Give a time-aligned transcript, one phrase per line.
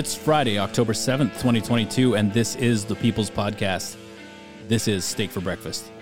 [0.00, 3.96] It's Friday, October 7th, 2022, and this is the People's Podcast.
[4.66, 5.92] This is Steak for Breakfast.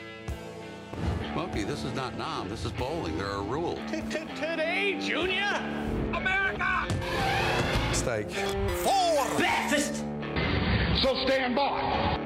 [1.33, 2.48] Smokey, this is not Nam.
[2.48, 3.19] This is bowling.
[3.19, 3.80] There are rules.
[3.91, 5.52] Today, Junior?
[6.15, 6.87] America!
[7.91, 8.30] steak.
[8.30, 10.05] For Breakfast!
[11.02, 12.18] So stand by.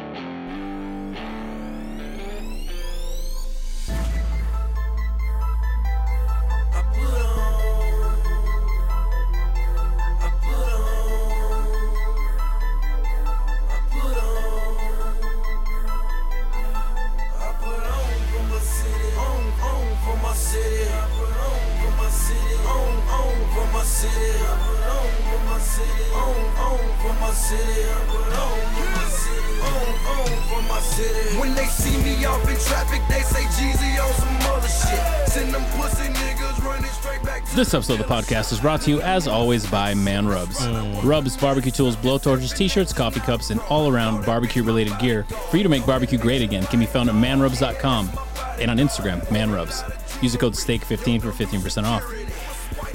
[31.39, 35.29] When they see me off in traffic, they say Jeezy on some other shit.
[35.29, 38.91] Send them pussy niggas running straight back This episode of the podcast is brought to
[38.91, 40.61] you, as always, by Man Rubs.
[40.61, 41.05] Mm.
[41.05, 45.57] Rubs, barbecue tools, blowtorches, t shirts, coffee cups, and all around barbecue related gear for
[45.57, 46.65] you to make barbecue great again.
[46.67, 48.11] Can be found at manrubs.com
[48.59, 50.02] and on Instagram, manrubs.
[50.23, 52.05] Use the code STEAK15 for 15% off.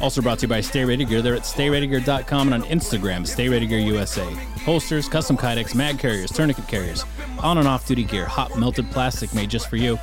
[0.01, 1.21] Also brought to you by Stay Ready Gear.
[1.21, 4.25] They're at StayReadyGear.com and on Instagram, Stay Ready Gear USA.
[4.63, 7.03] Holsters, custom kydex, mag carriers, tourniquet carriers,
[7.39, 9.99] on and off duty gear, hot melted plastic made just for you.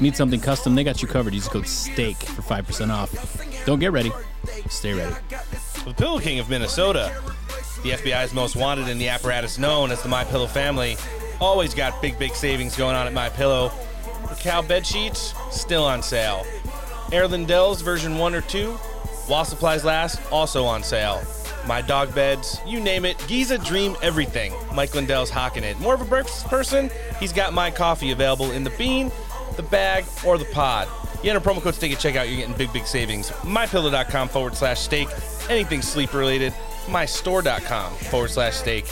[0.00, 0.74] Need something custom?
[0.74, 1.34] They got you covered.
[1.34, 3.64] Use the code STEAK for 5% off.
[3.64, 4.12] Don't get ready.
[4.68, 5.14] Stay ready.
[5.84, 7.12] The Pillow King of Minnesota,
[7.82, 10.96] the FBI's most wanted in the apparatus known as the My Pillow family,
[11.40, 13.70] always got big, big savings going on at My Pillow.
[14.28, 16.44] The cow bed sheets still on sale.
[17.12, 18.72] Air Lindell's version one or two,
[19.26, 21.22] while supplies last, also on sale.
[21.66, 23.22] My dog beds, you name it.
[23.26, 24.52] Giza Dream everything.
[24.72, 25.78] Mike Lindell's hocking it.
[25.80, 26.90] More of a breakfast person?
[27.20, 29.10] He's got my coffee available in the bean,
[29.56, 30.88] the bag, or the pod.
[31.22, 33.30] You enter promo code STEAK at checkout, you're getting big, big savings.
[33.30, 35.08] MyPillow.com forward slash steak.
[35.50, 36.54] Anything sleep related.
[36.86, 38.86] MyStore.com forward slash steak.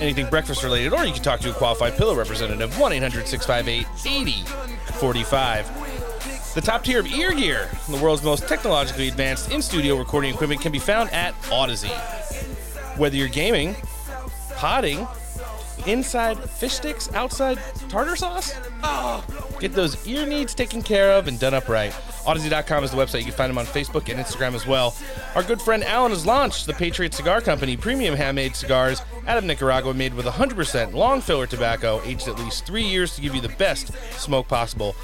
[0.00, 2.76] Anything breakfast related, or you can talk to a qualified pillow representative.
[2.78, 6.11] 1 800 658 8045.
[6.54, 10.60] The top tier of ear gear, the world's most technologically advanced in studio recording equipment,
[10.60, 11.88] can be found at Audeze.
[12.98, 13.74] Whether you're gaming,
[14.56, 15.06] potting,
[15.86, 19.24] inside fish sticks, outside tartar sauce, oh,
[19.60, 21.92] get those ear needs taken care of and done up right.
[22.24, 23.18] Audeze.com is the website.
[23.18, 24.94] You can find them on Facebook and Instagram as well.
[25.34, 29.44] Our good friend Alan has launched the Patriot Cigar Company premium handmade cigars out of
[29.44, 33.40] Nicaragua, made with 100% long filler tobacco, aged at least three years to give you
[33.40, 34.94] the best smoke possible.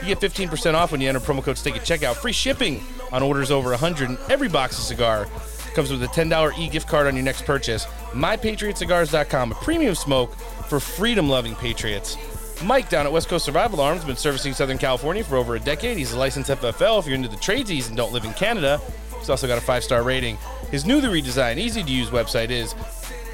[0.00, 2.16] You get 15% off when you enter promo code STEAK at checkout.
[2.16, 2.82] Free shipping
[3.12, 5.26] on orders over 100, and every box of cigar
[5.74, 7.86] comes with a $10 e-gift card on your next purchase.
[8.12, 10.34] MyPatriotCigars.com, a premium smoke
[10.68, 12.16] for freedom-loving patriots.
[12.62, 15.60] Mike down at West Coast Survival Arms has been servicing Southern California for over a
[15.60, 15.98] decade.
[15.98, 17.00] He's a licensed FFL.
[17.00, 18.80] If you're into the tradesies and don't live in Canada,
[19.18, 20.38] he's also got a five-star rating.
[20.70, 22.74] His newly redesigned, easy-to-use website is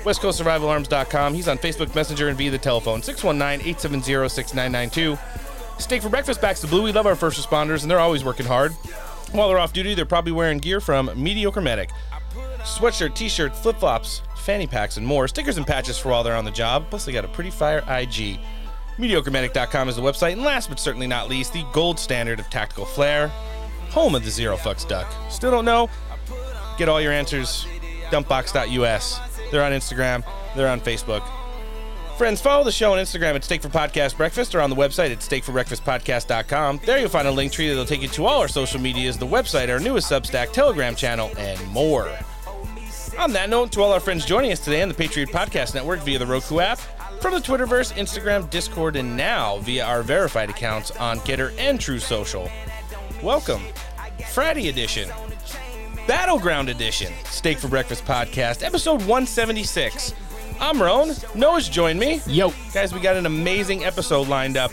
[0.04, 1.34] westcoastsurvivalarms.com.
[1.34, 5.18] He's on Facebook Messenger and via the telephone 619-870-6992.
[5.78, 6.82] Steak for breakfast backs the blue.
[6.82, 8.72] We love our first responders, and they're always working hard.
[9.32, 11.90] While they're off duty, they're probably wearing gear from Mediocre Medic.
[12.60, 15.28] Sweatshirt, t-shirt, flip-flops, fanny packs, and more.
[15.28, 16.86] Stickers and patches for while they're on the job.
[16.90, 18.40] Plus, they got a pretty fire IG.
[18.98, 20.32] MediocreMedic.com is the website.
[20.32, 23.28] And last but certainly not least, the gold standard of tactical flair.
[23.90, 25.06] Home of the Zero Fucks Duck.
[25.30, 25.88] Still don't know?
[26.76, 27.66] Get all your answers.
[28.10, 29.20] Dumpbox.us.
[29.50, 30.24] They're on Instagram.
[30.56, 31.22] They're on Facebook.
[32.18, 35.12] Friends, follow the show on Instagram at Steak for Podcast Breakfast or on the website
[35.12, 36.80] at steakforbreakfastpodcast.com.
[36.84, 39.26] There you'll find a link tree that'll take you to all our social medias, the
[39.26, 42.18] website, our newest Substack, Telegram channel, and more.
[43.18, 45.98] On that note, to all our friends joining us today on the Patriot Podcast Network
[46.02, 46.78] via the Roku app,
[47.20, 52.04] from the Twitterverse, Instagram, Discord, and now via our verified accounts on Gettr and Truth
[52.04, 52.48] Social.
[53.20, 53.60] Welcome,
[54.30, 55.10] Friday edition,
[56.06, 60.14] Battleground edition, Steak for Breakfast podcast, episode 176.
[60.60, 61.10] I'm Roan.
[61.34, 62.20] Noah's joined me.
[62.24, 62.52] Yo.
[62.72, 64.70] Guys, we got an amazing episode lined up.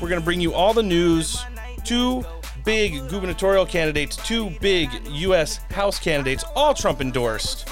[0.00, 1.44] We're going to bring you all the news,
[1.84, 2.24] two
[2.64, 5.56] big gubernatorial candidates, two big U.S.
[5.72, 7.68] House candidates, all Trump endorsed.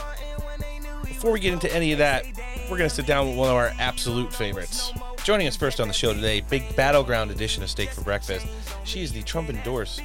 [1.18, 2.26] Before we get into any of that,
[2.70, 4.92] we're going to sit down with one of our absolute favorites.
[5.24, 8.46] Joining us first on the show today, big battleground edition of Steak for Breakfast.
[8.84, 10.00] She is the Trump endorsed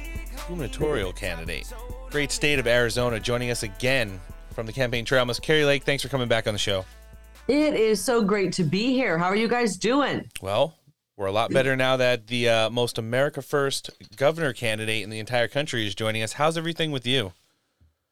[0.48, 1.72] gubernatorial candidate.
[2.10, 4.20] Great state of Arizona, joining us again
[4.54, 5.24] from the campaign trail.
[5.24, 6.84] Miss Kari Lake, thanks for coming back on the show.
[7.46, 9.16] It is so great to be here.
[9.16, 10.28] How are you guys doing?
[10.42, 10.74] Well,
[11.16, 15.20] we're a lot better now that the uh, most America First governor candidate in the
[15.20, 16.32] entire country is joining us.
[16.32, 17.32] How's everything with you?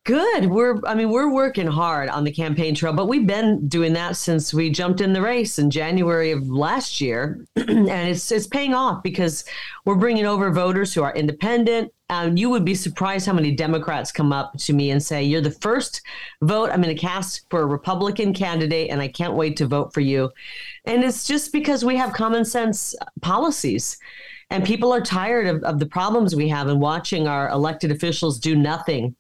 [0.05, 0.47] Good.
[0.47, 4.17] We're I mean we're working hard on the campaign trail, but we've been doing that
[4.17, 8.75] since we jumped in the race in January of last year, and it's it's paying
[8.75, 9.45] off because
[9.85, 11.93] we're bringing over voters who are independent.
[12.11, 15.41] Um, you would be surprised how many Democrats come up to me and say, "You're
[15.41, 16.03] the first
[16.41, 19.95] vote I'm going to cast for a Republican candidate, and I can't wait to vote
[19.95, 20.33] for you."
[20.85, 23.99] And it's just because we have common sense policies
[24.51, 28.39] and people are tired of, of the problems we have and watching our elected officials
[28.39, 29.15] do nothing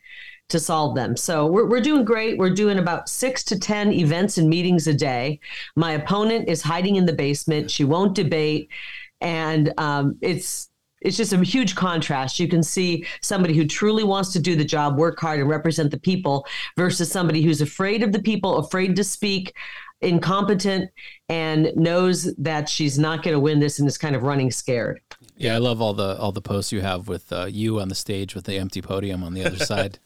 [0.49, 1.17] to solve them.
[1.17, 2.39] So we're, we're doing great.
[2.39, 5.41] We're doing about six to 10 events and meetings a day.
[5.77, 7.71] My opponent is hiding in the basement.
[7.71, 8.69] She won't debate.
[9.21, 10.69] And um, it's,
[11.00, 12.39] it's just a huge contrast.
[12.39, 15.91] You can see somebody who truly wants to do the job, work hard, and represent
[15.91, 16.47] the people
[16.77, 19.55] versus somebody who's afraid of the people, afraid to speak,
[20.00, 20.91] incompetent,
[21.29, 25.00] and knows that she's not going to win this and is kind of running scared.
[25.37, 27.94] Yeah, I love all the all the posts you have with uh, you on the
[27.94, 29.99] stage with the empty podium on the other side.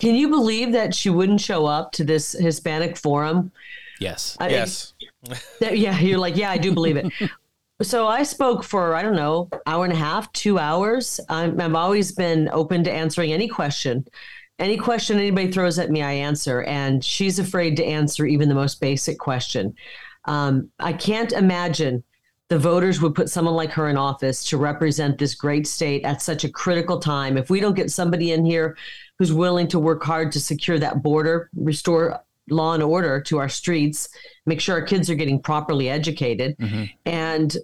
[0.00, 3.50] Can you believe that she wouldn't show up to this Hispanic forum?
[4.00, 4.36] Yes.
[4.40, 4.94] I- Yes.
[5.60, 7.12] that- yeah, you're like, yeah, I do believe it.
[7.82, 11.20] so I spoke for I don't know, hour and a half, two hours.
[11.28, 14.06] I'm, I've always been open to answering any question.
[14.58, 16.62] Any question anybody throws at me, I answer.
[16.62, 19.74] And she's afraid to answer even the most basic question.
[20.24, 22.02] Um, I can't imagine
[22.48, 26.22] the voters would put someone like her in office to represent this great state at
[26.22, 27.36] such a critical time.
[27.36, 28.76] If we don't get somebody in here
[29.18, 33.48] who's willing to work hard to secure that border, restore law and order to our
[33.48, 34.08] streets,
[34.46, 36.56] make sure our kids are getting properly educated,
[37.04, 37.56] and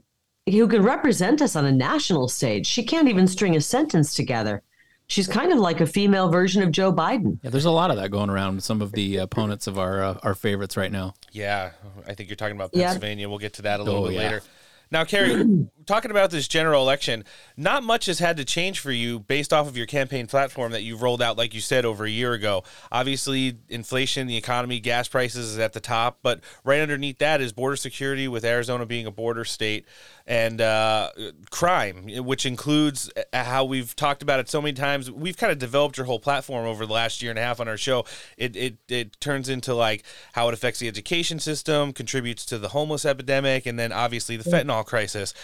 [0.50, 2.66] who can represent us on a national stage.
[2.66, 4.62] She can't even string a sentence together.
[5.06, 7.38] She's kind of like a female version of Joe Biden.
[7.42, 10.02] Yeah, there's a lot of that going around with some of the opponents of our
[10.02, 11.14] uh, our favorites right now.
[11.32, 11.72] Yeah,
[12.08, 12.86] I think you're talking about Yeah.
[12.86, 13.28] Pennsylvania.
[13.28, 14.20] We'll get to that a little Oh, bit yeah.
[14.20, 14.42] later.
[14.90, 17.24] Now, Kari, talking about this general election,
[17.56, 20.82] not much has had to change for you based off of your campaign platform that
[20.82, 22.64] you've rolled out, like you said, over a year ago.
[22.90, 27.52] Obviously, inflation, the economy, gas prices is at the top, but right underneath that is
[27.52, 29.86] border security, with Arizona being a border state,
[30.26, 31.10] and uh,
[31.50, 35.10] crime, which includes uh, how we've talked about it so many times.
[35.10, 37.68] We've kind of developed your whole platform over the last year and a half on
[37.68, 38.04] our show.
[38.36, 42.68] It it it turns into like how it affects the education system, contributes to the
[42.68, 45.34] homeless epidemic, and then obviously the fentanyl crisis.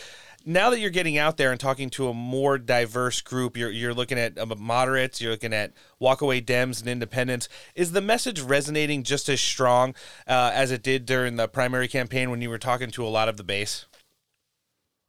[0.49, 3.93] Now that you're getting out there and talking to a more diverse group, you're you're
[3.93, 7.51] looking at um, moderates, you're looking at walkaway Dems and independents.
[7.75, 9.95] Is the message resonating just as strong
[10.27, 13.29] uh, as it did during the primary campaign when you were talking to a lot
[13.29, 13.85] of the base?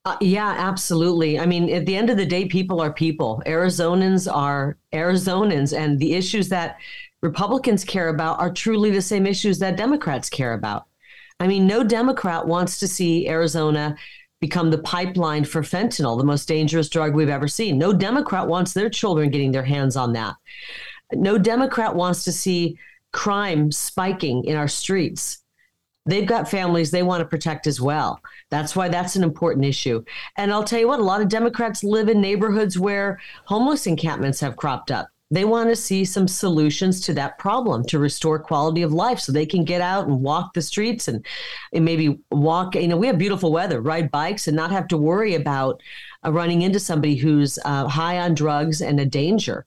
[0.04, 1.40] Uh, yeah, absolutely.
[1.40, 3.42] I mean, at the end of the day, people are people.
[3.46, 6.80] Arizonans are Arizonans, and the issues that
[7.22, 10.88] Republicans care about are truly the same issues that Democrats care about.
[11.40, 13.96] I mean, no Democrat wants to see Arizona
[14.40, 17.78] become the pipeline for fentanyl, the most dangerous drug we've ever seen.
[17.78, 20.36] No Democrat wants their children getting their hands on that.
[21.14, 22.78] No Democrat wants to see
[23.12, 25.40] crime spiking in our streets
[26.10, 28.22] they've got families they want to protect as well.
[28.50, 30.04] That's why that's an important issue.
[30.38, 34.40] And I'll tell you what, a lot of Democrats live in neighborhoods where homeless encampments
[34.40, 35.10] have cropped up.
[35.32, 39.32] They want to see some solutions to that problem to restore quality of life so
[39.32, 41.26] they can get out and walk the streets and,
[41.74, 42.76] and maybe walk.
[42.76, 45.82] You know, we have beautiful weather, ride bikes, and not have to worry about
[46.26, 49.66] uh, running into somebody who's uh, high on drugs and a danger.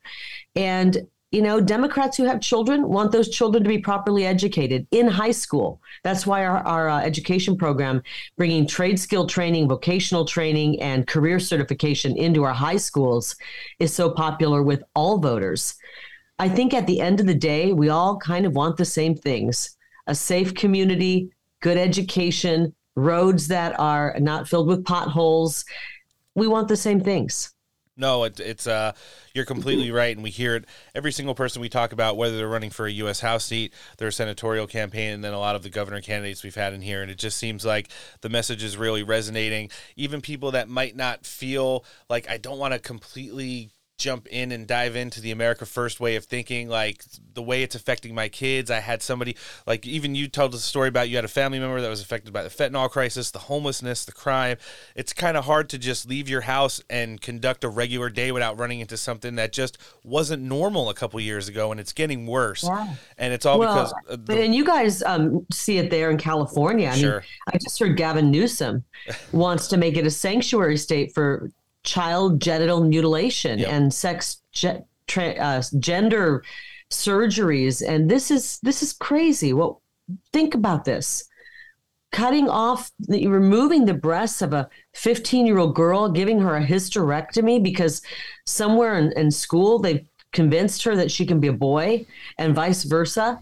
[0.56, 5.08] And you know, Democrats who have children want those children to be properly educated in
[5.08, 5.80] high school.
[6.04, 8.02] That's why our, our uh, education program,
[8.36, 13.34] bringing trade skill training, vocational training, and career certification into our high schools,
[13.78, 15.74] is so popular with all voters.
[16.38, 19.16] I think at the end of the day, we all kind of want the same
[19.16, 19.76] things
[20.08, 25.64] a safe community, good education, roads that are not filled with potholes.
[26.34, 27.54] We want the same things.
[27.96, 28.92] No, it, it's uh,
[29.34, 30.64] you're completely right, and we hear it.
[30.94, 33.20] Every single person we talk about, whether they're running for a U.S.
[33.20, 36.72] House seat, their senatorial campaign, and then a lot of the governor candidates we've had
[36.72, 37.90] in here, and it just seems like
[38.22, 39.70] the message is really resonating.
[39.96, 44.66] Even people that might not feel like I don't want to completely jump in and
[44.66, 48.70] dive into the America First way of thinking, like the way it's affecting my kids.
[48.70, 51.58] I had somebody, like even you told us a story about you had a family
[51.58, 54.56] member that was affected by the fentanyl crisis, the homelessness, the crime.
[54.96, 58.58] It's kind of hard to just leave your house and conduct a regular day without
[58.58, 62.64] running into something that just wasn't normal a couple years ago, and it's getting worse.
[62.64, 62.94] Yeah.
[63.18, 66.18] And it's all because Well, but the, and you guys um, see it there in
[66.18, 66.88] California.
[66.88, 67.20] I Sure.
[67.20, 67.22] mean,
[67.54, 68.84] I just heard Gavin Newsom
[69.32, 71.50] wants to make it a sanctuary state for
[71.84, 73.68] child genital mutilation Yep.
[73.68, 76.42] and sex ge- tra- uh, gender
[76.90, 79.52] surgeries, and this is this is crazy.
[79.52, 79.82] Well,
[80.32, 81.24] think about this:
[82.12, 86.66] cutting off, the, removing the breasts of a 15 year old girl, giving her a
[86.66, 88.02] hysterectomy because
[88.46, 92.06] somewhere in, in school they've convinced her that she can be a boy
[92.38, 93.40] and vice versa.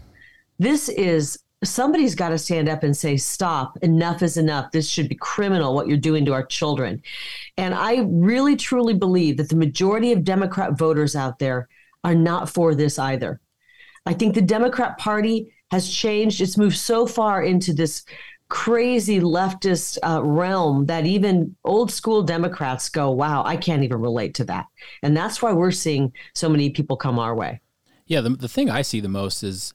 [0.59, 4.71] This is somebody's got to stand up and say, stop, enough is enough.
[4.71, 7.01] This should be criminal what you're doing to our children.
[7.57, 11.67] And I really truly believe that the majority of Democrat voters out there
[12.03, 13.39] are not for this either.
[14.05, 16.41] I think the Democrat Party has changed.
[16.41, 18.03] It's moved so far into this
[18.49, 24.33] crazy leftist uh, realm that even old school Democrats go, wow, I can't even relate
[24.35, 24.65] to that.
[25.03, 27.61] And that's why we're seeing so many people come our way.
[28.07, 29.73] Yeah, the, the thing I see the most is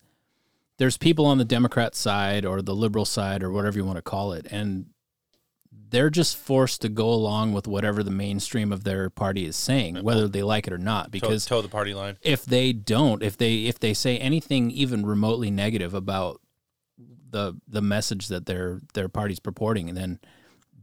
[0.78, 4.02] there's people on the Democrat side or the liberal side or whatever you want to
[4.02, 4.86] call it, and
[5.90, 10.02] they're just forced to go along with whatever the mainstream of their party is saying,
[10.02, 11.10] whether they like it or not.
[11.10, 12.18] Because toe, toe the party line.
[12.22, 16.40] If they don't, if they if they say anything even remotely negative about
[17.30, 20.20] the the message that their their party's purporting, and then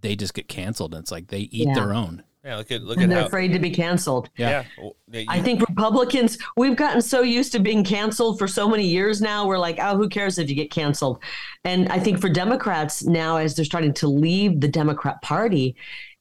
[0.01, 0.93] they just get canceled.
[0.93, 1.75] And it's like they eat yeah.
[1.75, 2.23] their own.
[2.43, 4.29] Yeah, look at look and at they're how, afraid to be canceled.
[4.35, 4.65] Yeah,
[5.09, 5.23] yeah.
[5.29, 9.47] I think Republicans we've gotten so used to being canceled for so many years now.
[9.47, 11.23] We're like, oh, who cares if you get canceled?
[11.63, 15.77] And I think for Democrats now, as they're starting to leave the Democrat Party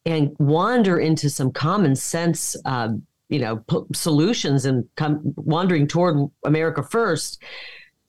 [0.07, 6.31] and wander into some common sense, um, you know, p- solutions and come wandering toward
[6.45, 7.43] America first,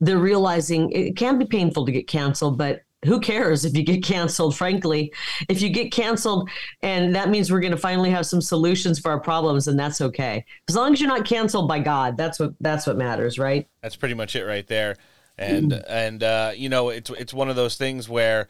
[0.01, 4.03] they're realizing it can be painful to get canceled, but who cares if you get
[4.03, 5.13] canceled frankly.
[5.49, 6.49] If you get canceled
[6.81, 10.01] and that means we're going to finally have some solutions for our problems and that's
[10.01, 10.45] okay.
[10.69, 13.67] As long as you're not canceled by god that's what that's what matters right?
[13.81, 14.97] That's pretty much it right there.
[15.37, 15.83] And mm.
[15.87, 18.47] and uh, you know it's it's one of those things where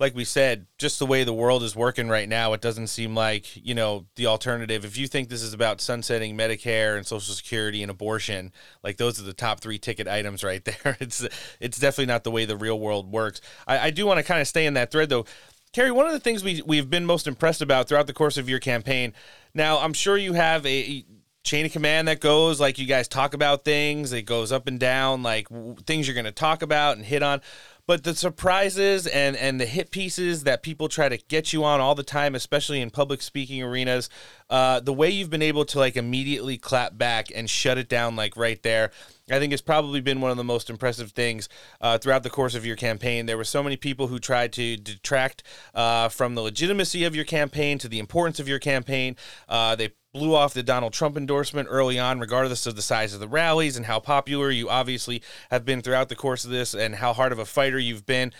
[0.00, 3.14] like we said, just the way the world is working right now, it doesn't seem
[3.14, 4.84] like, you know, the alternative.
[4.84, 9.20] If you think this is about sunsetting Medicare and Social Security and abortion, like those
[9.20, 10.96] are the top three ticket items right there.
[10.98, 11.26] It's
[11.60, 13.40] it's definitely not the way the real world works.
[13.66, 15.26] I, I do want to kind of stay in that thread though.
[15.72, 18.48] Kari, one of the things we we've been most impressed about throughout the course of
[18.48, 19.12] your campaign.
[19.54, 21.04] Now, I'm sure you have a
[21.44, 24.80] chain of command that goes like you guys talk about things it goes up and
[24.80, 25.46] down like
[25.84, 27.38] things you're going to talk about and hit on
[27.86, 31.80] but the surprises and and the hit pieces that people try to get you on
[31.80, 34.08] all the time especially in public speaking arenas
[34.50, 38.16] uh, the way you've been able to like immediately clap back and shut it down
[38.16, 38.90] like right there
[39.30, 41.48] I think it's probably been one of the most impressive things
[41.80, 43.24] uh, throughout the course of your campaign.
[43.24, 45.42] There were so many people who tried to detract
[45.74, 49.16] uh, from the legitimacy of your campaign to the importance of your campaign.
[49.48, 53.20] Uh, they blew off the Donald Trump endorsement early on, regardless of the size of
[53.20, 56.94] the rallies and how popular you obviously have been throughout the course of this and
[56.94, 58.32] how hard of a fighter you've been.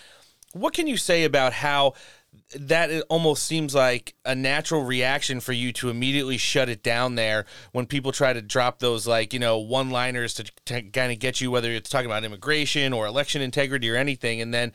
[0.53, 1.95] What can you say about how
[2.57, 7.45] that almost seems like a natural reaction for you to immediately shut it down there
[7.73, 11.19] when people try to drop those like you know one liners to, to kind of
[11.19, 14.73] get you whether it's talking about immigration or election integrity or anything and then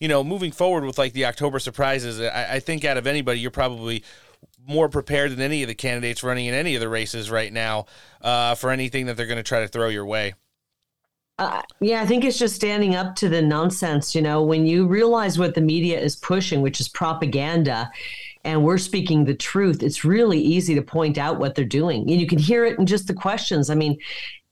[0.00, 3.40] you know moving forward with like the october surprises I, I think out of anybody
[3.40, 4.02] you're probably
[4.66, 7.86] more prepared than any of the candidates running in any of the races right now
[8.20, 10.34] uh, for anything that they're going to try to throw your way.
[11.38, 14.14] Uh, yeah, I think it's just standing up to the nonsense.
[14.14, 17.90] You know, when you realize what the media is pushing, which is propaganda,
[18.44, 22.02] and we're speaking the truth, it's really easy to point out what they're doing.
[22.10, 23.70] And you can hear it in just the questions.
[23.70, 23.98] I mean,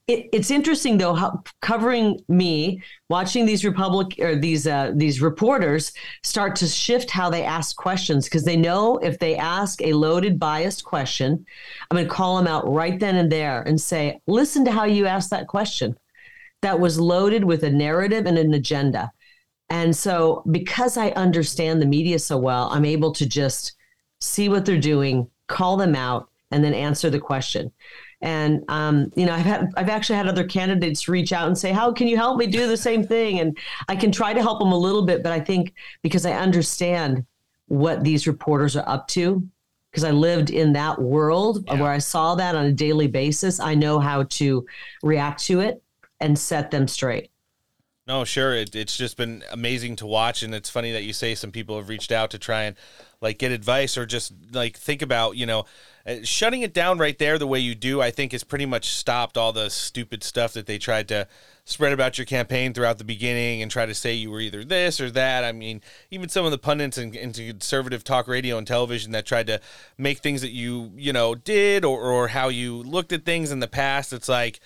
[0.07, 5.93] it, it's interesting though how covering me watching these republic or these uh, these reporters
[6.25, 10.39] start to shift how they ask questions because they know if they ask a loaded
[10.39, 11.45] biased question
[11.91, 14.85] i'm going to call them out right then and there and say listen to how
[14.85, 15.97] you asked that question.
[16.63, 19.11] That was loaded with a narrative and an agenda.
[19.71, 23.77] And so because i understand the media so well i'm able to just
[24.21, 27.71] see what they're doing call them out and then answer the question
[28.21, 31.73] and um, you know, I've had I've actually had other candidates reach out and say,
[31.73, 33.57] "How can you help me do the same thing?" And
[33.89, 37.25] I can try to help them a little bit, but I think because I understand
[37.69, 39.47] what these reporters are up to,
[39.91, 41.81] because I lived in that world yeah.
[41.81, 44.67] where I saw that on a daily basis, I know how to
[45.03, 45.83] react to it
[46.21, 47.31] and set them straight.
[48.07, 48.55] No, sure.
[48.55, 51.77] It, it's just been amazing to watch, and it's funny that you say some people
[51.77, 52.77] have reached out to try and
[53.21, 55.65] like get advice or just like think about you know
[56.07, 58.91] Uh, shutting it down right there the way you do, I think, has pretty much
[58.91, 61.29] stopped all the stupid stuff that they tried to
[61.65, 65.01] spread about your campaign throughout the beginning and try to say you were either this
[65.01, 65.45] or that.
[65.45, 69.47] I mean, even some of the pundits and conservative talk radio and television that tried
[69.49, 69.61] to
[69.99, 73.61] make things that you, you know, did or, or how you looked at things in
[73.61, 74.61] the past, it's like,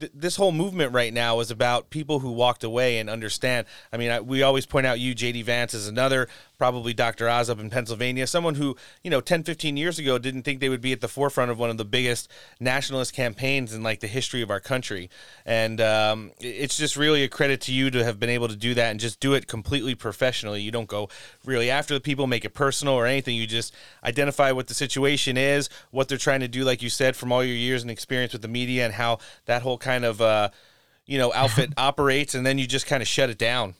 [0.00, 3.66] th- this whole movement right now is about people who walked away and understand.
[3.92, 7.28] I mean, I, we always point out you, JD Vance, is another, probably Dr.
[7.28, 10.68] Oz up in Pennsylvania, someone who, you know, 10, 15 years ago didn't think they
[10.68, 14.06] would be at the forefront of one of the biggest nationalist campaigns in like the
[14.06, 15.10] history of our country.
[15.44, 18.74] And um, it's just really a credit to you to have been able to do
[18.74, 20.62] that and just do it completely professionally.
[20.62, 21.08] You don't go
[21.44, 23.36] really after the people, make it personal or anything.
[23.36, 27.16] You just identify what the situation is, what they're trying to do, like you said,
[27.16, 30.20] from all your years and experience with the media and how that whole kind of
[30.20, 30.50] uh,
[31.06, 33.74] you know outfit operates, and then you just kind of shut it down.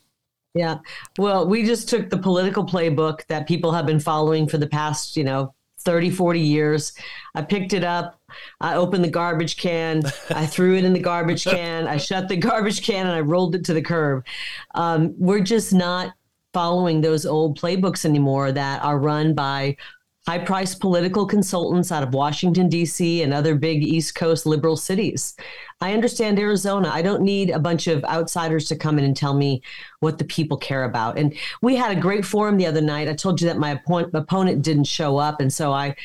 [0.53, 0.77] Yeah.
[1.19, 5.15] Well, we just took the political playbook that people have been following for the past,
[5.15, 6.93] you know, 30, 40 years.
[7.35, 8.19] I picked it up.
[8.59, 10.01] I opened the garbage can.
[10.31, 11.87] I threw it in the garbage can.
[11.87, 14.25] I shut the garbage can and I rolled it to the curb.
[14.73, 16.13] Um, we're just not
[16.53, 19.77] following those old playbooks anymore that are run by
[20.27, 25.35] high priced political consultants out of Washington, D.C., and other big East Coast liberal cities.
[25.79, 26.89] I understand Arizona.
[26.89, 29.61] I don't need a bunch of outsiders to come in and tell me
[30.01, 31.17] what the people care about.
[31.17, 33.07] And we had a great forum the other night.
[33.07, 33.79] I told you that my
[34.13, 35.39] opponent didn't show up.
[35.39, 35.95] And so I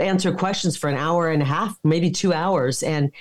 [0.00, 2.82] answered questions for an hour and a half, maybe two hours.
[2.82, 3.12] And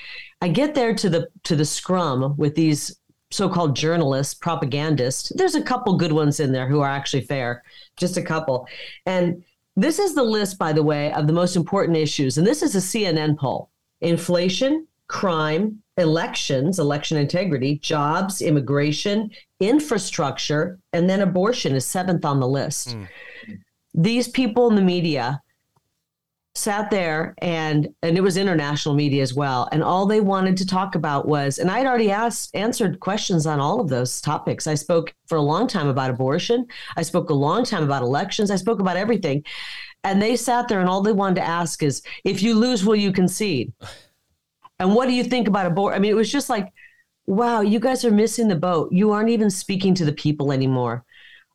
[0.42, 2.98] I get there to the to the scrum with these
[3.30, 5.32] so-called journalists, propagandists.
[5.36, 7.64] There's a couple good ones in there who are actually fair,
[7.96, 8.68] just a couple.
[9.06, 9.44] And
[9.76, 12.38] this is the list, by the way, of the most important issues.
[12.38, 13.70] And this is a CNN poll
[14.02, 22.48] inflation, crime, elections, election integrity, jobs, immigration, infrastructure, and then abortion is seventh on the
[22.48, 22.90] list.
[22.90, 23.08] Mm.
[23.94, 25.42] These people in the media
[26.54, 29.70] sat there and and it was international media as well.
[29.72, 33.60] And all they wanted to talk about was and i'd already asked answered questions on
[33.60, 34.68] all of those topics.
[34.68, 36.68] I spoke for a long time about abortion.
[36.98, 38.52] I spoke a long time about elections.
[38.52, 39.46] I spoke about everything.
[40.04, 42.96] And they sat there and all they wanted to ask is if you lose will
[42.96, 43.72] you concede?
[44.80, 46.68] And what do you think about abortion i mean it was just like
[47.28, 48.92] wow you guys are missing the boat.
[48.92, 51.06] You aren't even speaking to the people anymore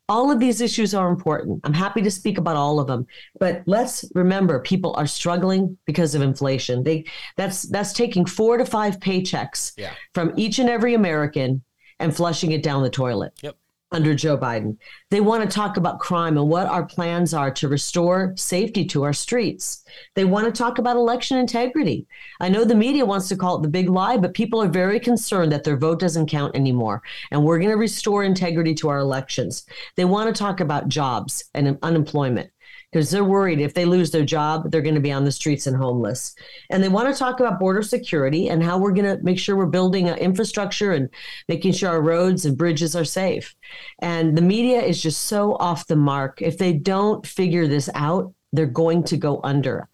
[0.09, 1.59] all of these issues are important.
[1.63, 3.05] I'm happy to speak about all of them,
[3.39, 6.83] but let's remember people are struggling because of inflation.
[6.83, 9.93] They that's that's taking 4 to 5 paychecks yeah.
[10.13, 11.63] from each and every American
[11.99, 13.33] and flushing it down the toilet.
[13.41, 13.57] Yep
[13.91, 14.77] under Joe Biden.
[15.11, 19.03] They want to talk about crime and what our plans are to restore safety to
[19.03, 19.85] our streets.
[20.13, 22.05] They want to talk about election integrity.
[22.41, 24.99] I know the media wants to call it the big lie, but people are very
[24.99, 27.01] concerned that their vote doesn't count anymore.
[27.31, 29.65] And we're going to restore integrity to our elections.
[29.95, 32.51] They want to talk about jobs and unemployment
[32.91, 35.67] because they're worried if they lose their job, they're going to be on the streets
[35.67, 36.35] and homeless.
[36.69, 39.55] And they want to talk about border security and how we're going to make sure
[39.55, 41.09] we're building infrastructure and
[41.49, 43.55] making sure our roads and bridges are safe.
[43.99, 46.41] And the media is just so off the mark.
[46.41, 49.89] If they don't figure this out, they're going to go under.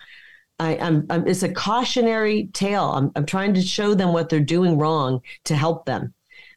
[0.59, 2.91] I, am it's a cautionary tale.
[2.91, 6.13] I'm, I'm trying to show them what they're doing wrong to help them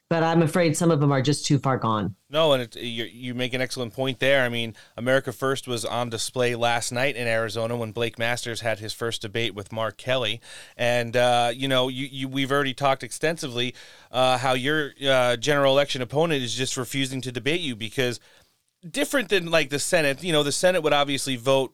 [0.09, 2.15] but I'm afraid some of them are just too far gone.
[2.29, 4.43] No, and it, you, you make an excellent point there.
[4.43, 8.79] I mean, America First was on display last night in Arizona when Blake Masters had
[8.79, 10.39] his first debate with Mark Kelly,
[10.77, 13.73] and uh, you know, you, you, we've already talked extensively
[14.11, 18.19] uh, how your uh, general election opponent is just refusing to debate you because
[18.89, 20.23] different than like the Senate.
[20.23, 21.73] You know, the Senate would obviously vote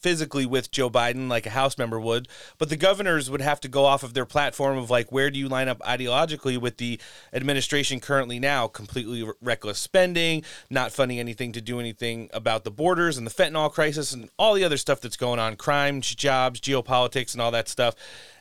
[0.00, 3.68] physically with Joe Biden like a House member would, but the governors would have to
[3.68, 7.00] go off of their platform of like, where do you line up ideologically with the
[7.32, 8.66] administration currently now?
[8.66, 13.72] Completely reckless spending, not funding anything to do anything about the borders and the fentanyl
[13.72, 17.68] crisis and all the other stuff that's going on crime, jobs, geopolitics, and all that
[17.68, 17.94] stuff.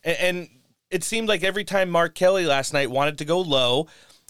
[0.03, 0.49] and, and
[0.91, 3.87] it seemed like every time Mark Kelly last night wanted to go low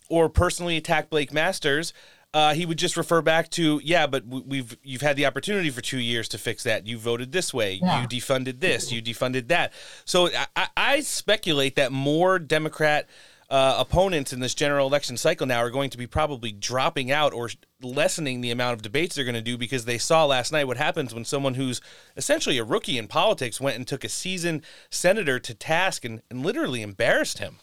[0.10, 1.94] or personally attack Blake Masters,
[2.34, 5.82] uh, he would just refer back to, yeah, but we've you've had the opportunity for
[5.82, 6.86] two years to fix that.
[6.86, 7.80] You voted this way.
[7.82, 8.02] Yeah.
[8.02, 8.92] You defunded this.
[8.92, 9.74] You defunded that.
[10.06, 13.10] So I, I speculate that more Democrat
[13.50, 17.34] uh, opponents in this general election cycle now are going to be probably dropping out
[17.34, 17.50] or
[17.82, 20.78] lessening the amount of debates they're going to do because they saw last night what
[20.78, 21.82] happens when someone who's
[22.16, 24.62] essentially a rookie in politics went and took a seasoned
[24.92, 27.58] senator to task and, and literally embarrassed him.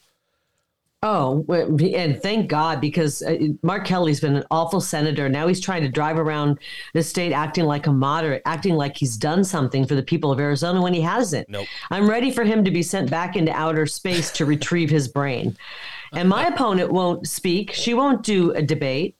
[1.02, 5.28] Oh, and thank God because uh, Mark Kelly's been an awful senator.
[5.28, 6.58] Now he's trying to drive around
[6.94, 10.40] the state acting like a moderate, acting like he's done something for the people of
[10.40, 11.48] Arizona when he hasn't.
[11.50, 11.66] Nope.
[11.90, 15.56] I'm ready for him to be sent back into outer space to retrieve his brain.
[16.14, 17.72] And my opponent won't speak.
[17.72, 19.16] She won't do a debate.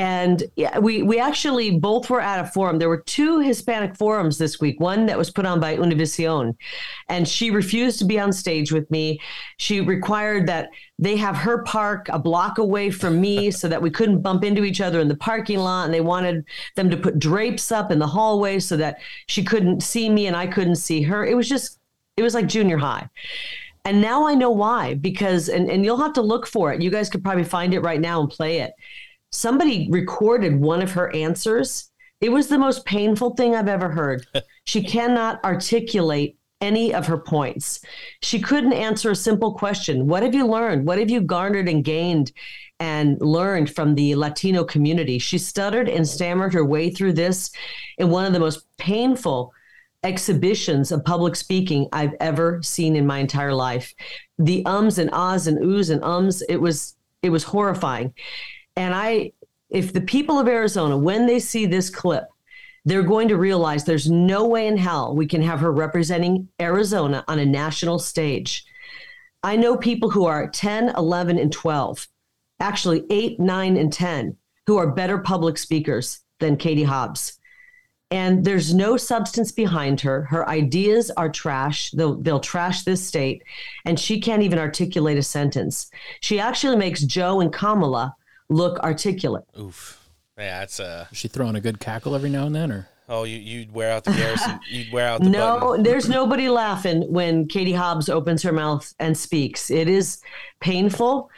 [0.00, 0.44] And
[0.80, 2.78] we we actually both were at a forum.
[2.78, 4.80] There were two Hispanic forums this week.
[4.80, 6.56] One that was put on by Univision,
[7.10, 9.20] and she refused to be on stage with me.
[9.58, 13.90] She required that they have her park a block away from me so that we
[13.90, 15.84] couldn't bump into each other in the parking lot.
[15.84, 19.82] And they wanted them to put drapes up in the hallway so that she couldn't
[19.82, 21.26] see me and I couldn't see her.
[21.26, 21.78] It was just
[22.16, 23.06] it was like junior high.
[23.84, 26.80] And now I know why, because, and, and you'll have to look for it.
[26.80, 28.72] You guys could probably find it right now and play it.
[29.32, 31.90] Somebody recorded one of her answers.
[32.20, 34.26] It was the most painful thing I've ever heard.
[34.64, 37.80] she cannot articulate any of her points.
[38.22, 40.86] She couldn't answer a simple question What have you learned?
[40.86, 42.32] What have you garnered and gained
[42.78, 45.18] and learned from the Latino community?
[45.18, 47.50] She stuttered and stammered her way through this
[47.98, 49.52] in one of the most painful
[50.02, 53.94] exhibitions of public speaking I've ever seen in my entire life.
[54.38, 58.14] The ums and ahs and oohs and ums, it was it was horrifying.
[58.76, 59.32] And I
[59.68, 62.24] if the people of Arizona when they see this clip,
[62.84, 67.24] they're going to realize there's no way in hell we can have her representing Arizona
[67.28, 68.64] on a national stage.
[69.42, 72.08] I know people who are 10, 11 and 12,
[72.58, 77.40] actually 8, 9 and 10 who are better public speakers than Katie Hobbs
[78.10, 80.22] and there's no substance behind her.
[80.24, 81.92] Her ideas are trash.
[81.92, 83.44] They'll, they'll trash this state,
[83.84, 85.90] and she can't even articulate a sentence.
[86.20, 88.16] She actually makes Joe and Kamala
[88.50, 89.44] look articulate.
[89.58, 89.96] Oof.
[90.38, 93.24] Yeah, it's uh Is she throwing a good cackle every now and then, or oh
[93.24, 95.82] you you'd wear out the garrison you'd wear out the No, button.
[95.82, 99.70] there's nobody laughing when Katie Hobbs opens her mouth and speaks.
[99.70, 100.20] It is
[100.60, 101.30] painful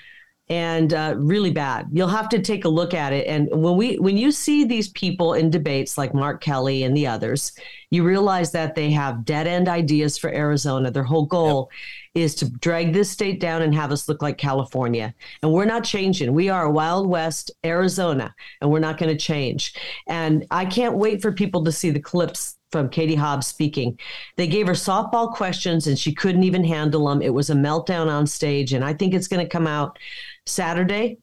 [0.49, 1.89] and uh, really bad.
[1.93, 3.27] You'll have to take a look at it.
[3.27, 7.07] And when we when you see these people in debates like Mark Kelly and the
[7.07, 7.53] others,
[7.91, 10.91] you realize that they have dead end ideas for Arizona.
[10.91, 11.71] Their whole goal
[12.15, 15.15] is to drag this state down and have us look like California.
[15.43, 16.35] And we're not changing.
[16.35, 19.75] We are Wild West Arizona, and we're not going to change.
[20.07, 23.99] And I can't wait for people to see the clips from Katie Hobbs speaking.
[24.37, 27.21] They gave her softball questions and she couldn't even handle them.
[27.21, 28.73] It was a meltdown on stage.
[28.73, 29.99] And I think it's going to come out
[30.47, 31.19] Saturday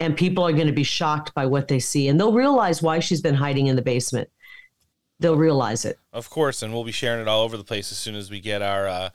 [0.00, 2.98] and people are going to be shocked by what they see and they'll realize why
[2.98, 4.28] she's been hiding in the basement.
[5.20, 5.98] They'll realize it.
[6.12, 8.40] Of course, and we'll be sharing it all over the place as soon as we
[8.40, 9.10] get our uh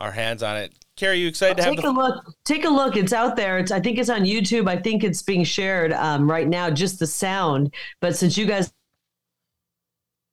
[0.00, 0.72] our hands on it.
[0.96, 2.34] Kari, you excited to have Take the a look.
[2.44, 2.96] Take a look.
[2.96, 3.58] It's out there.
[3.58, 3.70] It's.
[3.70, 4.68] I think it's on YouTube.
[4.68, 6.70] I think it's being shared um, right now.
[6.70, 7.72] Just the sound.
[8.00, 8.72] But since you guys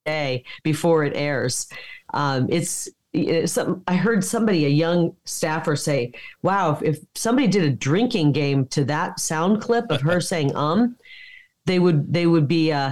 [0.06, 1.68] day before it airs,
[2.14, 2.90] um, it's.
[3.26, 7.70] It's Some, I heard somebody, a young staffer, say, "Wow, if, if somebody did a
[7.70, 10.96] drinking game to that sound clip of her saying um,
[11.66, 12.92] they would they would be uh,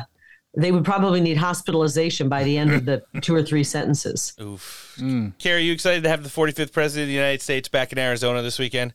[0.58, 4.98] they would probably need hospitalization by the end of the two or three sentences." Oof.
[5.40, 8.42] Kari, you excited to have the 45th president of the United States back in Arizona
[8.42, 8.94] this weekend?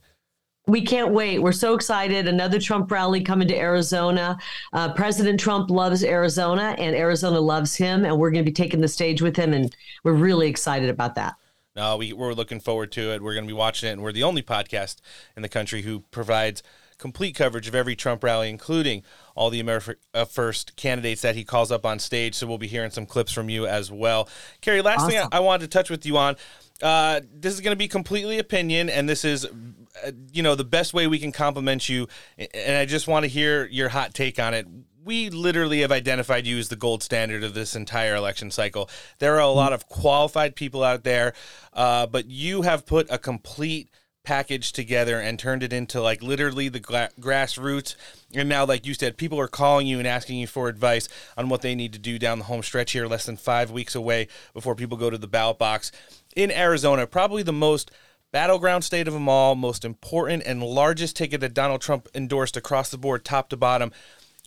[0.71, 1.41] We can't wait.
[1.41, 2.29] We're so excited.
[2.29, 4.39] Another Trump rally coming to Arizona.
[4.73, 8.05] Uh, President Trump loves Arizona, and Arizona loves him.
[8.05, 9.53] And we're going to be taking the stage with him.
[9.53, 11.35] And we're really excited about that.
[11.77, 13.23] No, we, we're looking forward to it.
[13.23, 14.97] We're going to be watching it, and we're the only podcast
[15.37, 16.63] in the country who provides
[16.99, 19.03] complete coverage of every Trump rally, including
[19.35, 22.35] all the America uh, First candidates that he calls up on stage.
[22.35, 24.29] So we'll be hearing some clips from you as well.
[24.61, 26.37] Kari, last thing I, I wanted to touch with you on.
[26.83, 30.65] Uh, this is going to be completely opinion, and this is, uh, you know, the
[30.65, 32.09] best way we can compliment you.
[32.39, 34.67] And I just want to hear your hot take on it.
[35.03, 38.89] We literally have identified you as the gold standard of this entire election cycle.
[39.19, 41.33] There are a lot of qualified people out there,
[41.73, 43.91] uh, but you have put a complete
[44.31, 47.97] package together and turned it into like literally the gra- grassroots.
[48.33, 51.49] And now, like you said, people are calling you and asking you for advice on
[51.49, 54.29] what they need to do down the home stretch here, less than five weeks away
[54.55, 55.91] before people go to the ballot box
[56.37, 57.09] in Arizona.
[57.09, 57.91] Probably the most
[58.31, 62.89] battleground state of them all, most important and largest ticket that Donald Trump endorsed across
[62.89, 63.91] the board, top to bottom.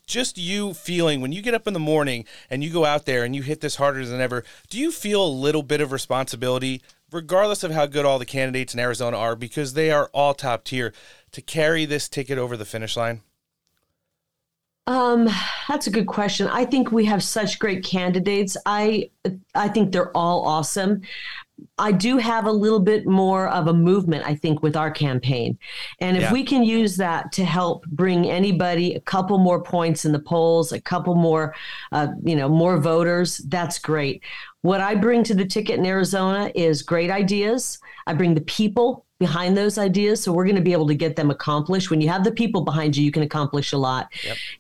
[0.07, 3.25] Just you feeling when you get up in the morning and you go out there
[3.25, 6.81] and you hit this harder than ever, do you feel a little bit of responsibility,
[7.13, 10.63] regardless of how good all the candidates in Arizona are, because they are all top
[10.63, 10.93] tier,
[11.31, 13.21] to carry this ticket over the finish line?
[14.85, 15.29] Um,
[15.69, 16.47] that's a good question.
[16.47, 18.57] I think we have such great candidates.
[18.65, 19.11] I
[19.55, 21.01] I think they're all awesome.
[21.77, 25.57] I do have a little bit more of a movement, I think, with our campaign.
[25.99, 26.33] And if Yeah.
[26.33, 30.71] we can use that to help bring anybody a couple more points in the polls,
[30.71, 31.53] a couple more,
[31.91, 34.21] uh, you know, more voters, that's great.
[34.61, 37.79] What I bring to the ticket in Arizona is great ideas.
[38.07, 40.21] I bring the people behind those ideas.
[40.21, 41.89] So we're going to be able to get them accomplished.
[41.89, 44.11] When you have the people behind you, you can accomplish a lot.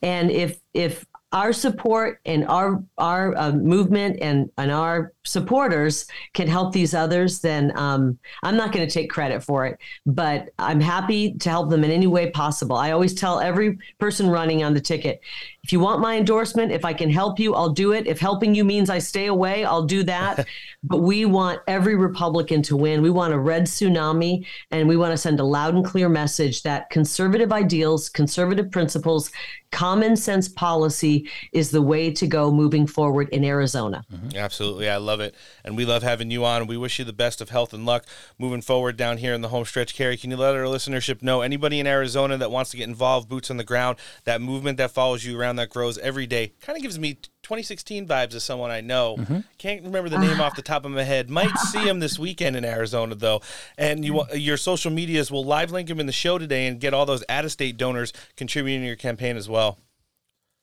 [0.01, 6.47] And if, if, our support and our our uh, movement and and our supporters can
[6.47, 9.79] help these others, then um, I'm not going to take credit for it.
[10.05, 12.75] But I'm happy to help them in any way possible.
[12.75, 15.21] I always tell every person running on the ticket,
[15.63, 18.05] if you want my endorsement, if I can help you, I'll do it.
[18.05, 20.45] If helping you means I stay away, I'll do that.
[20.83, 23.01] but we want every Republican to win.
[23.01, 26.63] We want a red tsunami, and we want to send a loud and clear message
[26.63, 29.31] that conservative ideals, conservative principles
[29.73, 34.05] common sense policy is the way to go moving forward in Arizona.
[34.13, 34.37] Mm-hmm.
[34.37, 34.87] Absolutely.
[34.87, 35.33] I love it.
[35.65, 36.67] And we love having you on.
[36.67, 38.05] We wish you the best of health and luck
[38.37, 39.95] moving forward down here in the home stretch.
[39.95, 43.27] Kari, can you let our listenership know anybody in Arizona that wants to get involved,
[43.27, 46.53] boots on the ground, that movement that follows you around that grows every day?
[46.61, 49.17] Kind of gives me 2016 vibes of someone I know.
[49.17, 49.39] Mm-hmm.
[49.57, 51.29] Can't remember the name off the top of my head.
[51.29, 53.41] Might see him this weekend in Arizona though.
[53.77, 56.93] And you your social medias will live link him in the show today and get
[56.93, 59.77] all those out of state donors contributing to your campaign as well.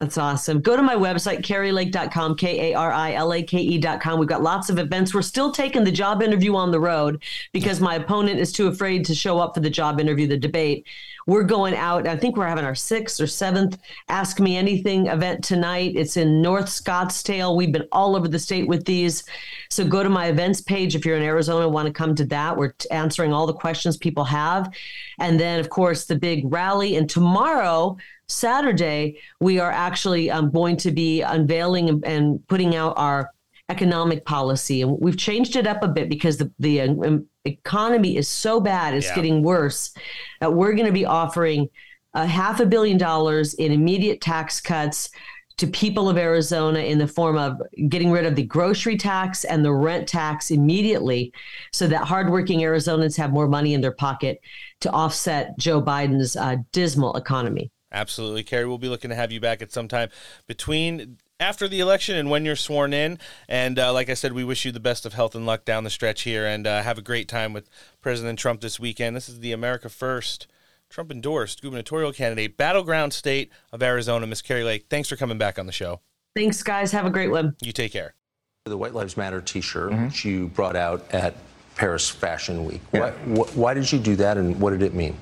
[0.01, 0.61] That's awesome.
[0.61, 4.17] Go to my website, karilake.com, K A R I L A K E.com.
[4.17, 5.13] We've got lots of events.
[5.13, 7.21] We're still taking the job interview on the road
[7.53, 10.87] because my opponent is too afraid to show up for the job interview, the debate.
[11.27, 12.07] We're going out.
[12.07, 13.77] I think we're having our sixth or seventh
[14.09, 15.93] Ask Me Anything event tonight.
[15.95, 17.55] It's in North Scottsdale.
[17.55, 19.23] We've been all over the state with these.
[19.69, 22.25] So go to my events page if you're in Arizona, and want to come to
[22.25, 22.57] that.
[22.57, 24.73] We're answering all the questions people have.
[25.19, 26.95] And then, of course, the big rally.
[26.95, 33.31] And tomorrow, Saturday, we are actually um, going to be unveiling and, putting out our
[33.71, 34.81] economic policy.
[34.81, 38.93] And we've changed it up a bit because the, the um, economy is so bad,
[38.93, 39.15] it's yeah.
[39.15, 39.93] getting worse,
[40.41, 41.69] that we're going to be offering
[42.13, 45.09] a half a billion dollars in immediate tax cuts
[45.57, 49.63] to people of Arizona in the form of getting rid of the grocery tax and
[49.63, 51.31] the rent tax immediately
[51.71, 54.41] so that hardworking Arizonans have more money in their pocket
[54.79, 57.71] to offset Joe Biden's uh, dismal economy.
[57.91, 58.43] Absolutely.
[58.43, 60.09] Kari, we'll be looking to have you back at some time
[60.47, 63.17] between after the election and when you're sworn in.
[63.49, 65.83] And uh, like I said, we wish you the best of health and luck down
[65.83, 67.67] the stretch here and uh, have a great time with
[67.99, 69.15] President Trump this weekend.
[69.15, 70.47] This is the America First
[70.89, 74.85] Trump endorsed gubernatorial candidate, battleground state of Arizona, Miss Kari Lake.
[74.89, 76.01] Thanks for coming back on the show.
[76.35, 76.91] Thanks, guys.
[76.91, 77.55] Have a great one.
[77.61, 78.13] You take care.
[78.65, 80.27] The White Lives Matter t shirt mm-hmm.
[80.27, 81.35] you brought out at
[81.75, 82.81] Paris Fashion Week.
[82.93, 82.99] Yeah.
[82.99, 83.11] Why,
[83.43, 85.17] wh- why did you do that and what did it mean?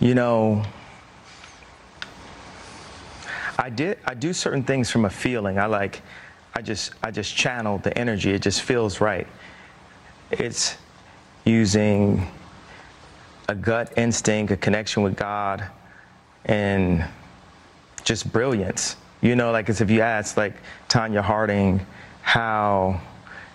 [0.00, 0.64] You know,
[3.58, 5.58] I did I do certain things from a feeling.
[5.58, 6.02] I like
[6.54, 8.32] I just I just channel the energy.
[8.32, 9.26] It just feels right.
[10.30, 10.76] It's
[11.44, 12.26] using
[13.48, 15.64] a gut instinct, a connection with God,
[16.44, 17.04] and
[18.04, 18.96] just brilliance.
[19.20, 20.54] You know, like as if you ask like
[20.88, 21.84] Tonya Harding
[22.22, 23.00] how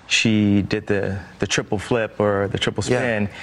[0.07, 3.23] she did the the triple flip or the triple spin.
[3.23, 3.33] Yeah.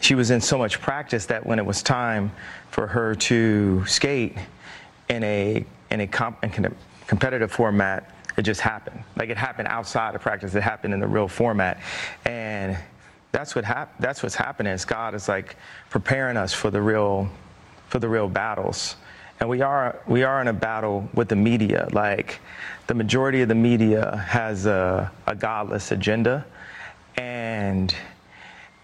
[0.00, 2.30] She was in so much practice that when it was time
[2.70, 4.36] for her to skate
[5.08, 6.74] in a in a, comp- in
[7.06, 9.02] competitive format, it just happened.
[9.16, 10.54] Like it happened outside of practice.
[10.54, 11.80] It happened in the real format,
[12.24, 12.76] and
[13.32, 14.72] that's what hap- That's what's happening.
[14.72, 15.56] Is God is like
[15.90, 17.30] preparing us for the real,
[17.88, 18.96] for the real battles,
[19.40, 21.88] and we are we are in a battle with the media.
[21.92, 22.40] Like
[22.88, 26.44] the majority of the media has a, a godless agenda,
[27.16, 27.94] and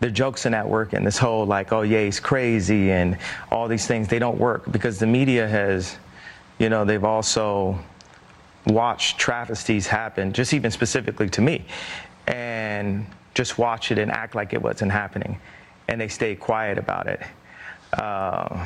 [0.00, 3.16] the jokes in that work and this whole like oh yeah he's crazy and
[3.52, 5.96] all these things they don't work because the media has
[6.62, 7.76] you know, they've also
[8.66, 11.64] watched travesties happen, just even specifically to me,
[12.28, 15.40] and just watch it and act like it wasn't happening,
[15.88, 17.20] and they stay quiet about it.
[17.92, 18.64] Uh,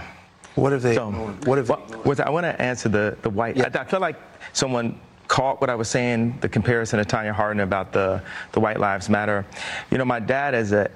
[0.57, 0.95] what if they?
[0.95, 1.11] So,
[1.47, 1.71] what if?
[1.71, 3.57] What, I want to answer the the white.
[3.57, 3.71] Yeah.
[3.75, 4.17] I, I feel like
[4.53, 8.79] someone caught what I was saying, the comparison to Tonya Harding about the the White
[8.79, 9.47] Lives Matter.
[9.91, 10.89] You know, my dad is an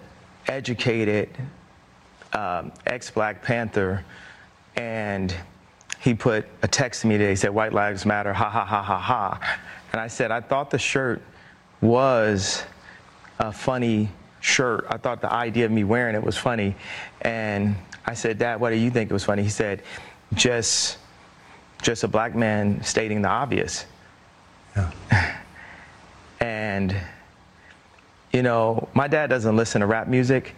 [0.49, 1.31] educated
[2.35, 4.05] um, ex-Black Panther,
[4.77, 5.35] and
[5.99, 7.31] he put a text to me today.
[7.31, 9.59] He said, White Lives Matter, ha ha ha ha ha.
[9.93, 11.23] And I said, I thought the shirt
[11.81, 12.63] was
[13.39, 14.09] a funny
[14.41, 14.87] shirt.
[14.89, 16.75] I thought the idea of me wearing it was funny.
[17.23, 17.77] And
[18.07, 19.43] I said, Dad, what do you think it was funny?
[19.43, 19.83] He said,
[20.35, 20.99] just,
[21.83, 23.87] just a black man stating the obvious.
[24.77, 25.37] Yeah.
[26.41, 26.97] and,
[28.33, 30.55] you know, my dad doesn't listen to rap music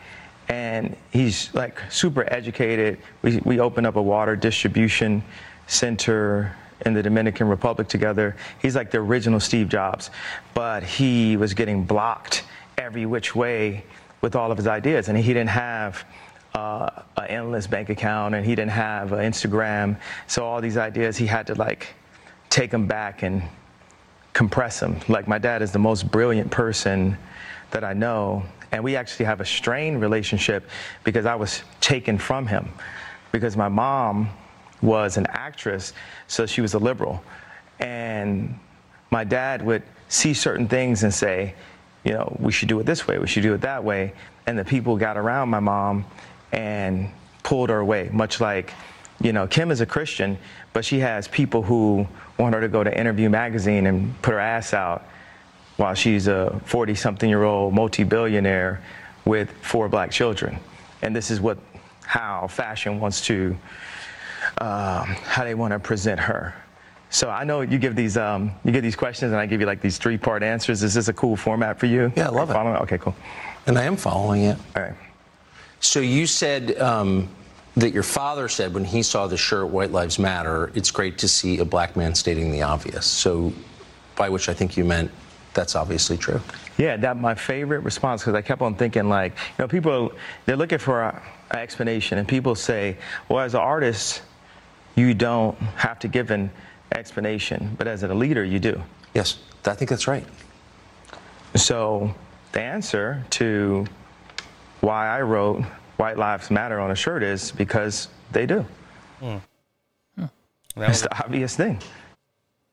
[0.49, 2.99] and he's like super educated.
[3.23, 5.23] We, we opened up a water distribution
[5.67, 8.37] center in the Dominican Republic together.
[8.61, 10.11] He's like the original Steve Jobs,
[10.55, 12.45] but he was getting blocked
[12.77, 13.85] every which way
[14.21, 16.05] with all of his ideas, and he didn't have
[16.55, 19.97] uh, an endless bank account, and he didn't have an Instagram.
[20.27, 21.89] So all these ideas, he had to like
[22.51, 23.43] take them back and
[24.33, 24.99] compress them.
[25.09, 27.17] Like my dad is the most brilliant person
[27.71, 30.69] that I know, and we actually have a strained relationship
[31.05, 32.71] because I was taken from him.
[33.31, 34.31] Because my mom
[34.81, 35.93] was an actress,
[36.27, 37.23] so she was a liberal.
[37.79, 38.59] And
[39.11, 41.55] my dad would see certain things and say,
[42.05, 44.13] you know, we should do it this way, we should do it that way.
[44.47, 46.05] And the people got around my mom
[46.51, 47.11] and
[47.43, 48.73] pulled her away, much like,
[49.21, 50.37] you know, Kim is a Christian,
[50.73, 52.07] but she has people who
[52.39, 55.05] want her to go to Interview Magazine and put her ass out
[55.77, 58.83] while she's a 40 something year old multi billionaire
[59.25, 60.59] with four black children.
[61.03, 61.59] And this is what
[62.05, 63.57] how fashion wants to
[64.59, 66.55] um, how they want to present her.
[67.11, 69.67] So I know you give these um, you give these questions, and I give you
[69.67, 70.83] like these three part answers.
[70.83, 72.13] Is this a cool format for you?
[72.17, 72.55] Yeah, I love it.
[72.55, 72.77] Following?
[72.77, 73.15] Okay, cool.
[73.67, 74.59] And I am following it.
[74.75, 74.95] All right.
[75.81, 77.29] So you said um,
[77.77, 81.29] that your father said when he saw the shirt "White Lives Matter," it's great to
[81.29, 83.05] see a black man stating the obvious.
[83.05, 83.53] So,
[84.17, 85.11] by which I think you meant
[85.55, 86.41] that's obviously true.
[86.79, 90.13] Yeah, that my favorite response because I kept on thinking like, you know, people
[90.47, 91.21] they're looking for an
[91.53, 92.97] explanation, and people say,
[93.29, 94.23] well, as an artist,
[94.95, 96.51] you don't have to give an
[96.93, 98.83] explanation, but as a leader, you do.
[99.15, 100.25] Yes, I think that's right.
[101.55, 102.15] So
[102.53, 103.87] the answer to
[104.81, 105.63] why I wrote
[105.97, 108.65] "White Lives Matter" on a shirt is because they do.
[109.21, 109.37] Hmm.
[110.75, 111.81] That's the obvious thing.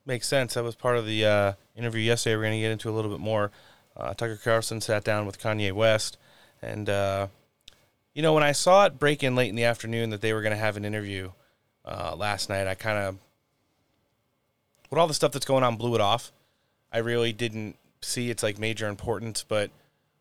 [0.05, 0.53] Makes sense.
[0.53, 2.35] That was part of the uh, interview yesterday.
[2.35, 3.51] We're going to get into a little bit more.
[3.97, 6.17] Uh, Tucker Carlson sat down with Kanye West,
[6.61, 7.27] and uh,
[8.13, 10.41] you know when I saw it break in late in the afternoon that they were
[10.41, 11.31] going to have an interview
[11.85, 13.17] uh, last night, I kind of,
[14.89, 16.31] with all the stuff that's going on, blew it off.
[16.91, 19.69] I really didn't see its like major importance, but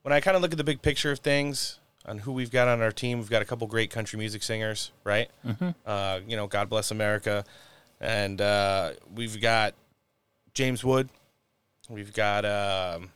[0.03, 2.68] when I kind of look at the big picture of things on who we've got
[2.68, 5.31] on our team, we've got a couple great country music singers, right?
[5.47, 5.75] Mhm.
[5.87, 7.44] Uh, you know, God bless America,
[8.01, 9.75] and uh, we've got
[10.55, 11.09] James Wood,
[11.88, 13.11] we've got um,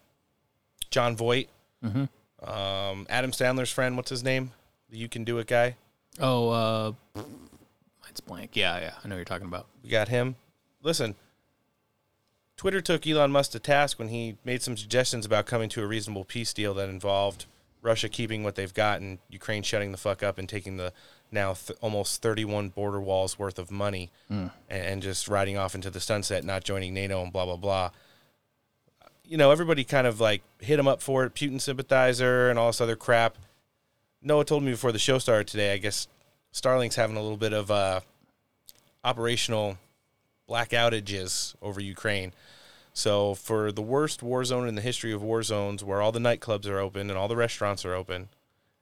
[0.90, 1.48] Jon Voight,
[1.84, 2.08] Mhm.
[2.46, 3.96] um, Adam Sandler's friend.
[3.96, 4.52] What's his name?
[4.90, 5.76] The You Can Do It guy.
[6.20, 6.92] Oh, uh,
[8.08, 8.50] it's blank.
[8.54, 9.66] Yeah, yeah, I know what you're talking about.
[9.82, 10.36] We got him.
[10.82, 11.14] Listen,
[12.56, 15.86] Twitter took Elon Musk to task when he made some suggestions about coming to a
[15.86, 17.46] reasonable peace deal that involved
[17.80, 20.92] Russia keeping what they've got and Ukraine shutting the fuck up and taking the
[21.32, 24.52] now th- almost 31 border walls worth of money Mm.
[24.68, 27.90] and, and just riding off into the sunset, not joining NATO and blah, blah, blah.
[29.32, 32.66] You know, everybody kind of like hit him up for it, Putin sympathizer and all
[32.66, 33.38] this other crap.
[34.20, 36.06] Noah told me before the show started today, I guess
[36.52, 38.00] Starlink's having a little bit of uh,
[39.02, 39.78] operational
[40.46, 42.34] black outages over Ukraine.
[42.92, 46.18] So for the worst war zone in the history of war zones, where all the
[46.18, 48.28] nightclubs are open and all the restaurants are open,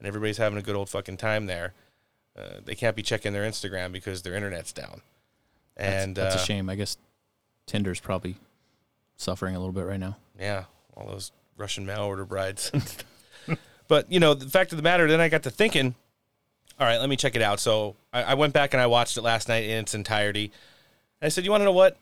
[0.00, 1.74] and everybody's having a good old fucking time there,
[2.36, 5.02] uh, they can't be checking their Instagram because their internet's down.
[5.76, 6.68] That's- And that's, uh, a shame.
[6.68, 6.96] I guess
[7.66, 8.34] Tinder's probably
[9.20, 10.16] suffering a little bit right now.
[10.38, 10.64] Yeah,
[10.96, 12.72] all those Russian mail order brides.
[13.88, 15.94] but you know, the fact of the matter, then I got to thinking.
[16.78, 17.60] All right, let me check it out.
[17.60, 20.44] So I, I went back and I watched it last night in its entirety.
[21.20, 21.98] And I said, you want to know what?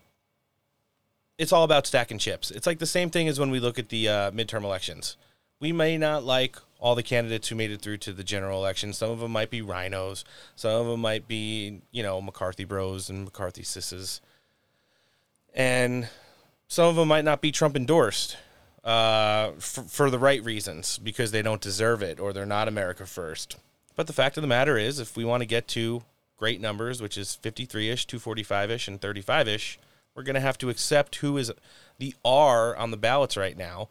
[1.36, 2.52] It's all about stacking chips.
[2.52, 5.16] It's like the same thing as when we look at the uh, midterm elections.
[5.60, 8.92] We may not like all the candidates who made it through to the general election.
[8.92, 10.22] Some of them might be RINOs.
[10.54, 14.20] Some of them might be, you know, McCarthy bros and McCarthy sisses.
[15.54, 16.08] And
[16.68, 18.36] some of them might not be Trump endorsed
[18.84, 23.06] uh, for, for the right reasons because they don't deserve it or they're not America
[23.06, 23.56] first.
[23.96, 26.02] But the fact of the matter is, if we want to get to
[26.36, 29.78] great numbers, which is 53 ish, 245 ish, and 35 ish,
[30.14, 31.52] we're going to have to accept who is
[31.98, 33.88] the R on the ballots right now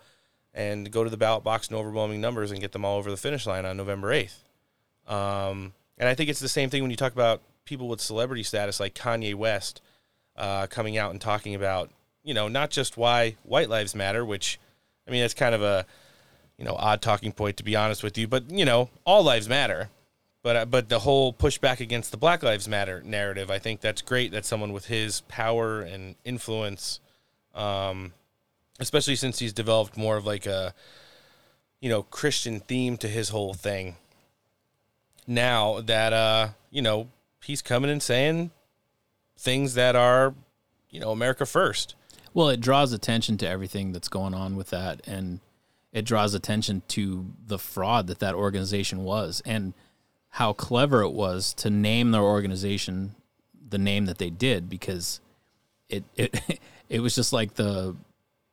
[0.53, 3.17] and go to the ballot box in overwhelming numbers and get them all over the
[3.17, 4.39] finish line on November 8th.
[5.07, 8.43] Um, and I think it's the same thing when you talk about people with celebrity
[8.43, 9.81] status like Kanye West
[10.35, 11.91] uh, coming out and talking about,
[12.27, 14.59] you know, not just why white lives matter, which,
[15.07, 15.85] I mean, that's kind of a,
[16.57, 19.47] you know, odd talking point to be honest with you, but you know, all lives
[19.47, 19.89] matter.
[20.43, 24.01] But uh, but the whole pushback against the Black Lives Matter narrative, I think that's
[24.01, 26.99] great that someone with his power and influence,
[27.55, 28.11] um,
[28.79, 30.73] especially since he's developed more of like a,
[31.79, 33.95] you know, Christian theme to his whole thing.
[35.25, 37.07] Now that uh, you know,
[37.41, 38.51] he's coming and saying
[39.37, 40.33] things that are,
[40.89, 41.95] you know, America first.
[42.37, 45.39] Well, it draws attention to everything that's going on with that, and
[45.91, 49.73] it draws attention to the fraud that that organization was, and
[50.29, 53.15] how clever it was to name their organization
[53.67, 55.19] the name that they did, because
[55.89, 57.95] it it it was just like the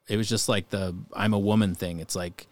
[0.08, 2.00] it was just like the I'm a woman thing.
[2.00, 2.46] It's like,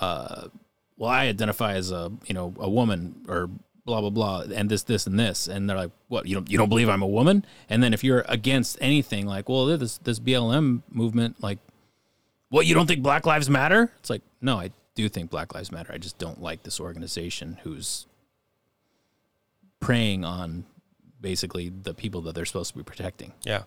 [0.00, 0.48] uh,
[0.96, 3.48] well, I identify as a you know a woman or
[3.86, 6.58] blah blah blah, and this this and this, and they're like, what you don't you
[6.58, 7.46] don't believe I'm a woman?
[7.70, 11.58] And then if you're against anything, like, well, this this BLM movement, like,
[12.50, 13.90] what you don't think Black Lives Matter?
[14.00, 15.92] It's like, no, I do think Black Lives Matter.
[15.92, 18.06] I just don't like this organization who's
[19.80, 20.64] preying on
[21.20, 23.32] basically the people that they're supposed to be protecting.
[23.44, 23.62] Yeah.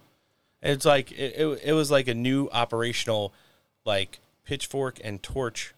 [0.61, 3.33] It's like it, it, it was like a new operational
[3.85, 5.73] like pitchfork and torch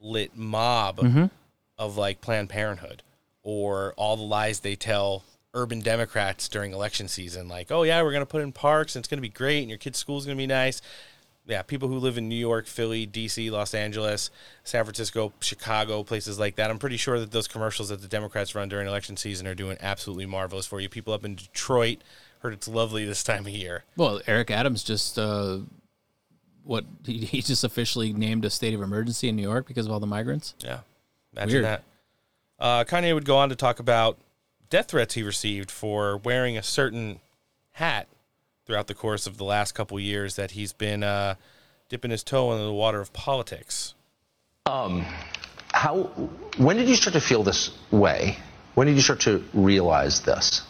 [0.00, 1.30] lit mob Mhm.
[1.76, 3.02] of like Planned Parenthood
[3.48, 5.24] or all the lies they tell
[5.54, 9.00] urban Democrats during election season like, "Oh yeah, we're going to put in parks and
[9.00, 10.82] it's going to be great and your kid's school's going to be nice."
[11.46, 14.30] yeah, people who live in New York, Philly, DC, Los Angeles,
[14.64, 16.70] San Francisco, Chicago, places like that.
[16.70, 19.78] I'm pretty sure that those commercials that the Democrats run during election season are doing
[19.80, 20.90] absolutely marvelous for you.
[20.90, 22.00] People up in Detroit
[22.40, 23.84] heard it's lovely this time of year.
[23.96, 25.60] Well, Eric Adams just uh,
[26.64, 29.92] what he, he just officially named a state of emergency in New York because of
[29.92, 30.54] all the migrants.
[30.60, 30.80] Yeah,
[31.32, 31.64] imagine Weird.
[31.64, 31.82] that.
[32.58, 34.18] Uh, Kanye would go on to talk about
[34.68, 37.20] death threats he received for wearing a certain
[37.72, 38.08] hat
[38.66, 41.36] throughout the course of the last couple years that he's been uh,
[41.88, 43.94] dipping his toe into the water of politics.
[44.66, 45.06] Um,
[45.72, 46.04] how?
[46.58, 48.36] When did you start to feel this way?
[48.74, 50.62] When did you start to realize this?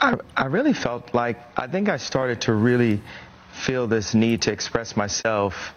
[0.00, 3.02] I, I really felt like I think I started to really
[3.66, 5.74] feel this need to express myself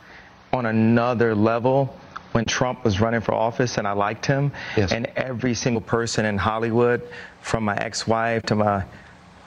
[0.54, 1.94] on another level
[2.34, 4.52] when Trump was running for office and I liked him.
[4.92, 7.02] And every single person in Hollywood,
[7.42, 8.84] from my ex wife to my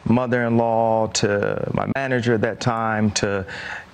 [0.08, 3.44] mother in law to my manager at that time to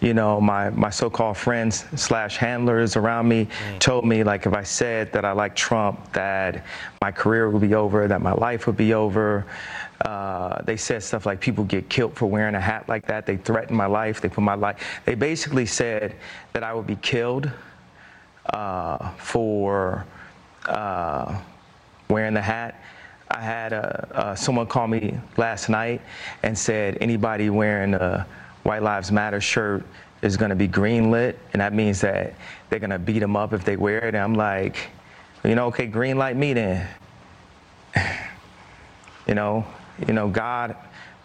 [0.00, 4.62] you know my my so-called friends slash handlers around me told me like if I
[4.62, 6.64] said that I like Trump that
[7.00, 9.46] my career would be over that my life would be over.
[10.04, 13.24] Uh, they said stuff like people get killed for wearing a hat like that.
[13.24, 14.20] They threatened my life.
[14.20, 16.16] They put my life they basically said
[16.52, 17.50] that I would be killed
[18.50, 20.06] uh, for
[20.66, 21.40] uh,
[22.08, 22.82] wearing the hat.
[23.30, 23.76] I had uh,
[24.12, 26.02] uh, someone call me last night
[26.42, 28.26] and said anybody wearing a
[28.62, 29.84] White Lives Matter shirt
[30.20, 32.34] is going to be greenlit, and that means that
[32.68, 34.14] they're going to beat them up if they wear it.
[34.14, 34.90] And I'm like,
[35.44, 36.86] you know, okay, green light me then.
[39.26, 39.66] you know,
[40.06, 40.76] you know, God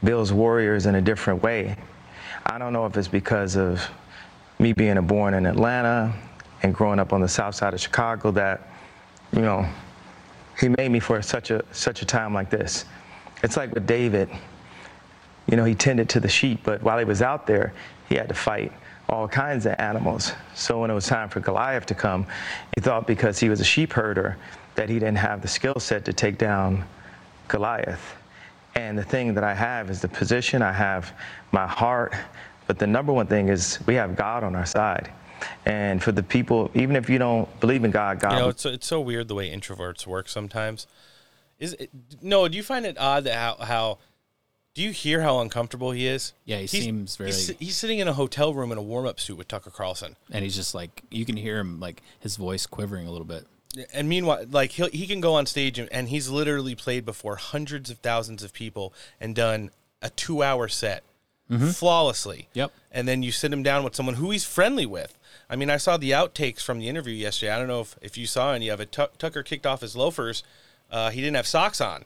[0.04, 1.76] builds warriors in a different way.
[2.46, 3.86] I don't know if it's because of
[4.60, 6.14] me being born in Atlanta
[6.64, 8.70] and growing up on the south side of Chicago that,
[9.32, 9.68] you know,
[10.60, 12.86] he made me for such a such a time like this.
[13.44, 14.30] It's like with David,
[15.50, 17.74] you know, he tended to the sheep, but while he was out there,
[18.10, 18.72] he had to fight
[19.10, 20.34] all kinds of animals.
[20.54, 22.26] So when it was time for Goliath to come,
[22.76, 24.38] he thought because he was a sheep herder
[24.76, 26.84] that he didn't have the skill set to take down
[27.48, 28.16] Goliath.
[28.76, 31.14] And the thing that I have is the position, I have
[31.52, 32.14] my heart,
[32.68, 35.10] but the number one thing is we have God on our side.
[35.66, 38.62] And for the people, even if you don't believe in God, God You know, it's
[38.62, 40.88] so, it's so weird the way introverts work sometimes.
[41.60, 41.90] Is it,
[42.22, 42.48] no?
[42.48, 43.98] Do you find it odd that how how
[44.78, 46.34] do you hear how uncomfortable he is?
[46.46, 49.08] Yeah, he He's- seems very- He's, he's sitting in a hotel room in a warm
[49.08, 50.16] up suit with Tucker Carlson.
[50.32, 53.48] And he's just like you can hear him like his voice quivering a little bit.
[53.92, 57.38] And meanwhile, like he he can go on stage and, and he's literally played before
[57.38, 59.72] hundreds of thousands of people and done
[60.02, 61.04] a two hour set
[61.50, 61.70] mm-hmm.
[61.70, 62.48] flawlessly.
[62.54, 62.72] Yep.
[62.92, 65.17] And then you sit him down with someone who he's friendly with.
[65.50, 67.52] I mean, I saw the outtakes from the interview yesterday.
[67.52, 68.92] I don't know if, if you saw any of it.
[68.92, 70.44] Tuck Tucker kicked off his loafers.
[70.92, 72.06] Uh, he didn't have socks on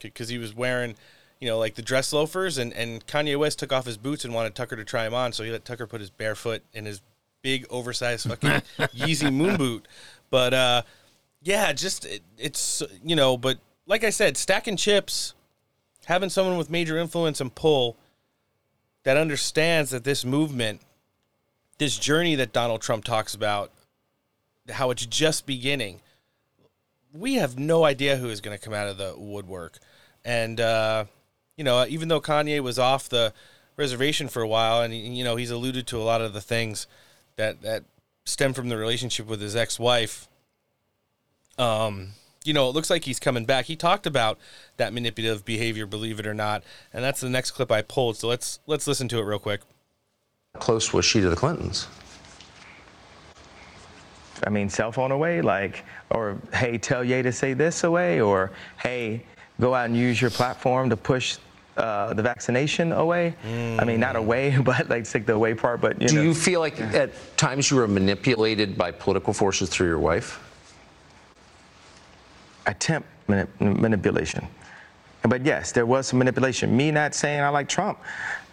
[0.00, 0.96] because he was wearing,
[1.40, 2.58] you know, like the dress loafers.
[2.58, 5.32] And, and Kanye West took off his boots and wanted Tucker to try him on.
[5.32, 7.00] So he let Tucker put his bare foot in his
[7.42, 8.50] big, oversized fucking
[8.94, 9.86] Yeezy moon boot.
[10.30, 10.82] But uh,
[11.42, 15.34] yeah, just it, it's, you know, but like I said, stacking chips,
[16.06, 17.96] having someone with major influence and pull
[19.04, 20.80] that understands that this movement,
[21.78, 23.70] this journey that Donald Trump talks about,
[24.70, 26.00] how it's just beginning.
[27.12, 29.78] We have no idea who is going to come out of the woodwork,
[30.24, 31.04] and uh,
[31.56, 33.32] you know, even though Kanye was off the
[33.76, 36.86] reservation for a while, and you know, he's alluded to a lot of the things
[37.36, 37.84] that that
[38.24, 40.28] stem from the relationship with his ex-wife.
[41.58, 42.10] Um,
[42.44, 43.66] you know, it looks like he's coming back.
[43.66, 44.38] He talked about
[44.76, 46.62] that manipulative behavior, believe it or not,
[46.92, 48.16] and that's the next clip I pulled.
[48.16, 49.60] So let's let's listen to it real quick.
[50.58, 51.88] Close was she to the Clintons?
[54.46, 58.52] I mean, cell phone away, like, or hey, tell Ye to say this away, or
[58.80, 59.24] hey,
[59.60, 61.38] go out and use your platform to push
[61.76, 63.34] uh, the vaccination away.
[63.44, 65.80] I mean, not away, but like take the away part.
[65.80, 69.68] But you Do know, you feel like at times you were manipulated by political forces
[69.68, 70.40] through your wife?
[72.66, 74.46] attempt manip- manipulation.
[75.28, 76.74] But yes, there was some manipulation.
[76.74, 77.98] Me not saying I like Trump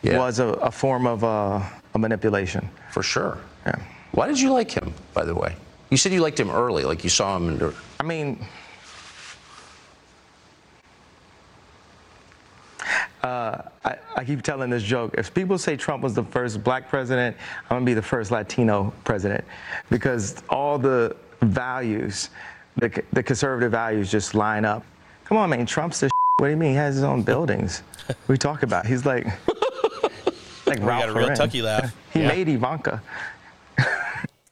[0.01, 0.17] Yeah.
[0.17, 1.61] was a, a form of uh,
[1.93, 2.69] a manipulation.
[2.91, 3.37] For sure.
[3.65, 3.79] Yeah.
[4.11, 5.55] Why did you like him, by the way?
[5.89, 7.49] You said you liked him early, like you saw him.
[7.49, 8.45] In, I mean,
[13.23, 15.15] uh, I, I keep telling this joke.
[15.17, 17.35] If people say Trump was the first black president,
[17.69, 19.43] I'm gonna be the first Latino president
[19.89, 22.29] because all the values,
[22.77, 24.83] the, the conservative values just line up.
[25.25, 26.71] Come on, man, Trump's the what do you mean?
[26.71, 27.83] He has his own buildings.
[28.27, 28.85] we talk about.
[28.85, 29.27] He's like,
[30.71, 31.37] like We Ralph got a real Lauren.
[31.37, 31.95] Tucky laugh.
[32.13, 32.27] He Yeah.
[32.29, 33.01] made Ivanka.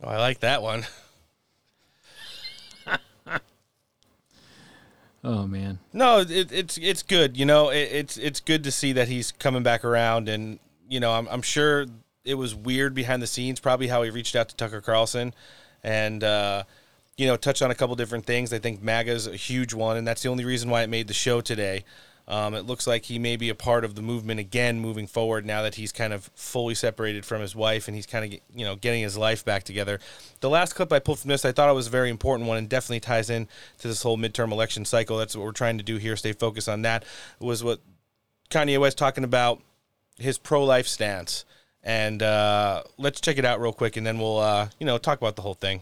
[0.01, 0.85] Oh, I like that one.
[5.23, 5.79] Oh man.
[5.91, 7.35] No, it, it's it's good.
[7.35, 10.99] You know, it, it's it's good to see that he's coming back around, and you
[11.01, 11.87] know, I'm, I'm sure
[12.23, 15.33] it was weird behind the scenes, probably how he reached out to Tucker Carlson
[15.83, 16.63] and, uh,
[17.17, 18.51] you know, touched on a couple different things.
[18.53, 21.13] I think MAGA's a huge one, and that's the only reason why it made the
[21.13, 21.83] show today.
[22.29, 25.47] Um, it looks like he may be a part of the movement again moving forward
[25.47, 28.65] now that he's kind of fully separated from his wife and he's kind of you
[28.65, 29.99] know getting his life back together.
[30.39, 32.59] The last clip I pulled from this, I thought it was a very important one
[32.59, 33.47] and definitely ties in
[33.79, 35.17] to this whole midterm election cycle.
[35.17, 36.15] That's what we're trying to do here.
[36.15, 37.03] Stay focused on that.
[37.39, 37.79] Was what
[38.51, 39.61] Kanye West talking about
[40.19, 41.45] his pro-life stance,
[41.83, 45.17] and uh, let's check it out real quick, and then we'll uh, you know talk
[45.17, 45.81] about the whole thing.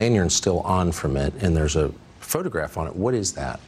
[0.00, 2.96] Lanyard's still on from it, and there's a photograph on it.
[2.96, 3.60] What is that?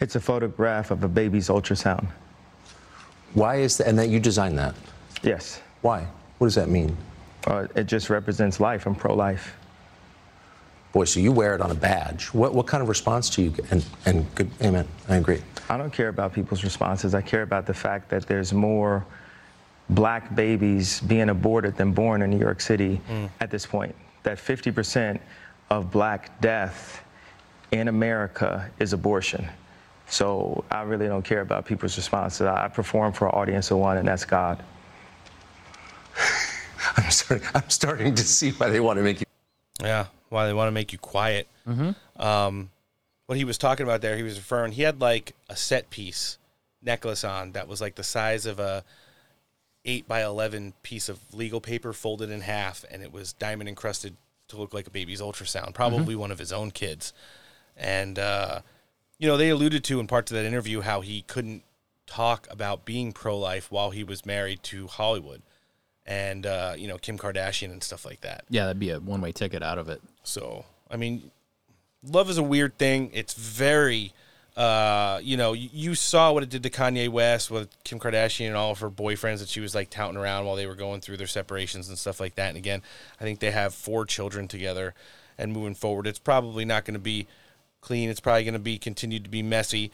[0.00, 2.06] It's a photograph of a baby's ultrasound.
[3.34, 3.88] Why is that?
[3.88, 4.74] And that you designed that?
[5.22, 5.60] Yes.
[5.82, 6.06] Why?
[6.38, 6.96] What does that mean?
[7.46, 8.86] Uh, it just represents life.
[8.86, 9.54] I'm pro-life.
[10.92, 12.26] Boy, so you wear it on a badge.
[12.26, 13.70] What what kind of response do you get?
[13.70, 14.86] And and good, amen.
[15.08, 15.42] I agree.
[15.68, 17.14] I don't care about people's responses.
[17.14, 19.04] I care about the fact that there's more
[19.90, 23.28] black babies being aborted than born in New York City Mm.
[23.40, 23.94] at this point.
[24.22, 25.20] That 50%
[25.70, 27.02] of black death
[27.70, 29.46] in America is abortion.
[30.08, 32.42] So I really don't care about people's responses.
[32.42, 34.62] I I perform for an audience of one, and that's God.
[36.96, 37.48] I'm starting.
[37.54, 39.26] I'm starting to see why they want to make you.
[39.82, 41.46] Yeah, why they want to make you quiet.
[41.66, 42.20] Mm-hmm.
[42.20, 42.70] Um,
[43.26, 44.72] what he was talking about there, he was referring.
[44.72, 46.38] He had like a set piece
[46.82, 48.84] necklace on that was like the size of a
[49.84, 54.16] eight by eleven piece of legal paper folded in half, and it was diamond encrusted
[54.48, 57.12] to look like a baby's ultrasound, probably one of his own kids.
[57.76, 58.60] And uh,
[59.18, 61.62] you know, they alluded to in parts of that interview how he couldn't
[62.06, 65.42] talk about being pro life while he was married to Hollywood
[66.06, 68.44] and uh, you know Kim Kardashian and stuff like that.
[68.48, 70.00] Yeah, that'd be a one way ticket out of it.
[70.24, 71.30] So, I mean,
[72.02, 73.10] love is a weird thing.
[73.12, 74.12] It's very,
[74.56, 78.48] uh, you know, you, you saw what it did to Kanye West with Kim Kardashian
[78.48, 81.00] and all of her boyfriends that she was like touting around while they were going
[81.00, 82.48] through their separations and stuff like that.
[82.48, 82.82] And again,
[83.20, 84.94] I think they have four children together.
[85.40, 87.28] And moving forward, it's probably not going to be
[87.88, 88.10] clean.
[88.10, 89.90] It's probably going to be continued to be messy.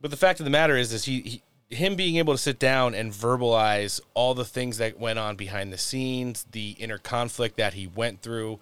[0.00, 2.58] But the fact of the matter is, is he, he him being able to sit
[2.58, 7.56] down and verbalize all the things that went on behind the scenes, the inner conflict
[7.56, 8.58] that he went through,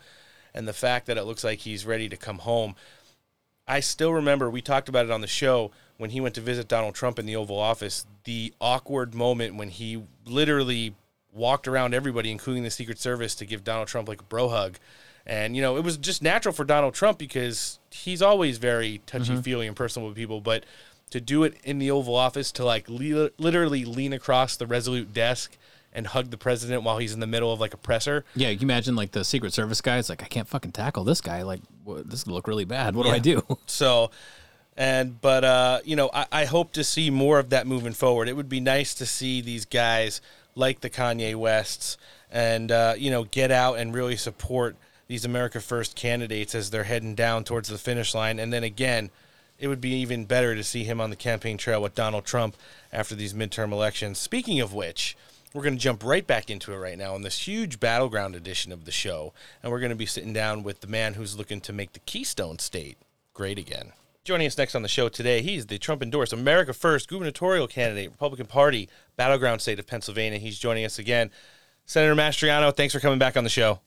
[0.55, 2.74] and the fact that it looks like he's ready to come home.
[3.66, 6.68] I still remember we talked about it on the show when he went to visit
[6.68, 10.95] Donald Trump in the Oval Office, the awkward moment when he literally
[11.32, 14.78] walked around everybody, including the Secret Service, to give Donald Trump like a bro hug.
[15.27, 19.37] And, you know, it was just natural for Donald Trump because he's always very touchy
[19.41, 20.41] feely and personal with people.
[20.41, 20.64] But
[21.11, 25.14] to do it in the Oval Office, to like le- literally lean across the Resolute
[25.14, 25.57] desk
[25.95, 28.25] and hug the president while he's in the middle of like a presser.
[28.35, 29.99] Yeah, you imagine like the Secret Service guy.
[29.99, 31.43] It's like I can't fucking tackle this guy.
[31.43, 32.97] Like what, this could look really bad.
[32.97, 33.43] What do I do?
[33.66, 34.11] So,
[34.77, 38.29] and but uh, you know, I, I hope to see more of that moving forward.
[38.29, 40.20] It would be nice to see these guys
[40.57, 41.97] like the Kanye Wests
[42.31, 44.77] and uh, you know get out and really support
[45.07, 48.39] these America First candidates as they're heading down towards the finish line.
[48.39, 49.11] And then again,
[49.59, 52.57] it would be even better to see him on the campaign trail with Donald Trump
[52.93, 54.19] after these midterm elections.
[54.19, 55.17] Speaking of which.
[55.53, 58.73] We're going to jump right back into it right now on this huge battleground edition
[58.73, 59.33] of the show.
[59.63, 62.01] And we're going to be sitting down with the man who's looking to make the
[62.01, 62.99] Keystone State
[63.35, 63.93] great again.
[64.25, 68.11] Joining us next on the show today, he's the Trump endorsed America First gubernatorial candidate,
[68.11, 70.41] Republican Party, battleground state of Pennsylvania.
[70.41, 71.31] He's joining us again.
[71.85, 73.79] Senator Mastriano, thanks for coming back on the show.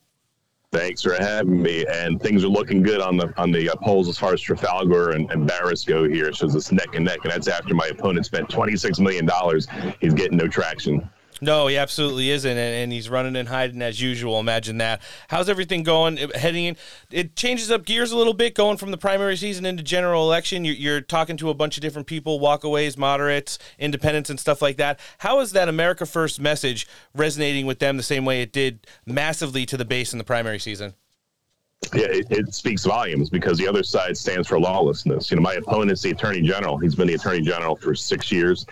[0.73, 1.85] Thanks for having me.
[1.85, 5.11] And things are looking good on the on the uh, polls as far as Trafalgar
[5.11, 6.33] and, and Baris go here.
[6.33, 9.67] So it's neck and neck, and that's after my opponent spent twenty six million dollars.
[10.01, 11.09] He's getting no traction.
[11.39, 14.39] No, he absolutely isn't, and, and he's running and hiding as usual.
[14.39, 15.01] Imagine that.
[15.27, 16.17] How's everything going?
[16.17, 16.77] Uh, heading in,
[17.11, 20.65] it changes up gears a little bit, going from the primary season into general election.
[20.65, 24.77] You're, you're talking to a bunch of different people, walkaways, moderates, independents, and stuff like
[24.77, 24.99] that.
[25.19, 29.65] How is that America First message resonating with them the same way it did massively
[29.67, 30.95] to the base in the primary season?
[31.93, 35.31] Yeah, it, it speaks volumes because the other side stands for lawlessness.
[35.31, 36.77] You know, my opponent's the attorney general.
[36.77, 38.65] He's been the attorney general for six years,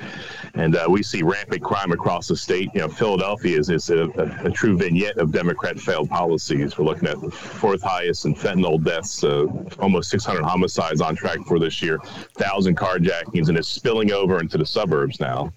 [0.55, 2.69] and uh, we see rampant crime across the state.
[2.73, 6.77] You know, Philadelphia is, is a, a, a true vignette of Democrat failed policies.
[6.77, 9.45] We're looking at the fourth highest in fentanyl deaths, uh,
[9.79, 11.99] almost 600 homicides on track for this year,
[12.33, 15.53] thousand carjackings, and it's spilling over into the suburbs now.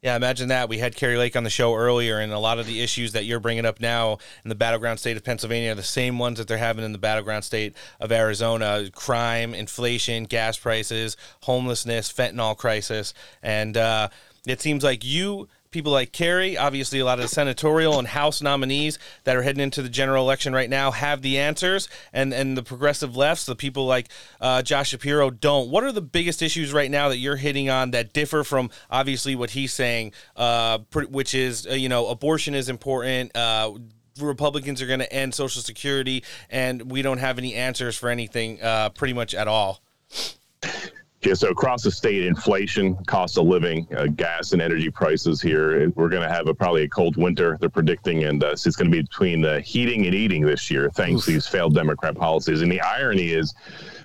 [0.00, 0.68] Yeah, imagine that.
[0.68, 3.24] We had Kari Lake on the show earlier, and a lot of the issues that
[3.24, 6.46] you're bringing up now in the battleground state of Pennsylvania are the same ones that
[6.46, 13.12] they're having in the battleground state of Arizona crime, inflation, gas prices, homelessness, fentanyl crisis.
[13.42, 14.10] And uh,
[14.46, 18.40] it seems like you people like Kari, obviously a lot of the senatorial and House
[18.40, 22.56] nominees that are heading into the general election right now have the answers, and and
[22.56, 24.08] the progressive lefts, the people like
[24.40, 25.70] uh, Josh Shapiro don't.
[25.70, 29.36] What are the biggest issues right now that you're hitting on that differ from obviously
[29.36, 33.36] what he's saying, uh, which is uh, you know abortion is important.
[33.36, 33.72] Uh,
[34.20, 38.60] Republicans are going to end Social Security, and we don't have any answers for anything
[38.60, 39.80] uh, pretty much at all.
[41.22, 45.90] Yeah, so across the state, inflation, cost of living, uh, gas and energy prices here.
[45.90, 47.56] We're going to have a, probably a cold winter.
[47.58, 50.70] They're predicting, and uh, so it's going to be between uh, heating and eating this
[50.70, 51.24] year, thanks Oof.
[51.24, 52.62] to these failed Democrat policies.
[52.62, 53.52] And the irony is,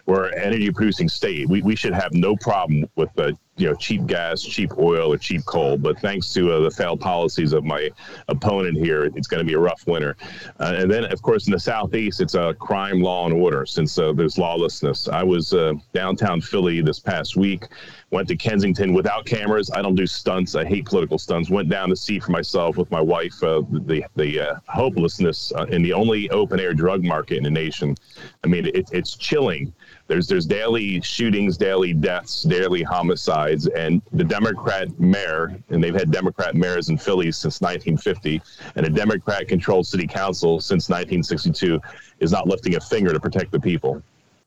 [0.07, 1.47] we're an energy producing state.
[1.47, 5.17] We, we should have no problem with uh, you know cheap gas, cheap oil, or
[5.17, 5.77] cheap coal.
[5.77, 7.89] But thanks to uh, the failed policies of my
[8.27, 10.15] opponent here, it's going to be a rough winter.
[10.59, 13.97] Uh, and then, of course, in the southeast, it's a crime, law, and order since
[13.97, 15.07] uh, there's lawlessness.
[15.07, 17.67] I was uh, downtown Philly this past week.
[18.09, 19.71] Went to Kensington without cameras.
[19.73, 20.55] I don't do stunts.
[20.55, 21.49] I hate political stunts.
[21.49, 25.81] Went down to see for myself with my wife uh, the the uh, hopelessness in
[25.81, 27.95] the only open air drug market in the nation.
[28.43, 29.73] I mean, it, it's chilling
[30.07, 36.11] there's there's daily shootings, daily deaths, daily homicides, and the Democrat mayor, and they've had
[36.11, 38.41] Democrat mayors in Philly since 1950,
[38.75, 41.79] and a Democrat-controlled city council since 1962
[42.19, 44.01] is not lifting a finger to protect the people.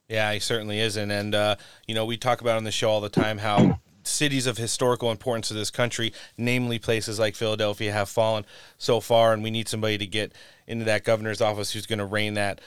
[0.09, 3.01] Yeah, he certainly isn't, and uh, you know we talk about on the show all
[3.01, 8.09] the time how cities of historical importance to this country, namely places like Philadelphia, have
[8.09, 8.45] fallen
[8.79, 10.33] so far, and we need somebody to get
[10.67, 12.61] into that governor's office who's going to rein that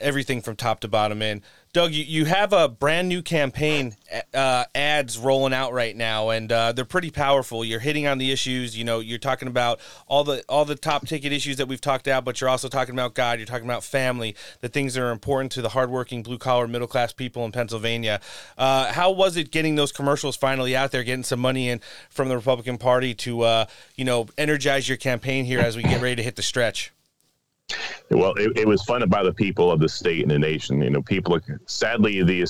[0.00, 1.42] everything from top to bottom in.
[1.74, 3.96] Doug, you, you have a brand new campaign
[4.32, 7.64] uh, ads rolling out right now, and uh, they're pretty powerful.
[7.64, 8.78] You're hitting on the issues.
[8.78, 12.06] You know, you're talking about all the all the top ticket issues that we've talked
[12.06, 13.40] about, but you're also talking about God.
[13.40, 16.86] You're talking about family, the things that are important to the hardworking blue collar middle
[16.86, 18.20] class people in Pennsylvania.
[18.56, 22.28] Uh, how was it getting those commercials finally out there, getting some money in from
[22.28, 23.66] the Republican Party to uh,
[23.96, 26.92] you know energize your campaign here as we get ready to hit the stretch?
[28.10, 30.82] Well, it, it, was funded by the people of the state and the nation.
[30.82, 31.40] You know, people.
[31.66, 32.42] Sadly, the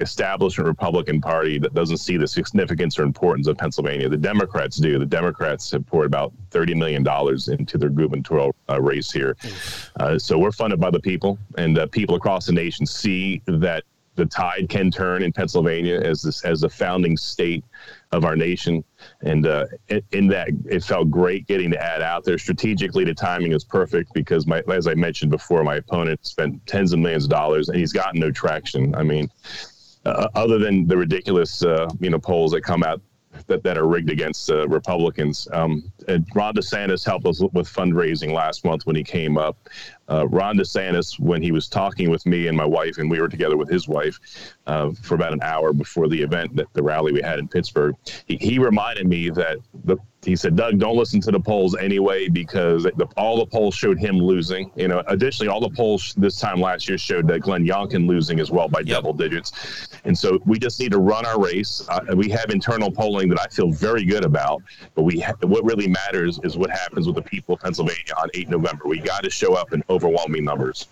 [0.00, 4.08] establishment Republican Party that doesn't see the significance or importance of Pennsylvania.
[4.08, 4.98] The Democrats do.
[4.98, 9.36] The Democrats have poured about thirty million dollars into their gubernatorial uh, race here.
[10.00, 13.84] Uh, so we're funded by the people, and uh, people across the nation see that
[14.14, 17.64] the tide can turn in Pennsylvania as this as a founding state
[18.12, 18.82] of our nation.
[19.22, 19.66] And uh,
[20.12, 22.38] in that, it felt great getting the ad out there.
[22.38, 26.92] Strategically, the timing is perfect because, my, as I mentioned before, my opponent spent tens
[26.92, 28.94] of millions of dollars and he's gotten no traction.
[28.94, 29.30] I mean,
[30.04, 33.00] uh, other than the ridiculous, uh, you know, polls that come out
[33.46, 35.48] that, that are rigged against uh, Republicans.
[35.52, 35.90] Um,
[36.34, 39.56] Ron DeSantis helped us with fundraising last month when he came up.
[40.08, 43.28] Uh, Ron DeSantis, when he was talking with me and my wife, and we were
[43.28, 44.18] together with his wife
[44.66, 47.94] uh, for about an hour before the event, that the rally we had in Pittsburgh,
[48.26, 52.28] he, he reminded me that the he said, Doug, don't listen to the polls anyway
[52.28, 54.70] because the, all the polls showed him losing.
[54.74, 58.40] You know, additionally, all the polls this time last year showed that Glenn Youngkin losing
[58.40, 58.96] as well by yep.
[58.96, 59.88] double digits.
[60.04, 61.86] And so we just need to run our race.
[61.88, 64.62] Uh, we have internal polling that I feel very good about,
[64.94, 68.28] but we ha- what really matters is what happens with the people of Pennsylvania on
[68.34, 68.86] 8 November.
[68.86, 70.88] We got to show up in overwhelming numbers.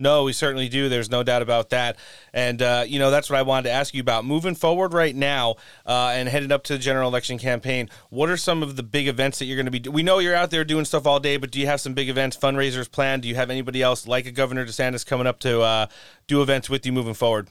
[0.00, 0.88] No, we certainly do.
[0.88, 1.98] There's no doubt about that.
[2.32, 4.24] And, uh, you know, that's what I wanted to ask you about.
[4.24, 8.38] Moving forward right now uh, and headed up to the general election campaign, what are
[8.38, 10.64] some of the big events that you're going to be We know you're out there
[10.64, 13.22] doing stuff all day, but do you have some big events, fundraisers planned?
[13.22, 15.86] Do you have anybody else like a Governor DeSantis coming up to uh,
[16.26, 17.50] do events with you moving forward?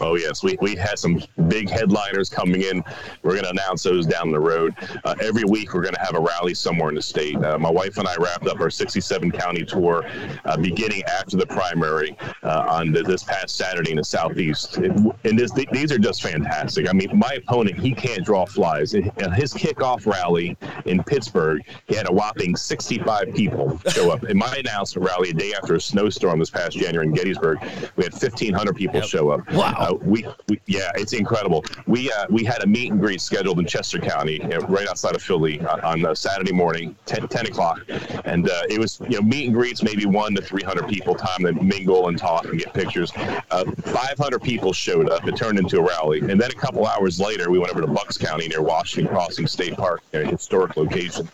[0.00, 2.82] Oh yes, we, we had some big headliners coming in.
[3.22, 4.74] We're going to announce those down the road.
[5.04, 7.36] Uh, every week we're going to have a rally somewhere in the state.
[7.36, 10.04] Uh, my wife and I wrapped up our 67 county tour
[10.44, 14.78] uh, beginning after the primary uh, on the, this past Saturday in the southeast.
[14.78, 14.92] It,
[15.24, 16.88] and this, these are just fantastic.
[16.88, 18.94] I mean, my opponent he can't draw flies.
[18.94, 24.24] It, his kickoff rally in Pittsburgh, he had a whopping 65 people show up.
[24.24, 27.60] In my announcement rally, a day after a snowstorm this past January in Gettysburg,
[27.96, 29.04] we had 1,500 people yep.
[29.04, 29.48] show up.
[29.52, 29.81] Wow.
[29.82, 31.64] Uh, we, we, yeah, it's incredible.
[31.88, 34.86] We uh, we had a meet and greet scheduled in Chester County, you know, right
[34.86, 37.80] outside of Philly, uh, on uh, Saturday morning, 10, 10 o'clock,
[38.24, 41.16] and uh, it was you know meet and greets, maybe one to three hundred people,
[41.16, 43.10] time to mingle and talk and get pictures.
[43.50, 45.26] Uh, five hundred people showed up.
[45.26, 47.88] It turned into a rally, and then a couple hours later, we went over to
[47.88, 51.28] Bucks County near Washington Crossing State Park, a historic location,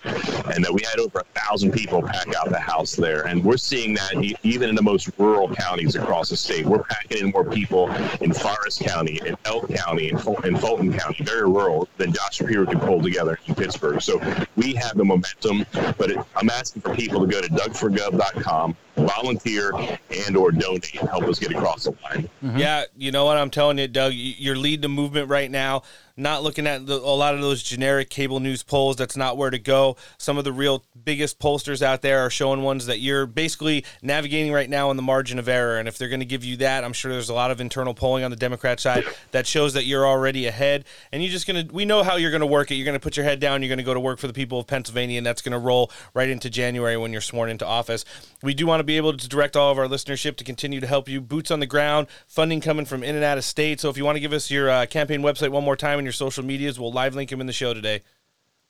[0.55, 3.93] and we had over a thousand people pack out the house there, and we're seeing
[3.93, 7.91] that even in the most rural counties across the state, we're packing in more people
[8.23, 12.37] in Forest County, and Elk County, in, Ful- in Fulton County, very rural, than Josh
[12.37, 14.01] Shapiro could pull together in Pittsburgh.
[14.01, 14.21] So
[14.57, 15.67] we have the momentum,
[15.97, 21.09] but it, I'm asking for people to go to dougforgov.com, volunteer and or donate and
[21.09, 22.29] help us get across the line.
[22.43, 22.59] Mm-hmm.
[22.59, 25.83] Yeah, you know what I'm telling you, Doug, you're leading the movement right now
[26.19, 28.97] not looking at the, a lot of those generic cable news polls.
[28.97, 29.97] That's not where to go.
[30.19, 34.53] Some of the real biggest pollsters out there are showing ones that you're basically navigating
[34.53, 35.79] right now on the margin of error.
[35.79, 37.95] And if they're going to give you that, I'm sure there's a lot of internal
[37.95, 40.85] polling on the Democrat side that shows that you're already ahead.
[41.13, 42.75] And you're just going to, we know how you're going to work it.
[42.75, 43.63] You're going to put your head down.
[43.63, 45.59] You're going to go to work for the people of Pennsylvania, and that's going to
[45.59, 48.05] roll right into January when you're sworn into office.
[48.43, 50.87] We do want to be able to direct all of our listenership to continue to
[50.87, 51.21] help you.
[51.21, 53.79] Boots on the ground, funding coming from in and out of state.
[53.81, 56.07] So if you want to give us your uh, campaign website one more time and
[56.07, 58.03] your social medias, we'll live link them in the show today.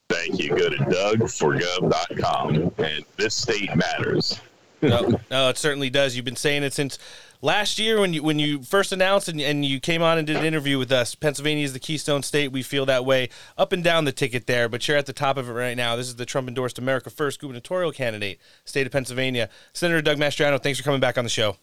[0.08, 0.50] Thank you.
[0.50, 4.40] Go to dougforgov.com, and this state matters.
[4.82, 6.16] no, no, it certainly does.
[6.16, 6.98] You've been saying it since
[7.40, 10.36] last year when you when you first announced and, and you came on and did
[10.36, 11.14] an interview with us.
[11.14, 12.52] Pennsylvania is the Keystone State.
[12.52, 15.36] We feel that way up and down the ticket there, but you're at the top
[15.36, 15.96] of it right now.
[15.96, 19.48] This is the Trump endorsed America First gubernatorial candidate, state of Pennsylvania.
[19.72, 21.56] Senator Doug Mastriano, thanks for coming back on the show.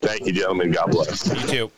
[0.00, 0.72] Thank you, gentlemen.
[0.72, 1.28] God bless.
[1.28, 1.70] You too.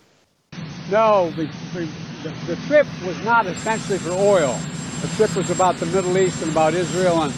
[0.90, 4.58] No, the, the, the trip was not essentially for oil.
[5.00, 7.34] The trip was about the Middle East and about Israel and,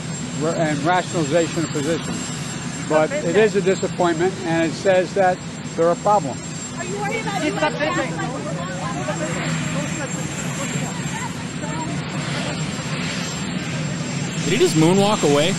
[0.56, 2.88] and rationalization of positions.
[2.88, 5.38] But it is a disappointment, and it says that
[5.76, 6.40] there are problems.
[6.76, 7.56] Are you worried about it's
[14.44, 15.54] Did he just moonwalk away?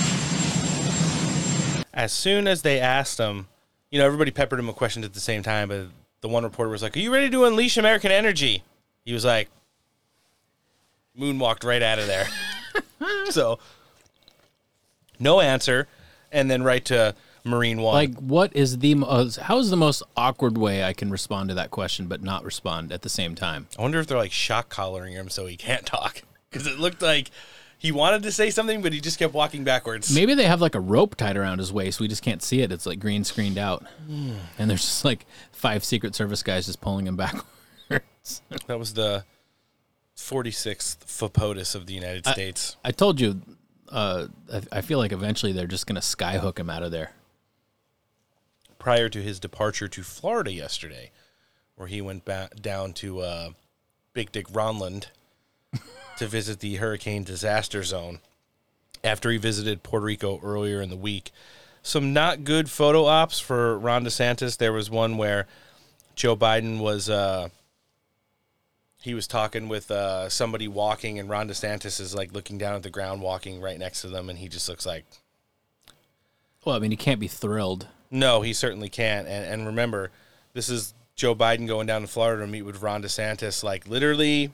[1.93, 3.47] As soon as they asked him,
[3.89, 5.87] you know, everybody peppered him with questions at the same time, but
[6.21, 8.63] the one reporter was like, Are you ready to unleash American energy?
[9.03, 9.49] He was like,
[11.19, 12.27] moonwalked right out of there.
[13.29, 13.59] so,
[15.19, 15.87] no answer.
[16.31, 17.15] And then right to
[17.45, 17.93] Marine One.
[17.93, 21.55] Like, what is the uh, how is the most awkward way I can respond to
[21.55, 23.67] that question but not respond at the same time?
[23.77, 27.01] I wonder if they're like shock collaring him so he can't talk because it looked
[27.01, 27.29] like
[27.77, 30.13] he wanted to say something, but he just kept walking backwards.
[30.13, 31.99] Maybe they have like a rope tied around his waist.
[31.99, 32.71] We just can't see it.
[32.71, 34.33] It's like green screened out, Hmm.
[34.57, 38.41] and there's just like five Secret Service guys just pulling him backwards.
[38.67, 39.23] That was the
[40.17, 42.77] 46th FOPOTUS of the United I- States.
[42.83, 43.41] I told you.
[43.91, 47.11] Uh, I, I feel like eventually they're just gonna skyhook him out of there.
[48.85, 51.09] Prior to his departure to Florida yesterday,
[51.75, 53.49] where he went back down to uh,
[54.13, 55.07] Big Dick Ronland
[56.19, 58.19] to visit the hurricane disaster zone.
[59.03, 61.31] After he visited Puerto Rico earlier in the week,
[61.81, 64.55] some not good photo ops for Ron DeSantis.
[64.55, 65.47] There was one where
[66.13, 67.49] Joe Biden was uh,
[69.01, 72.83] he was talking with uh, somebody walking, and Ron DeSantis is like looking down at
[72.83, 75.05] the ground, walking right next to them, and he just looks like
[76.63, 77.87] Well, I mean, he can't be thrilled.
[78.11, 79.27] No, he certainly can't.
[79.27, 80.11] And, and remember,
[80.53, 84.51] this is Joe Biden going down to Florida to meet with Ron DeSantis, like literally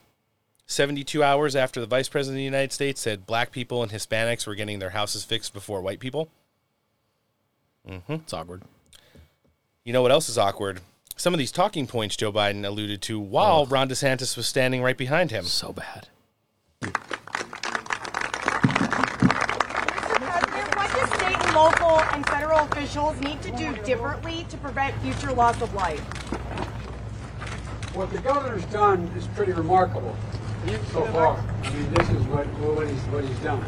[0.68, 4.48] 72 hours after the vice president of the United States said black people and Hispanics
[4.48, 6.30] were getting their houses fixed before white people.
[7.88, 8.14] Mm-hmm.
[8.14, 8.62] It's awkward.
[9.84, 10.82] You know what else is awkward?
[11.18, 14.98] Some of these talking points Joe Biden alluded to while Ron DeSantis was standing right
[14.98, 15.44] behind him.
[15.46, 16.08] So bad.
[16.80, 16.94] What
[20.94, 25.62] do state and local and federal officials need to do differently to prevent future loss
[25.62, 26.00] of life?
[27.96, 30.16] What the governor's done is pretty remarkable
[30.92, 31.38] so far.
[31.64, 33.64] I mean, this is what, what he's, what he's done.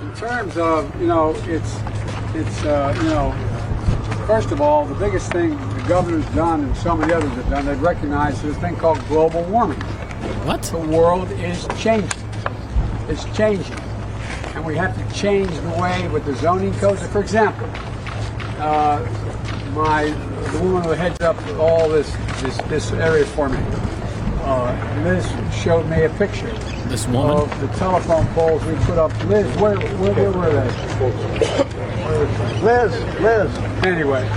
[0.00, 1.78] In terms of, you know, it's,
[2.34, 3.32] it's, uh, you know,
[4.26, 7.66] first of all, the biggest thing the governor's done and so many others have done,
[7.66, 9.80] they've recognized this thing called global warming.
[10.46, 10.62] What?
[10.62, 12.10] The world is changing.
[13.08, 13.76] It's changing.
[14.54, 17.06] And we have to change the way with the zoning codes.
[17.08, 17.68] For example,
[18.58, 19.04] uh,
[19.74, 20.04] my
[20.52, 23.58] the woman who heads up all this this, this area for me,
[24.42, 26.52] uh, Liz showed me a picture.
[26.88, 27.38] This woman?
[27.38, 29.12] Of the telephone poles we put up.
[29.24, 30.70] Liz, where, where, where were they?
[32.62, 33.50] Liz, Liz.
[33.84, 34.28] Anyway,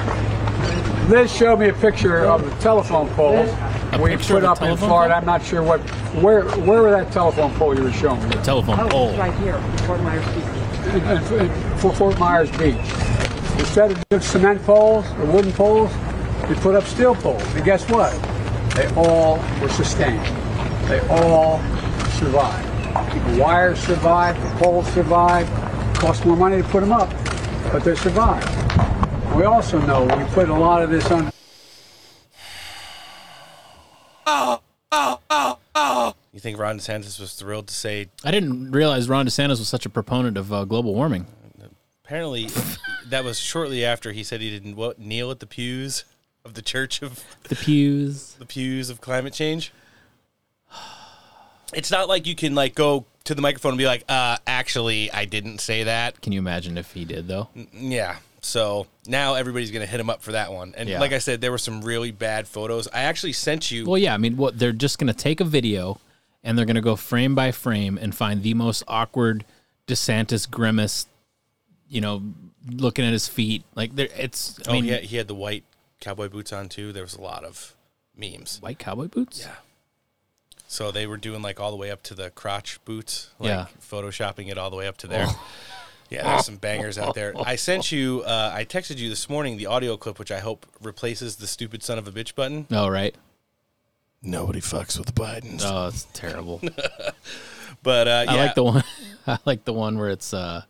[1.10, 3.50] Liz showed me a picture of the telephone poles
[3.94, 5.14] A we picture put of a up in Florida.
[5.14, 5.20] pole?
[5.20, 5.80] I'm not sure what,
[6.22, 8.36] where, where were that telephone pole you were showing me?
[8.36, 9.18] The telephone Oh, pole.
[9.18, 11.80] right here, Fort Myers Beach.
[11.82, 12.76] for Fort Myers Beach.
[13.60, 15.92] Instead of doing cement poles or wooden poles,
[16.50, 17.44] we put up steel poles.
[17.56, 18.12] And guess what?
[18.76, 20.24] They all were sustained.
[20.88, 21.60] They all
[22.20, 22.68] survived.
[23.36, 25.50] The wires survived, the poles survived.
[25.96, 27.10] Cost more money to put them up,
[27.72, 28.48] but they survived.
[29.36, 31.32] We also know we put a lot of this on.
[36.38, 39.88] You think Ron DeSantis was thrilled to say, I didn't realize Ron DeSantis was such
[39.88, 41.26] a proponent of uh, global warming.
[42.06, 42.50] apparently
[43.08, 46.06] that was shortly after he said he didn't what, kneel at the pews
[46.46, 48.34] of the Church of The pews.
[48.40, 49.74] the pews of climate change.
[51.74, 55.12] It's not like you can like go to the microphone and be like, uh, actually,
[55.12, 56.22] I didn't say that.
[56.22, 57.50] Can you imagine if he did though?
[57.74, 58.18] Yeah.
[58.48, 60.74] So now everybody's gonna hit him up for that one.
[60.78, 61.00] And Yeah.
[61.00, 62.88] like I said, there were some really bad photos.
[62.94, 63.86] I actually sent you.
[63.86, 64.14] Well, yeah.
[64.14, 66.00] I mean, what they're just gonna take a video
[66.44, 69.44] and they're going to go frame by frame and find the most awkward
[69.86, 71.08] DeSantis grimace.
[71.90, 72.24] You know,
[72.70, 74.08] looking at his feet, like there.
[74.16, 74.58] It's.
[74.66, 75.64] I oh, mean, he had, he had the white
[76.00, 76.94] cowboy boots on too.
[76.94, 77.76] There was a lot of
[78.16, 78.60] memes.
[78.62, 79.42] white cowboy boots.
[79.42, 79.56] Yeah.
[80.70, 83.66] So they were doing like all the way up to the crotch boots, like Yeah.
[83.82, 85.26] photoshopping it all the way up to there.
[85.28, 85.48] Oh.
[86.10, 87.34] Yeah, there's some bangers out there.
[87.38, 90.66] I sent you, uh, I texted you this morning the audio clip, which I hope
[90.82, 92.68] replaces the stupid son of a bitch button.
[92.72, 93.16] Oh right.
[94.22, 95.62] Nobody fucks with the Bidens.
[95.64, 96.62] Oh, it's terrible.
[97.84, 98.84] But uh, yeah, I like the one.
[99.28, 100.64] I like the one where it's uh,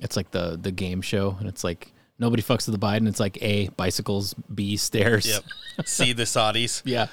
[0.00, 3.08] it's like the the game show, and it's like nobody fucks with the Biden.
[3.08, 5.26] It's like A bicycles, B stairs.
[5.26, 5.86] Yep.
[5.86, 6.82] See the Saudis.
[6.84, 7.08] Yeah.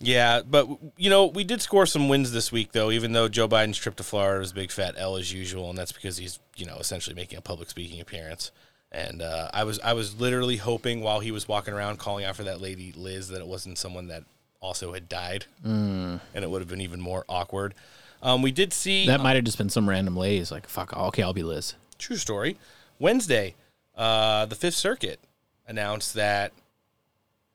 [0.00, 2.90] Yeah, but you know we did score some wins this week, though.
[2.90, 5.76] Even though Joe Biden's trip to Florida was a big fat L as usual, and
[5.78, 8.52] that's because he's you know essentially making a public speaking appearance.
[8.92, 12.36] And uh, I was I was literally hoping while he was walking around calling out
[12.36, 14.22] for that lady Liz that it wasn't someone that
[14.60, 16.20] also had died, Mm.
[16.34, 17.74] and it would have been even more awkward.
[18.22, 20.50] Um, we did see That might have just been some random lays.
[20.52, 20.96] Like fuck.
[20.96, 21.74] Okay, I'll be Liz.
[21.98, 22.56] True story.
[23.00, 23.54] Wednesday,
[23.96, 25.18] uh, the Fifth Circuit
[25.66, 26.52] announced that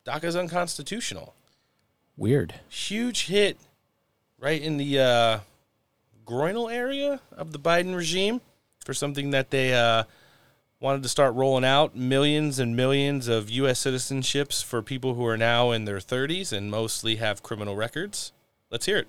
[0.06, 1.34] DACA is unconstitutional.
[2.16, 2.54] Weird.
[2.70, 3.58] Huge hit
[4.40, 5.40] right in the uh,
[6.26, 8.42] groinal area of the Biden regime
[8.86, 10.04] for something that they uh,
[10.80, 13.84] wanted to start rolling out millions and millions of U.S.
[13.84, 18.32] citizenships for people who are now in their 30s and mostly have criminal records.
[18.70, 19.08] Let's hear it.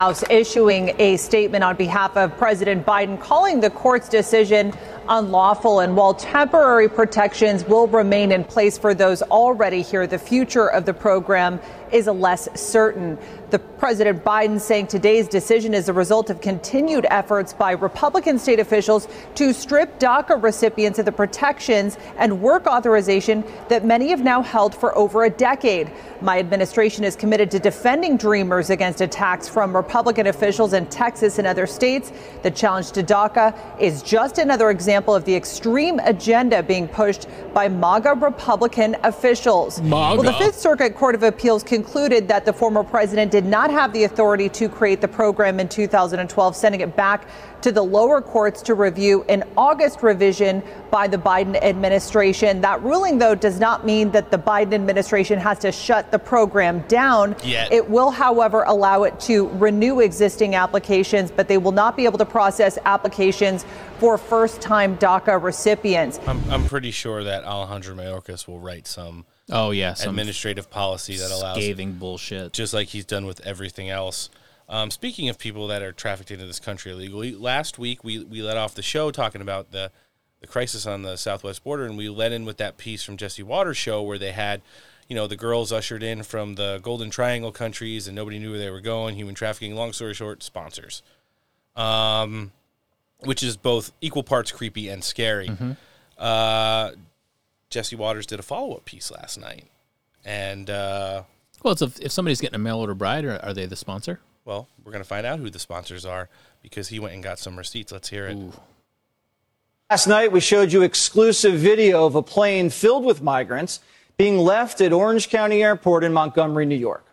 [0.00, 4.72] House issuing a statement on behalf of President Biden calling the court's decision
[5.08, 5.80] unlawful.
[5.80, 10.84] And while temporary protections will remain in place for those already here, the future of
[10.84, 11.60] the program
[11.92, 13.18] is less certain.
[13.50, 18.60] The President Biden saying today's decision is a result of continued efforts by Republican state
[18.60, 24.42] officials to strip DACA recipients of the protections and work authorization that many have now
[24.42, 25.90] held for over a decade.
[26.20, 31.46] My administration is committed to defending Dreamers against attacks from Republican officials in Texas and
[31.46, 32.12] other states.
[32.42, 37.68] The challenge to DACA is just another example of the extreme agenda being pushed by
[37.68, 39.80] MAGA Republican officials.
[39.80, 40.20] MAGA.
[40.20, 43.92] Well, the Fifth Circuit Court of Appeals concluded that the former president did not have
[43.92, 47.28] the authority to create the program in 2012, sending it back
[47.62, 50.60] to the lower courts to review an August revision
[50.90, 52.60] by the Biden administration.
[52.60, 56.80] That ruling, though, does not mean that the Biden administration has to shut the program
[56.88, 57.36] down.
[57.44, 57.72] Yet.
[57.72, 62.18] It will, however, allow it to renew existing applications, but they will not be able
[62.18, 63.64] to process applications
[64.00, 66.18] for first time DACA recipients.
[66.26, 71.16] I'm, I'm pretty sure that Alejandro Mayorkas will write some Oh yeah, some administrative policy
[71.16, 72.52] that allows scathing bullshit.
[72.52, 74.30] just like he's done with everything else.
[74.68, 78.42] Um, speaking of people that are trafficked into this country illegally, last week we, we
[78.42, 79.90] let off the show talking about the,
[80.42, 83.42] the crisis on the southwest border, and we let in with that piece from Jesse
[83.42, 84.60] Watters' show where they had,
[85.08, 88.58] you know, the girls ushered in from the Golden Triangle countries, and nobody knew where
[88.58, 89.16] they were going.
[89.16, 89.74] Human trafficking.
[89.74, 91.02] Long story short, sponsors,
[91.74, 92.52] um,
[93.20, 95.48] which is both equal parts creepy and scary.
[96.18, 96.90] Uh,
[97.70, 99.66] Jesse Watters did a follow up piece last night,
[100.24, 101.22] and uh,
[101.62, 104.20] Well, it's if, if somebody's getting a mail order bride, are, are they the sponsor?
[104.44, 106.28] Well, we're going to find out who the sponsors are
[106.62, 107.92] because he went and got some receipts.
[107.92, 108.38] Let's hear it.
[109.90, 113.80] Last night, we showed you exclusive video of a plane filled with migrants
[114.16, 117.04] being left at Orange County Airport in Montgomery, New York.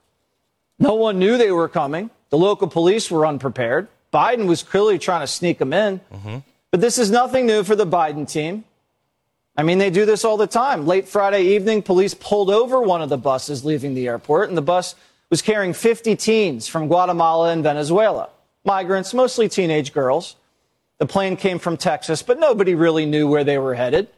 [0.79, 2.09] No one knew they were coming.
[2.29, 3.87] The local police were unprepared.
[4.13, 5.99] Biden was clearly trying to sneak them in.
[6.71, 8.63] But this is nothing new for the Biden team.
[9.57, 10.85] I mean, they do this all the time.
[10.85, 14.61] Late Friday evening, police pulled over one of the buses leaving the airport, and the
[14.61, 14.95] bus
[15.29, 18.29] was carrying 50 teens from Guatemala and Venezuela.
[18.65, 20.35] Migrants, mostly teenage girls.
[20.97, 24.09] The plane came from Texas, but nobody really knew where they were headed.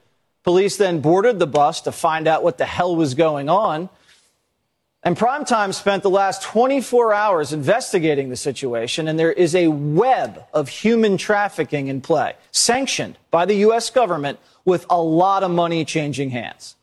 [0.43, 3.89] Police then boarded the bus to find out what the hell was going on.
[5.03, 10.43] And Primetime spent the last 24 hours investigating the situation, and there is a web
[10.53, 13.89] of human trafficking in play, sanctioned by the U.S.
[13.89, 16.75] government with a lot of money changing hands.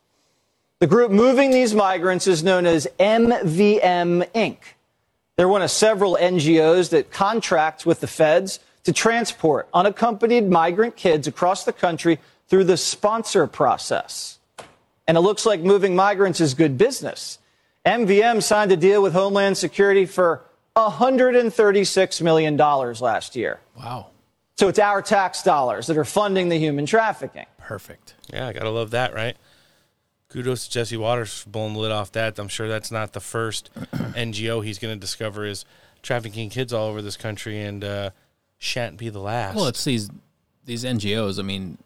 [0.80, 4.56] The group moving these migrants is known as MVM Inc.
[5.36, 11.26] They're one of several NGOs that contract with the feds to transport unaccompanied migrant kids
[11.26, 12.18] across the country
[12.48, 14.38] through the sponsor process.
[15.06, 17.38] And it looks like moving migrants is good business.
[17.84, 20.42] MVM signed a deal with Homeland Security for
[20.74, 23.60] $136 million last year.
[23.76, 24.06] Wow.
[24.56, 27.46] So it's our tax dollars that are funding the human trafficking.
[27.64, 28.14] Perfect.
[28.32, 29.36] Yeah, I gotta love that, right?
[30.28, 32.38] Kudos to Jesse Watters for blowing the lid off that.
[32.38, 35.64] I'm sure that's not the first NGO he's going to discover is
[36.02, 38.10] trafficking kids all over this country, and uh,
[38.58, 39.54] shan't be the last.
[39.54, 40.10] Well, it's these
[40.64, 41.38] these NGOs.
[41.38, 41.78] I mean,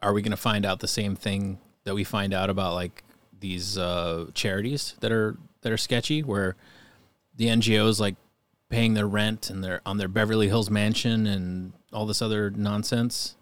[0.00, 3.02] are we going to find out the same thing that we find out about like
[3.40, 6.56] these uh, charities that are that are sketchy, where
[7.34, 8.16] the NGOs like
[8.68, 13.34] paying their rent and they're on their Beverly Hills mansion and all this other nonsense.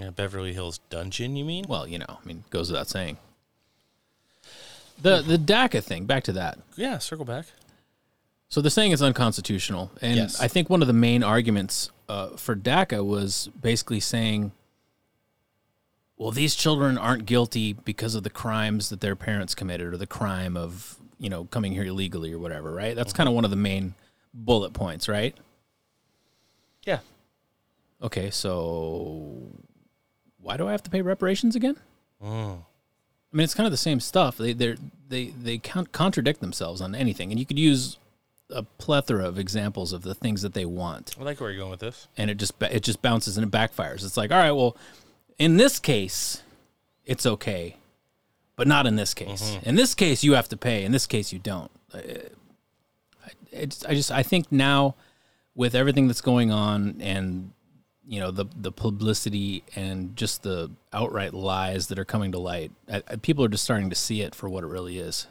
[0.00, 1.66] Yeah, Beverly Hills dungeon, you mean?
[1.68, 3.18] Well, you know, I mean, goes without saying.
[5.02, 6.58] The the DACA thing, back to that.
[6.76, 7.46] Yeah, circle back.
[8.48, 10.40] So they're saying it's unconstitutional, and Yes.
[10.40, 14.52] I think one of the main arguments uh, for DACA was basically saying,
[16.16, 20.06] "Well, these children aren't guilty because of the crimes that their parents committed, or the
[20.06, 22.96] crime of you know coming here illegally, or whatever." Right?
[22.96, 23.94] That's kind of one of the main
[24.34, 25.34] bullet points, right?
[26.84, 27.00] Yeah.
[28.02, 29.46] Okay, so
[30.42, 31.76] why do I have to pay reparations again?
[32.22, 32.58] Mm.
[33.32, 34.36] I mean, it's kind of the same stuff.
[34.36, 34.76] They they
[35.08, 37.98] they they con- contradict themselves on anything, and you could use
[38.52, 41.70] a plethora of examples of the things that they want, I like where you're going
[41.70, 42.08] with this.
[42.16, 44.04] and it just it just bounces and it backfires.
[44.04, 44.76] It's like, all right, well,
[45.38, 46.42] in this case,
[47.06, 47.76] it's okay,
[48.56, 49.42] but not in this case.
[49.52, 49.62] Mhm.
[49.62, 50.84] In this case, you have to pay.
[50.84, 51.70] In this case, you don't.
[51.94, 51.98] Uh,
[53.24, 54.96] I, it's, I just I think now
[55.54, 57.52] with everything that's going on and
[58.10, 62.72] you know the the publicity and just the outright lies that are coming to light,
[62.92, 65.28] I, I- people are just starting to see it for what it really is.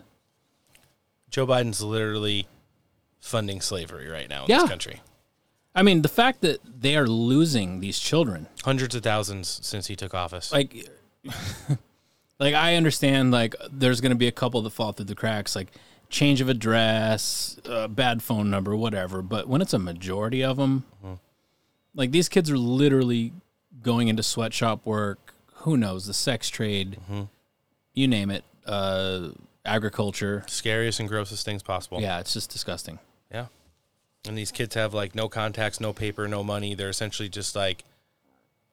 [1.29, 2.47] Joe Biden's literally
[3.19, 4.59] funding slavery right now in Yeah.
[4.61, 5.01] this country.
[5.75, 9.95] I mean, the fact that they are losing these children, Hundreds of thousands since he
[9.95, 10.51] took office.
[10.51, 10.89] like,
[12.39, 15.55] like I understand, like there's going to be a couple that fall through the cracks,
[15.55, 15.67] like
[16.09, 19.21] change of address, uh, bad phone number, whatever.
[19.21, 20.85] But when it's a majority of them,
[21.95, 23.33] like these kids are literally
[23.81, 25.33] going into sweatshop work.
[25.63, 26.97] Who knows the sex trade,
[27.93, 29.29] you name it, uh,
[29.65, 30.43] agriculture.
[30.47, 32.01] Scariest and grossest things possible.
[32.01, 32.99] Yeah, it's just disgusting.
[33.31, 33.47] Yeah.
[34.27, 36.75] And these kids have like no contacts, no paper, no money.
[36.75, 37.83] They're essentially just like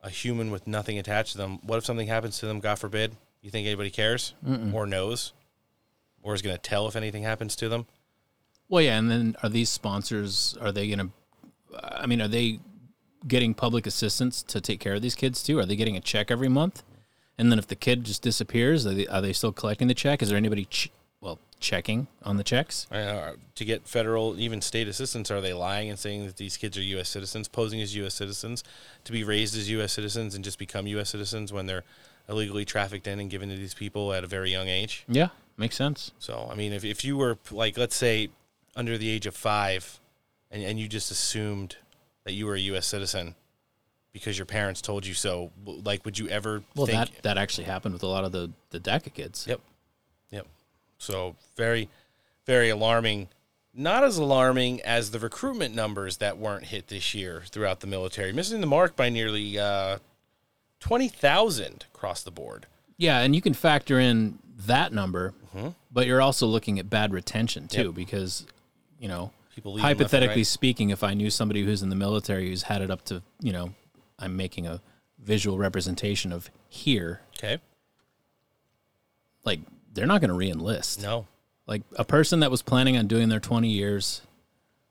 [0.02, 1.58] a human with nothing attached to them.
[1.62, 3.16] What if something happens to them, God forbid?
[3.42, 4.72] You think anybody cares Mm-mm.
[4.74, 5.32] or knows
[6.22, 7.86] or is going to tell if anything happens to them?
[8.68, 10.56] Well, yeah, and then are these sponsors?
[10.60, 11.10] Are they going to?
[11.82, 12.58] I mean, are they
[13.26, 15.58] getting public assistance to take care of these kids too?
[15.58, 16.82] Are they getting a check every month?
[17.38, 20.22] And then if the kid just disappears, are they, are they still collecting the check?
[20.22, 20.90] Is there anybody, ch-
[21.20, 22.90] well, checking on the checks?
[22.90, 26.78] Uh, to get federal, even state assistance, are they lying and saying that these kids
[26.78, 27.08] are U.S.
[27.08, 28.14] citizens, posing as U.S.
[28.14, 28.64] citizens,
[29.04, 29.92] to be raised as U.S.
[29.92, 31.10] citizens and just become U.S.
[31.10, 31.84] citizens when they're
[32.28, 35.04] illegally trafficked in and given to these people at a very young age?
[35.06, 36.12] Yeah, makes sense.
[36.18, 38.30] So, I mean, if, if you were, like, let's say
[38.74, 40.00] under the age of five
[40.50, 41.76] and, and you just assumed
[42.26, 42.86] that you were a U.S.
[42.86, 43.34] citizen
[44.12, 46.98] because your parents told you so, like, would you ever Well, think.
[47.14, 49.46] that that actually happened with a lot of the the DACA kids.
[49.48, 49.60] Yep.
[50.30, 50.46] Yep.
[50.98, 51.88] So very,
[52.44, 53.28] very alarming.
[53.72, 58.32] Not as alarming as the recruitment numbers that weren't hit this year throughout the military,
[58.32, 59.98] missing the mark by nearly uh,
[60.80, 62.66] twenty thousand across the board.
[62.96, 65.74] Yeah, and you can factor in that number, Mhm.
[65.92, 67.94] but you're also looking at bad retention too, Yep.
[67.94, 68.46] because
[68.98, 70.46] you know, People leaving left and hypothetically right.
[70.46, 73.52] speaking, if I knew somebody who's in the military who's had it up to, you
[73.52, 73.72] know,
[74.18, 74.82] I'm making a
[75.18, 77.22] visual representation of here.
[77.38, 77.58] Okay.
[79.44, 79.60] Like
[79.94, 81.00] they're not going to re-enlist.
[81.02, 81.26] No.
[81.66, 84.20] Like a person that was planning on doing their 20 years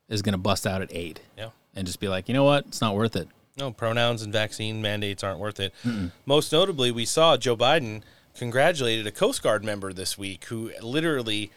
[0.09, 1.21] is going to bust out at eight.
[1.37, 1.49] Yeah.
[1.75, 2.65] And just be like, you know what?
[2.65, 3.27] It's not worth it.
[3.57, 5.73] No, pronouns and vaccine mandates aren't worth it.
[5.85, 6.11] Mm-mm.
[6.25, 8.01] Most notably, we saw Joe Biden
[8.35, 11.51] congratulated a Coast Guard member this week who literally,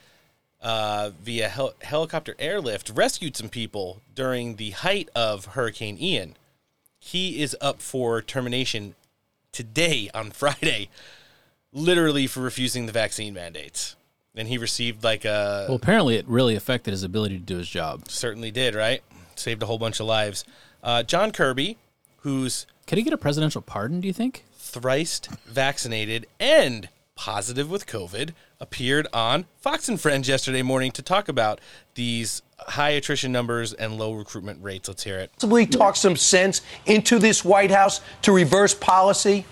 [0.60, 6.36] uh, via hel- helicopter airlift, rescued some people during the height of Hurricane Ian.
[6.98, 8.94] He is up for termination
[9.52, 10.88] today on Friday,
[11.72, 13.94] literally for refusing the vaccine mandates.
[14.34, 17.68] And he received like a Well, apparently it really affected his ability to do his
[17.68, 18.08] job.
[18.08, 19.02] certainly did right,
[19.34, 20.44] saved a whole bunch of lives.
[20.82, 21.76] Uh, John Kirby,
[22.18, 24.44] who's Could he get a presidential pardon, do you think?
[24.60, 28.30] thrice vaccinated and positive with COVID,
[28.60, 31.60] appeared on Fox and Friends yesterday morning to talk about
[31.94, 34.88] these high attrition numbers and low recruitment rates.
[34.88, 35.32] Let's hear it.
[35.34, 39.44] possibly talk some sense into this White House to reverse policy?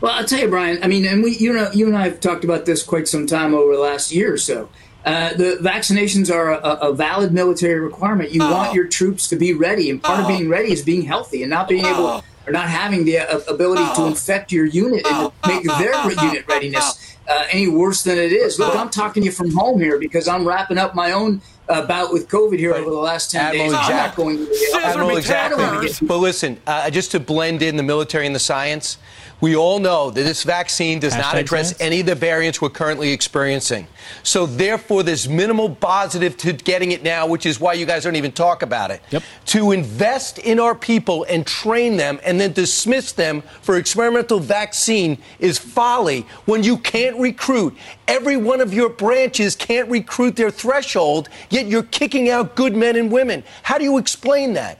[0.00, 0.82] Well, I'll tell you, Brian.
[0.82, 3.26] I mean, and we, you know, you and I have talked about this quite some
[3.26, 4.68] time over the last year or so.
[5.04, 8.32] Uh, the vaccinations are a, a valid military requirement.
[8.32, 11.42] You want your troops to be ready, and part of being ready is being healthy
[11.42, 15.32] and not being able or not having the uh, ability to infect your unit and
[15.42, 18.58] to make their unit readiness uh, any worse than it is.
[18.58, 21.86] Look, I'm talking to you from home here because I'm wrapping up my own uh,
[21.86, 23.74] bout with COVID here over the last ten Admiral days.
[23.74, 24.24] I'm not exactly.
[24.24, 26.06] going to the Admiral, exactly.
[26.06, 28.98] But listen, uh, just to blend in the military and the science,
[29.40, 33.12] We all know that this vaccine does not address any of the variants we're currently
[33.12, 33.86] experiencing.
[34.22, 38.16] So, therefore, there's minimal positive to getting it now, which is why you guys don't
[38.16, 39.02] even talk about it.
[39.10, 39.22] Yep.
[39.46, 45.18] To invest in our people and train them and then dismiss them for experimental vaccine
[45.38, 47.76] is folly when you can't recruit.
[48.08, 52.96] Every one of your branches can't recruit their threshold, yet you're kicking out good men
[52.96, 53.44] and women.
[53.64, 54.78] How do you explain that?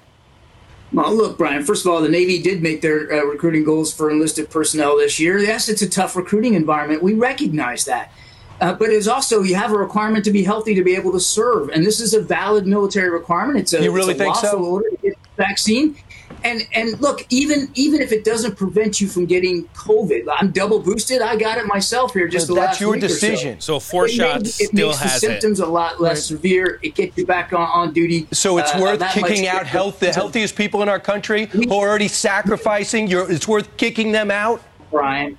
[0.92, 4.10] Well, look, Brian, first of all, the Navy did make their uh, recruiting goals for
[4.10, 5.38] enlisted personnel this year.
[5.38, 7.02] Yes, it's a tough recruiting environment.
[7.02, 8.12] We recognize that.
[8.60, 11.20] Uh, but it's also, you have a requirement to be healthy to be able to
[11.20, 11.68] serve.
[11.68, 13.58] And this is a valid military requirement.
[13.58, 14.58] It's a, You really it's a think so?
[14.64, 15.96] order to get the vaccine.
[16.46, 20.78] And, and look, even even if it doesn't prevent you from getting COVID, I'm double
[20.78, 21.20] boosted.
[21.20, 23.14] I got it myself here just But the that's last your week or so.
[23.14, 23.60] decision.
[23.60, 25.30] So four It shots makes- it still makes has the it.
[25.30, 26.78] symptoms a lot less severe.
[26.82, 28.28] It gets you back on, on duty.
[28.32, 31.46] So it's uh, worth that much kicking out health, the healthiest people in our country
[31.46, 33.08] who are already sacrificing.
[33.08, 34.62] You're, it's worth kicking them out.
[34.92, 35.36] Brian,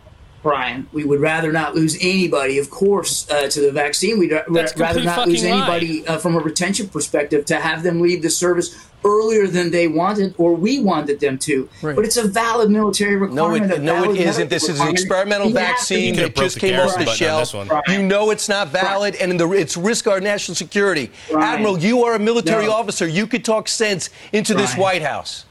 [0.48, 4.18] Brian, we would rather not lose anybody, of course, uh, to the vaccine.
[4.18, 4.43] We'd ra-
[4.78, 8.88] rather not lose anybody uh, from a retention perspective to have them leave the service
[9.04, 11.68] earlier than they wanted or we wanted them to.
[11.82, 13.72] But it's a valid military No, requirement.
[13.74, 14.50] it, no, it isn't.
[14.50, 17.45] This is an experimental You have to vaccine that just came off the button on
[17.45, 17.54] shelf.
[17.89, 21.12] You know it's not valid, and the, it's risk our national security.
[21.30, 21.56] Brian.
[21.56, 22.72] Admiral, you are a military No.
[22.72, 23.06] officer.
[23.06, 25.43] You could talk sense into this White House.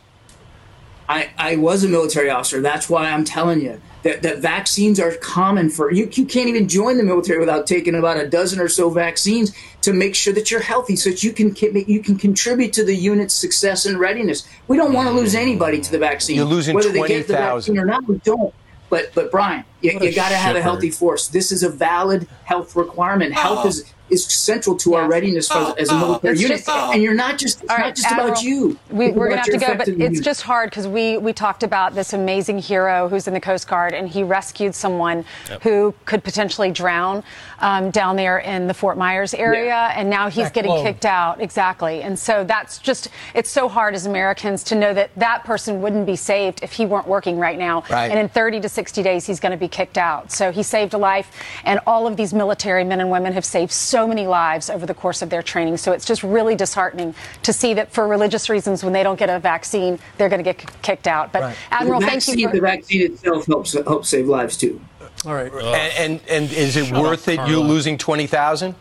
[1.06, 2.62] I, I was a military officer.
[2.62, 6.08] That's why I'm telling you that, that vaccines are common for you.
[6.12, 9.52] You can't even join the military without taking about a dozen or so vaccines
[9.82, 11.54] to make sure that you're healthy, so that you can
[11.88, 14.48] you can contribute to the unit's success and readiness.
[14.68, 16.36] We don't want to lose anybody to the vaccine.
[16.36, 17.74] You're losing whether they get the 20,000.
[17.74, 18.06] vaccine or not.
[18.06, 18.54] We don't.
[18.88, 21.26] But but Brian, you, What you got to have a healthy force.
[21.26, 23.34] This is a valid health requirement.
[23.34, 23.68] Health Oh.
[23.68, 26.58] is is central to our readiness for, as a military It's unit.
[26.64, 28.78] just- and you're not just it's All not right, just about you.
[28.90, 30.18] We, we're going to have to go, but effectiveness.
[30.18, 33.66] it's just hard because we, we talked about this amazing hero who's in the Coast
[33.68, 35.62] Guard and he rescued someone Yep.
[35.62, 37.22] who could potentially drown
[37.60, 39.90] um, down there in the Fort Myers area.
[39.94, 40.84] And now he's Back getting home.
[40.84, 41.40] kicked out.
[41.40, 42.02] Exactly.
[42.02, 46.06] And so that's just, it's so hard as Americans to know that that person wouldn't
[46.06, 47.82] be saved if he weren't working right now.
[47.90, 48.10] Right.
[48.10, 50.30] And in 30 to 60 days, he's going to be kicked out.
[50.32, 51.30] So he saved a life.
[51.64, 54.94] And all of these military men and women have saved so many lives over the
[54.94, 55.76] course of their training.
[55.76, 59.30] So it's just really disheartening to see that for religious reasons, when they don't get
[59.30, 61.32] a vaccine, they're going to get kicked out.
[61.32, 62.50] But Admiral, the thank vaccine, you.
[62.50, 64.80] the vaccine itself helps helps save lives too.
[65.24, 65.52] All right.
[65.52, 67.48] And, and and is it Shut worth up, it?
[67.48, 68.74] You losing twenty thousand?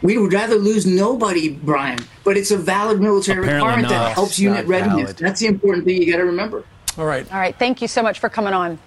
[0.00, 4.08] We would rather lose nobody, Brian, but it's a valid military Apparently requirement not.
[4.08, 4.96] that helps It's unit readiness.
[5.02, 5.16] valid.
[5.18, 6.64] That's the important thing you got to remember.
[6.98, 7.30] All right.
[7.32, 7.56] all right.
[7.56, 8.78] Thank you so much for coming on.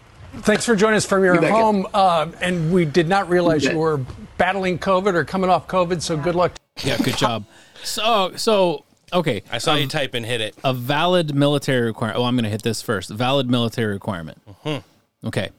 [0.42, 1.88] Thanks for joining us from your You home.
[1.94, 3.98] Uh, and we did not realize You you were
[4.38, 6.02] battling COVID or coming off COVID.
[6.02, 6.54] So good luck.
[6.84, 7.46] Yeah, good job.
[7.84, 8.84] So, so
[9.14, 9.44] okay.
[9.52, 10.56] I saw you type and hit it.
[10.64, 12.20] A valid military requirement.
[12.20, 13.10] Oh, I'm going to hit this first.
[13.10, 14.42] Valid military requirement.
[14.64, 14.84] Mhm.
[15.26, 15.50] Okay.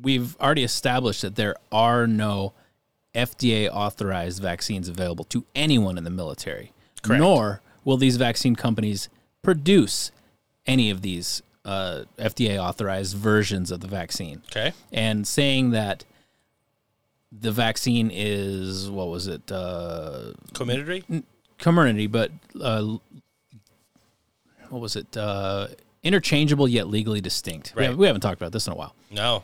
[0.00, 2.52] We've already established that there are no
[3.14, 6.72] FDA authorized vaccines available to anyone in the military.
[7.02, 7.20] Correct.
[7.20, 9.08] Nor will these vaccine companies
[9.42, 10.10] produce
[10.66, 14.42] any of these uh, FDA authorized versions of the vaccine.
[14.50, 14.72] Okay.
[14.92, 16.04] And saying that
[17.32, 19.50] the vaccine is, what was it?
[19.52, 21.04] Uh, Comirnaty?
[21.10, 21.24] N-
[21.58, 22.30] Comirnaty, but
[22.62, 22.96] uh,
[24.70, 25.16] what was it?
[25.16, 25.68] Uh,
[26.02, 27.72] interchangeable yet legally distinct.
[27.74, 27.88] We, Right.
[27.90, 28.94] have, we haven't talked about this in a while.
[29.10, 29.42] No.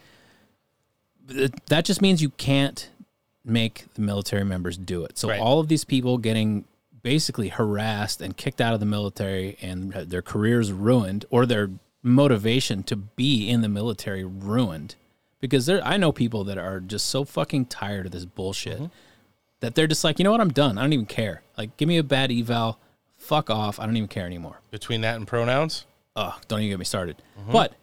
[1.66, 2.88] That just means you can't
[3.44, 5.18] make the military members do it.
[5.18, 5.40] So Right.
[5.40, 6.64] all of these people getting
[7.02, 11.70] basically harassed and kicked out of the military and their careers ruined or their
[12.02, 14.96] motivation to be in the military ruined
[15.40, 18.86] because there I know people that are just so fucking tired of this bullshit Mm-hmm.
[19.60, 20.78] that they're just like, you know what, I'm done.
[20.78, 21.42] I don't even care.
[21.56, 22.78] Like, give me a bad eval,
[23.16, 23.78] fuck off.
[23.78, 24.60] I don't even care anymore.
[24.72, 25.86] Between that and pronouns?
[26.16, 27.22] Oh, don't even get me started.
[27.40, 27.52] Mhm.
[27.52, 27.74] But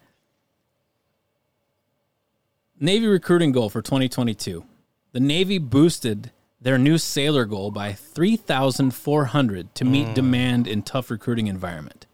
[2.80, 4.64] Navy recruiting goal for 2022.
[5.12, 10.14] The Navy boosted their new sailor goal by 3,400 to meet Mm.
[10.14, 12.06] demand in tough recruiting environment.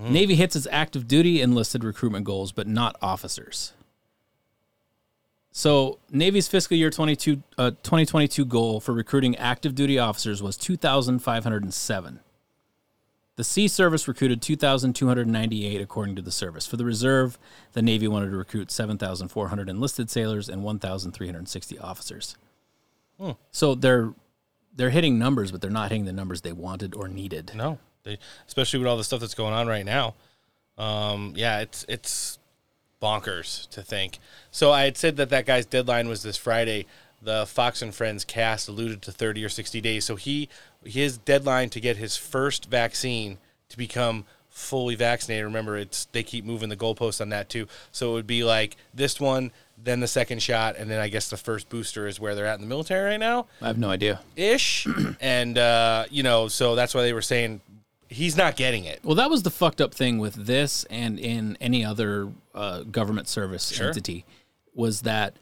[0.00, 0.10] Mm.
[0.10, 3.72] Navy hits its active duty enlisted recruitment goals, but not officers.
[5.56, 12.20] So, Navy's fiscal year 22, uh, 2022 goal for recruiting active duty officers was 2,507.
[13.36, 16.66] The Sea Service recruited 2,298 according to the service.
[16.66, 17.38] For the reserve,
[17.72, 22.36] the Navy wanted to recruit 7,400 enlisted sailors and 1,360 officers.
[23.18, 23.32] Hmm.
[23.50, 24.12] So they're
[24.76, 27.52] they're hitting numbers, but they're not hitting the numbers they wanted or needed.
[27.54, 30.14] No, they, especially with all the stuff that's going on right now.
[30.78, 32.38] Um, yeah, it's it's
[33.02, 34.18] bonkers to think.
[34.50, 36.86] So I had said that that guy's deadline was this Friday.
[37.20, 40.04] The Fox and Friends cast alluded to 30 or 60 days.
[40.04, 40.48] So he
[40.84, 43.38] his deadline to get his first vaccine
[43.70, 45.44] to become fully vaccinated.
[45.44, 47.66] Remember, it's they keep moving the goalposts on that too.
[47.92, 49.50] So it would be like this one,
[49.82, 52.54] then the second shot, and then I guess the first booster is where they're at
[52.56, 54.20] in the military right now, I have no idea.
[54.36, 54.86] ish.
[55.20, 57.60] and uh, you know, so that's why they were saying
[58.14, 59.00] he's not getting it.
[59.02, 63.28] Well, that was the fucked up thing with this and in any other uh, government
[63.28, 63.88] service Sure.
[63.88, 64.24] entity
[64.74, 65.34] was that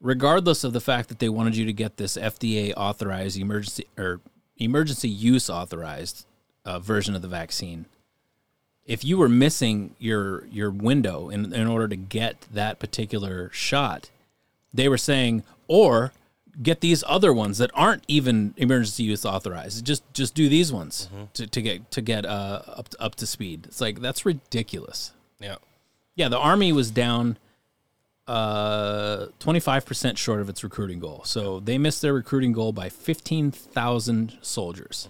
[0.00, 4.20] regardless of the fact that they wanted you to get this FDA authorized emergency or
[4.56, 6.26] emergency use authorized
[6.64, 7.86] uh, version of the vaccine,
[8.86, 14.10] if you were missing your your window in in order to get that particular shot,
[14.72, 16.12] they were saying or
[16.62, 19.84] get these other ones that aren't even emergency use authorized.
[19.84, 23.26] Just just do these ones to, to get to get uh, up to, up to
[23.26, 23.66] speed.
[23.66, 25.12] It's like that's ridiculous.
[25.40, 25.56] Yeah.
[26.14, 27.38] Yeah, the army was down
[28.26, 31.22] uh 25% short of its recruiting goal.
[31.24, 35.08] So they missed their recruiting goal by 15,000 soldiers.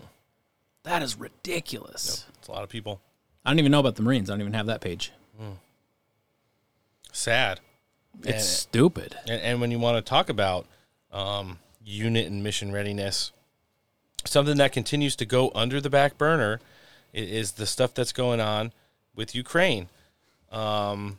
[0.82, 2.26] That is ridiculous.
[2.38, 3.00] It's a lot of people.
[3.44, 4.30] I don't even know about the Marines.
[4.30, 5.12] I don't even have that page.
[7.12, 7.60] Sad.
[8.24, 9.16] It's stupid.
[9.28, 10.66] And, and when you want to talk about
[11.14, 13.32] um, unit and mission readiness,
[14.24, 16.60] something that continues to go under the back burner
[17.14, 18.72] is the stuff that's going on
[19.14, 19.88] with Ukraine.
[20.50, 21.18] Um,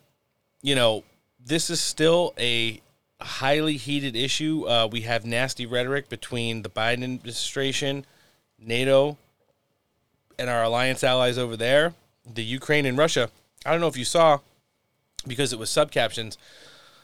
[0.62, 1.04] you know,
[1.44, 2.82] this is still a
[3.22, 4.68] highly heated issue.
[4.68, 8.06] Uh, we have nasty rhetoric between the Biden administration,
[8.60, 9.18] NATO,
[10.38, 11.94] and our alliance allies over there,
[12.26, 13.30] the Ukraine and Russia.
[13.66, 14.40] I don't know if you saw
[15.26, 16.38] because it was subcaptions.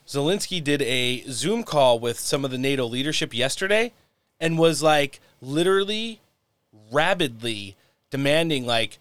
[0.07, 3.94] Zelensky did a Zoom call with some of the NATO leadership yesterday
[4.40, 6.19] and was like literally
[6.91, 7.76] rabidly
[8.10, 8.99] demanding like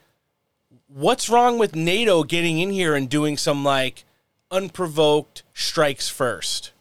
[0.87, 4.05] what's wrong with NATO getting in here and doing some like
[4.51, 6.73] unprovoked strikes first?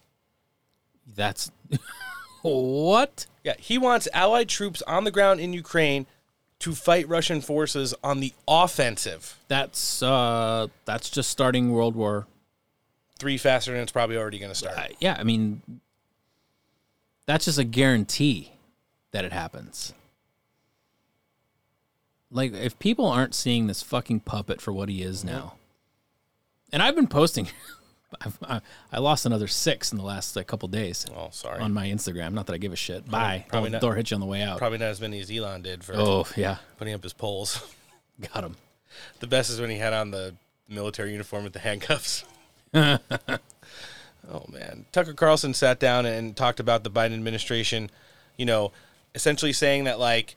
[1.16, 1.52] That's
[2.42, 3.26] what?
[3.44, 6.06] Yeah, he wants allied troops on the ground in Ukraine
[6.60, 9.38] to fight Russian forces on the offensive.
[9.48, 12.28] That's uh that's just starting World War.
[13.20, 14.78] Three faster than it's probably already going to start.
[14.78, 15.62] Uh, yeah, I mean
[17.26, 18.54] that's just a guarantee
[19.12, 19.94] that it happens.
[22.32, 25.36] Like if people aren't seeing this fucking puppet for what he is mm-hmm.
[25.36, 25.56] now.
[26.72, 27.48] And I've been posting
[28.44, 31.06] I, I lost another six in the last like, couple days.
[31.16, 31.60] Oh, sorry.
[31.62, 32.34] On my Instagram.
[32.34, 33.08] Not that I give a shit.
[33.08, 33.46] Probably- Bye.
[33.48, 34.58] probably not- Door hit you on the way out.
[34.58, 36.58] Probably not as many as Elon did for Oh, yeah.
[36.78, 37.62] putting up his polls.
[38.34, 38.56] Got him.
[39.20, 40.36] The best is when he had on the
[40.68, 42.26] military uniform with the handcuffs.
[42.74, 47.90] oh man, Tucker Carlson sat down and talked about the Biden administration.
[48.38, 48.72] You know,
[49.16, 50.36] essentially saying that like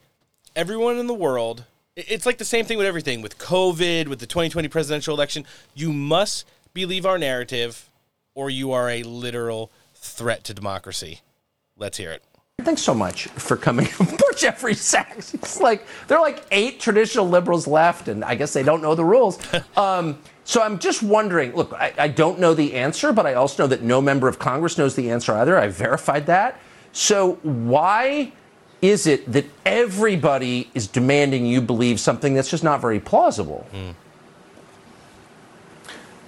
[0.57, 1.65] everyone in the world,
[1.97, 5.45] it's like the same thing with everything with COVID, with the 2020 presidential election.
[5.75, 7.89] You must believe our narrative,
[8.35, 11.21] or you are a literal threat to democracy.
[11.77, 12.23] Let's hear it.
[12.61, 13.87] Thanks so much for coming.
[13.87, 15.35] Poor Jeffrey Sachs.
[15.35, 18.95] It's like there are like eight traditional liberals left, and I guess they don't know
[18.95, 19.39] the rules.
[19.77, 21.55] Um, so I'm just wondering.
[21.55, 24.39] Look, I, I don't know the answer, but I also know that no member of
[24.39, 25.57] Congress knows the answer either.
[25.57, 26.59] I verified that.
[26.93, 28.33] So why
[28.81, 33.67] is it that everybody is demanding you believe something that's just not very plausible?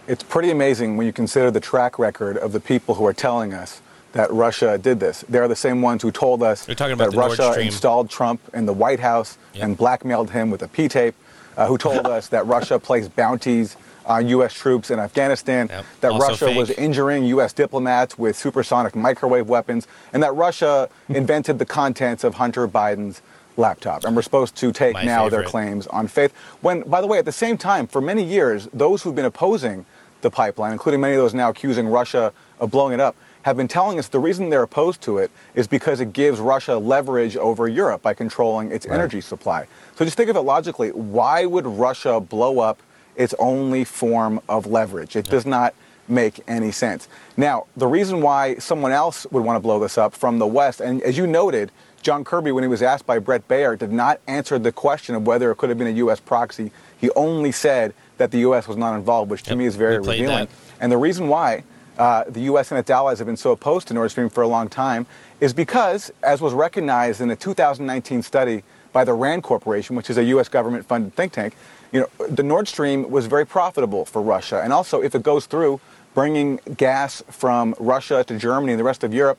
[0.07, 3.53] It's pretty amazing when you consider the track record of the people who are telling
[3.53, 3.81] us
[4.13, 5.25] that Russia did this.
[5.29, 8.73] They're the same ones who told us talking that the Russia installed Trump in the
[8.73, 11.17] White House and blackmailed him with a P tape,
[11.57, 13.77] uh, who told us that Russia placed bounties
[14.07, 14.53] Uh, on U.S.
[14.53, 15.69] troops in Afghanistan,
[16.01, 17.53] that Also Russia was injuring U.S.
[17.53, 23.23] diplomats with supersonic microwave weapons, and that Russia invented the contents of Hunter Biden's
[23.57, 24.05] laptop.
[24.05, 26.35] And we're supposed to take My now their claims on faith.
[26.61, 29.87] When, by the way, at the same time, for many years, those who've been opposing
[30.23, 33.69] the pipeline, including many of those now accusing Russia of blowing it up, have been
[33.69, 37.69] telling us the reason they're opposed to it is because it gives Russia leverage over
[37.69, 39.67] Europe by controlling its energy supply.
[39.97, 40.91] So just think of it logically.
[40.93, 42.81] Why would Russia blow up
[43.17, 45.17] its only form of leverage?
[45.17, 45.75] It does not
[46.09, 47.09] make any sense.
[47.37, 50.81] Now, the reason why someone else would want to blow this up from the West,
[50.81, 51.71] and as you noted,
[52.03, 55.27] John Kirby, when he was asked by Bret Baier, did not answer the question of
[55.27, 56.21] whether it could have been a U.S.
[56.21, 56.71] proxy.
[56.99, 58.69] He only said that the U.S.
[58.69, 60.27] was not involved, which to me is very revealing.
[60.27, 60.49] that.
[60.81, 61.65] And the reason why
[61.99, 62.71] uh, the U.S.
[62.71, 65.07] and its allies have been so opposed to Nord Stream for a long time
[65.41, 68.63] is because, as was recognized in a 2019 study
[68.93, 70.49] by the RAND Corporation, which is a U.S.
[70.49, 71.57] government-funded think tank,
[71.95, 74.61] you know, the Nord Stream was very profitable for Russia.
[74.63, 75.81] And also, if it goes through,
[76.13, 79.39] bringing gas from Russia to Germany and the rest of Europe,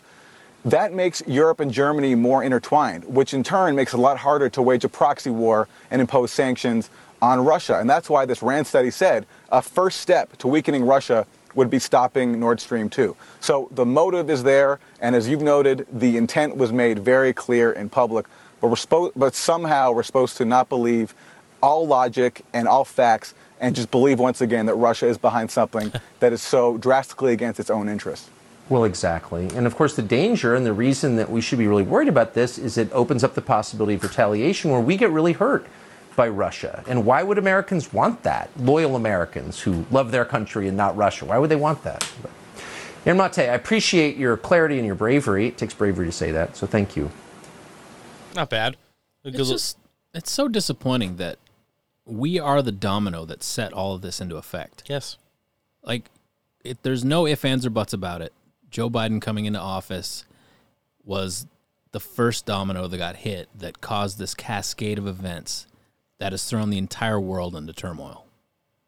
[0.63, 4.49] that makes Europe and Germany more intertwined, which in turn makes it a lot harder
[4.49, 6.89] to wage a proxy war and impose sanctions
[7.21, 7.77] on Russia.
[7.77, 11.79] And that's why this RAND study said a first step to weakening Russia would be
[11.79, 13.15] stopping Nord Stream 2.
[13.41, 17.73] So the motive is there, and as you've noted, the intent was made very clear
[17.73, 18.27] in public.
[18.61, 21.13] But we're supposed, but somehow we're supposed to not believe
[21.65, 25.91] all logic and all facts and just believe once again that Russia is behind something
[26.19, 28.29] that is so drastically against its own interests.
[28.69, 29.47] Well, exactly.
[29.55, 32.35] And of course, the danger and the reason that we should be really worried about
[32.35, 35.65] this is it opens up the possibility of retaliation where we get really hurt
[36.15, 36.83] by Russia.
[36.87, 38.49] And why would Americans want that?
[38.57, 41.25] Loyal Americans who love their country and not Russia.
[41.25, 42.07] Why would they want that?
[43.07, 45.47] Aaron Mate, I appreciate your clarity and your bravery.
[45.47, 47.09] It takes bravery to say that, so thank you.
[48.35, 48.77] Not bad.
[49.23, 49.77] It's just
[50.13, 51.37] it's so disappointing that
[52.05, 54.83] we are the domino that set all of this into effect.
[54.87, 55.17] Yes.
[55.83, 56.09] Like
[56.63, 58.33] it, there's no ifs, ands, or buts about it.
[58.69, 60.25] Joe Biden coming into office
[61.03, 61.47] was
[61.91, 65.67] the first domino that got hit that caused this cascade of events
[66.17, 68.25] that has thrown the entire world into turmoil.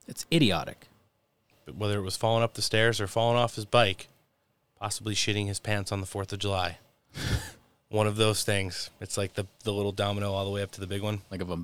[0.08, 0.88] It's idiotic.
[1.66, 4.08] But whether it was falling up the stairs or falling off his bike,
[4.80, 6.78] possibly shitting his pants on the 4th of July.
[7.90, 8.90] one of those things.
[9.02, 11.22] It's like the, the little domino all the way up to the big one.
[11.32, 11.60] Like if a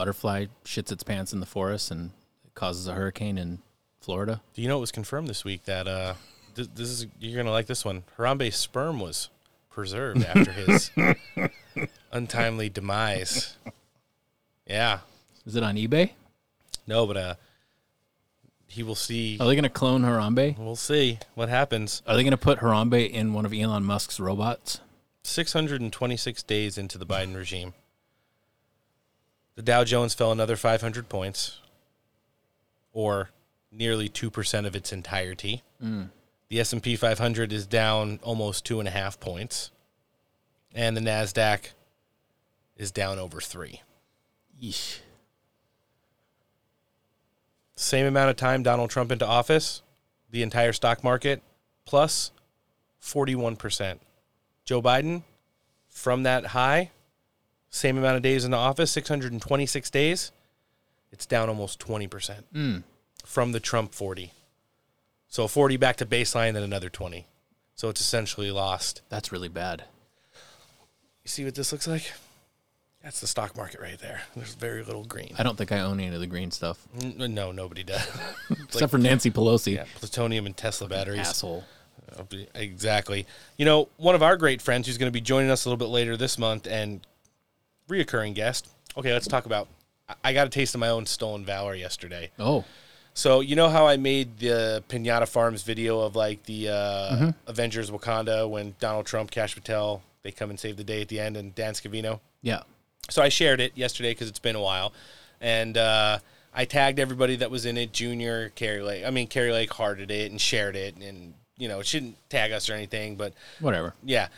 [0.00, 2.12] butterfly shits its pants in the forest and
[2.46, 3.58] it causes a hurricane in
[4.00, 4.40] Florida.
[4.54, 6.14] Do you know it was confirmed this week that uh,
[6.54, 8.04] th- this is you're gonna like this one?
[8.16, 9.28] Harambe's sperm was
[9.68, 10.90] preserved after his
[12.12, 13.58] untimely demise.
[14.66, 15.00] Yeah.
[15.44, 16.12] Is it on eBay?
[16.86, 17.34] No, but uh,
[18.68, 19.36] he will see.
[19.38, 20.56] Are they going to clone Harambe?
[20.56, 22.02] We'll see what happens.
[22.06, 24.80] Are they going to put Harambe in one of Elon Musk's robots?
[25.24, 27.74] 626 days into the Biden regime.
[29.60, 31.58] The Dow Jones fell another 500 points,
[32.94, 33.28] or
[33.70, 35.62] nearly 2% of its entirety.
[35.84, 36.08] Mm.
[36.48, 39.70] The S&P 500 is down almost two and a half points,
[40.74, 41.72] and the Nasdaq
[42.78, 43.82] is down over three.
[44.58, 45.00] Yeesh.
[47.76, 49.82] Same amount of time Donald Trump into office,
[50.30, 51.42] the entire stock market
[51.84, 52.30] plus
[53.02, 53.98] 41%.
[54.64, 55.22] Joe Biden
[55.86, 56.92] from that high,
[57.70, 60.32] same amount of days in the office, 626 days,
[61.12, 62.82] it's down almost 20% Mm.
[63.24, 64.32] from the Trump 40.
[65.28, 67.26] So 40 back to baseline, then another 20.
[67.74, 69.02] So it's essentially lost.
[69.08, 69.84] That's really bad.
[71.24, 72.12] You see what this looks like?
[73.02, 74.22] That's the stock market right there.
[74.36, 75.34] There's very little green.
[75.38, 76.86] I don't think I own any of the green stuff.
[77.00, 78.06] N- No, nobody does.
[78.50, 79.76] Except for Nancy Pelosi.
[79.76, 81.20] Yeah, plutonium and Tesla batteries.
[81.20, 81.64] Asshole.
[82.54, 83.26] Exactly.
[83.56, 85.78] You know, one of our great friends who's going to be joining us a little
[85.78, 87.00] bit later this month and
[87.90, 88.68] reoccurring guest.
[88.96, 89.68] Okay, let's talk about.
[90.24, 92.30] I- got a taste of my own stolen valor yesterday.
[92.38, 92.64] Oh.
[93.14, 96.72] So you know how I made the Pinata Farms video of like the uh,
[97.16, 97.34] Mhm.
[97.46, 101.20] Avengers Wakanda when Donald Trump, Kash Patel, they come and save the day at the
[101.20, 102.20] end, and Dan Scavino.
[102.42, 102.62] Yeah.
[103.08, 104.92] So I shared it yesterday because it's been a while,
[105.40, 106.18] and uh,
[106.54, 107.92] I tagged everybody that was in it.
[107.92, 109.04] Junior, Kari Lake.
[109.04, 112.52] I mean, Kari Lake hearted it and shared it, and you know, it shouldn't tag
[112.52, 113.94] us or anything, but Whatever.
[114.02, 114.28] yeah.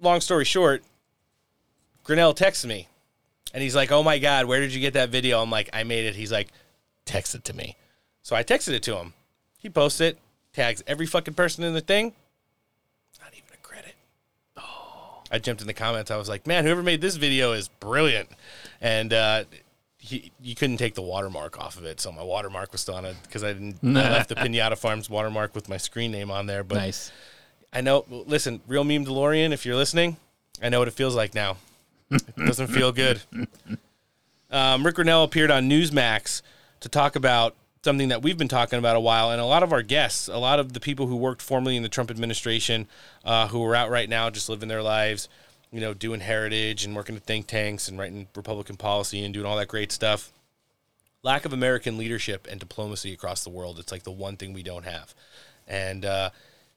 [0.00, 0.82] Long story short,
[2.10, 2.88] Grenell texts me,
[3.54, 5.84] and he's like, "Oh my god, where did you get that video?" I'm like, "I
[5.84, 6.48] made it." He's like,
[7.04, 7.76] "Text it to me."
[8.22, 9.12] So I texted it to him.
[9.58, 10.18] He posts it,
[10.52, 12.14] tags every fucking person in the thing.
[13.20, 13.94] Not even a credit.
[14.56, 15.22] Oh.
[15.30, 16.10] I jumped in the comments.
[16.10, 18.28] I was like, "Man, whoever made this video is brilliant,"
[18.80, 19.44] and uh,
[19.98, 23.04] he, you couldn't take the watermark off of it, so my watermark was still on
[23.04, 23.78] it because I didn't.
[23.84, 26.64] I left the Pinata Farms watermark with my screen name on there.
[26.64, 27.12] But Nice.
[27.72, 28.04] I know.
[28.08, 29.52] Listen, real meme DeLorean.
[29.52, 30.16] If you're listening,
[30.60, 31.56] I know what it feels like now.
[32.10, 33.20] It doesn't feel good.
[34.50, 36.42] Um, Rick Grenell appeared on Newsmax
[36.80, 39.72] to talk about something that we've been talking about a while, and a lot of
[39.72, 42.86] our guests, a lot of the people who worked formerly in the Trump administration,
[43.24, 45.28] uh, who are out right now just living their lives,
[45.72, 49.46] you know, doing heritage and working at think tanks and writing Republican policy and doing
[49.46, 50.32] all that great stuff.
[51.22, 53.78] Lack of American leadership and diplomacy across the world.
[53.78, 55.14] It's like the one thing we don't have.
[55.68, 56.30] And uh,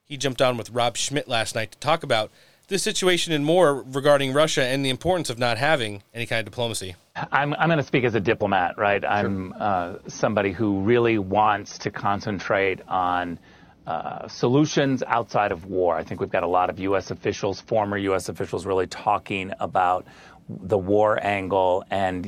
[0.05, 2.29] he jumped on with Rob Schmitt last night to talk about
[2.67, 6.45] this situation and more regarding Russia and the importance of not having any kind of
[6.45, 6.95] diplomacy.
[7.15, 9.03] I'm, I'm going to speak as a diplomat, right?
[9.05, 13.37] I'm uh, somebody who really wants to concentrate on
[13.85, 15.95] uh, solutions outside of war.
[15.95, 17.11] I think we've got a lot of U.S.
[17.11, 18.29] officials, former U.S.
[18.29, 20.07] officials, really talking about
[20.49, 22.25] the war angle, and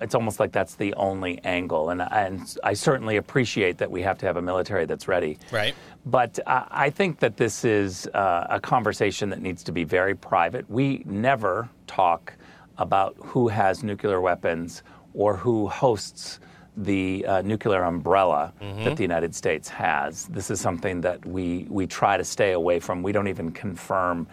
[0.00, 1.90] it's almost like that's the only angle.
[1.90, 5.38] And, and I certainly appreciate that we have to have a military that's ready.
[5.50, 5.74] Right.
[6.06, 10.14] But uh, I think that this is uh, a conversation that needs to be very
[10.14, 10.68] private.
[10.70, 12.32] We never talk
[12.78, 14.82] about who has nuclear weapons
[15.14, 16.38] or who hosts
[16.76, 18.84] the uh, nuclear umbrella Mhm.
[18.84, 20.26] that the United States has.
[20.28, 23.02] This is something that we, we try to stay away from.
[23.02, 24.28] We don't even confirm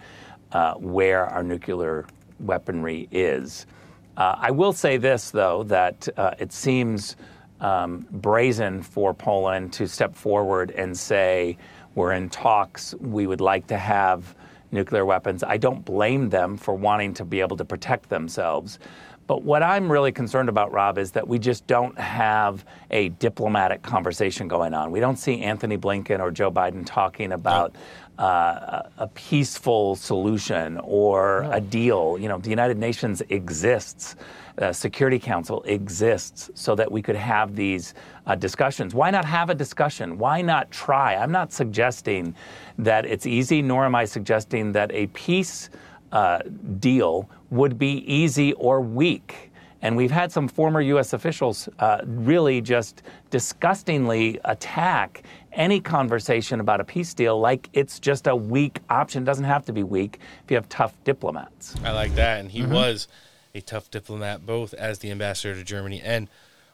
[0.52, 2.06] uh, where our nuclear
[2.40, 3.66] weaponry is.
[4.16, 7.16] Uh, I will say this, though, that uh, it seems
[7.60, 11.58] um, brazen for Poland to step forward and say,
[11.94, 14.34] we're in talks, we would like to have
[14.70, 15.42] nuclear weapons.
[15.42, 18.78] I don't blame them for wanting to be able to protect themselves.
[19.26, 23.82] But what I'm really concerned about, Rob, is that we just don't have a diplomatic
[23.82, 24.92] conversation going on.
[24.92, 27.74] We don't see Antony Blinken or Joe Biden talking about
[28.18, 32.16] uh, a a peaceful solution or a deal.
[32.18, 34.16] You know, the United Nations exists.
[34.58, 37.92] Uh, Security Council exists so that we could have these
[38.26, 38.94] uh, discussions.
[38.94, 40.16] Why not have a discussion?
[40.16, 41.14] Why not try?
[41.14, 42.34] I'm not suggesting
[42.78, 45.68] that it's easy, nor am I suggesting that a peace
[46.10, 46.38] uh,
[46.80, 49.52] deal would be easy or weak.
[49.82, 51.12] And we've had some former U.S.
[51.12, 55.22] officials uh, really just disgustingly attack
[55.56, 59.22] any conversation about a peace deal like it's just a weak option.
[59.22, 61.74] It doesn't have to be weak if you have tough diplomats.
[61.82, 62.70] I like that, and he Mhm.
[62.72, 63.08] was
[63.54, 66.28] a tough diplomat, both as the ambassador to Germany and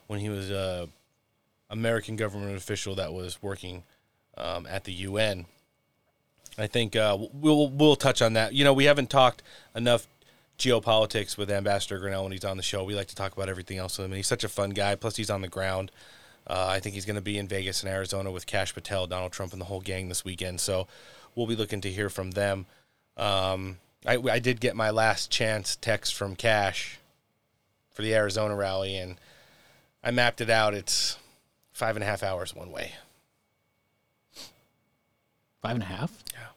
[0.07, 0.89] when he was a
[1.69, 3.83] American government official that was working
[4.37, 5.45] um, at the UN.
[6.57, 8.53] I think uh, we'll we'll touch on that.
[8.53, 9.41] You know, we haven't talked
[9.75, 10.07] enough
[10.59, 12.83] geopolitics with Ambassador Grenell when he's on the show.
[12.83, 14.95] We like to talk about everything else with him, and he's such a fun guy.
[14.95, 15.91] Plus, he's on the ground.
[16.45, 19.31] Uh, I think he's going to be in Vegas and Arizona with Kash Patel, Donald
[19.31, 20.59] Trump, and the whole gang this weekend.
[20.59, 20.87] So
[21.35, 22.65] we'll be looking to hear from them.
[23.15, 26.99] Um, I, I did get my last chance text from Kash
[27.91, 29.15] for the Arizona rally, and
[30.03, 30.73] I mapped it out.
[30.73, 31.17] It's
[31.71, 32.91] five and a half hours one way.
[35.61, 36.11] Five and a half?
[36.33, 36.47] Yeah.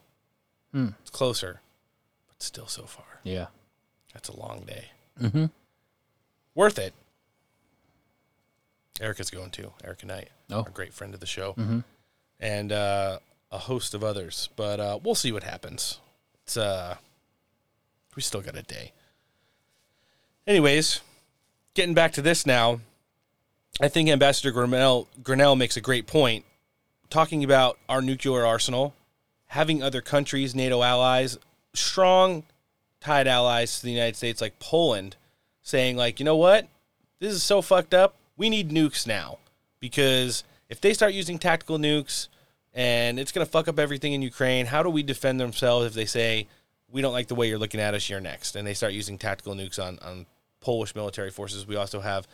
[0.72, 0.88] Hmm.
[1.02, 1.60] It's closer,
[2.26, 3.20] but still so far.
[3.22, 3.46] Yeah.
[4.12, 4.86] That's a long day.
[5.22, 5.46] Mm-hmm.
[6.54, 6.92] Worth it.
[9.00, 9.72] Erica's going too.
[9.84, 10.60] Erica Knight, Oh.
[10.66, 11.84] a great friend of the show, Mhm.
[12.40, 13.18] and uh,
[13.52, 14.48] a host of others.
[14.56, 15.98] But uh, we'll see what happens.
[16.44, 16.96] It's uh,
[18.14, 18.92] we still got a day.
[20.46, 21.00] Anyways,
[21.74, 22.80] getting back to this now,
[23.80, 26.44] I think Ambassador Grenell, Grenell makes a great point
[27.10, 28.94] talking about our nuclear arsenal,
[29.48, 31.36] having other countries, NATO allies,
[31.74, 32.44] strong
[33.00, 35.16] tied allies to the United States like Poland,
[35.62, 36.68] saying like, you know what,
[37.18, 38.14] this is so fucked up.
[38.36, 39.38] We need nukes now
[39.80, 42.28] because if they start using tactical nukes
[42.74, 45.94] and it's going to fuck up everything in Ukraine, how do we defend themselves if
[45.94, 46.46] they say
[46.90, 49.16] we don't like the way you're looking at us, you're next, and they start using
[49.18, 50.26] tactical nukes on on
[50.60, 51.66] Polish military forces?
[51.66, 52.26] We also have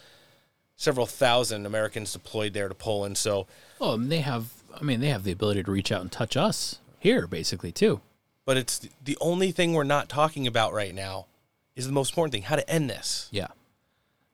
[0.76, 3.46] several thousand Americans deployed there to Poland, so
[3.80, 4.48] Oh, and they have.
[4.74, 8.00] I mean, they have the ability to reach out and touch us here, basically too.
[8.44, 11.26] but it's the only thing we're not talking about right now
[11.76, 13.28] is the most important thing: how to end this.
[13.30, 13.48] Yeah.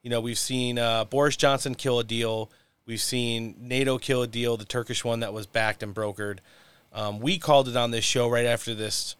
[0.01, 2.49] You know, we've seen uh, Boris Johnson kill a deal.
[2.85, 6.39] We've seen NATO kill a deal, the Turkish one that was backed and brokered.
[6.93, 9.15] Um, we called it on this show right after this,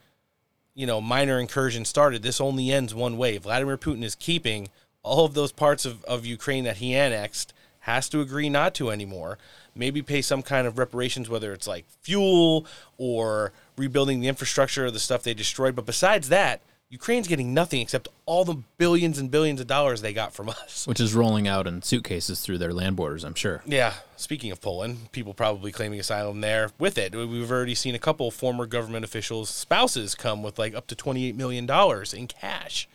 [0.74, 2.24] you know, minor incursion started.
[2.24, 3.38] This only ends one way.
[3.38, 4.70] Vladimir Putin is keeping
[5.04, 8.90] all of those parts of, of Ukraine that he annexed, has to agree not to
[8.90, 9.38] anymore.
[9.76, 12.66] Maybe pay some kind of reparations, whether it's like fuel
[12.98, 15.76] or rebuilding the infrastructure of the stuff they destroyed.
[15.76, 20.12] But besides that, Ukraine's getting nothing except all the billions and billions of dollars they
[20.12, 20.88] got from us.
[20.88, 23.62] Which is rolling out in suitcases through their land borders, I'm sure.
[23.66, 23.94] Yeah.
[24.18, 27.14] Speaking of Poland, people probably claiming asylum there with it.
[27.14, 31.36] We've already seen a couple former government officials' spouses come with like up to $28
[31.36, 31.70] million
[32.14, 32.90] in cash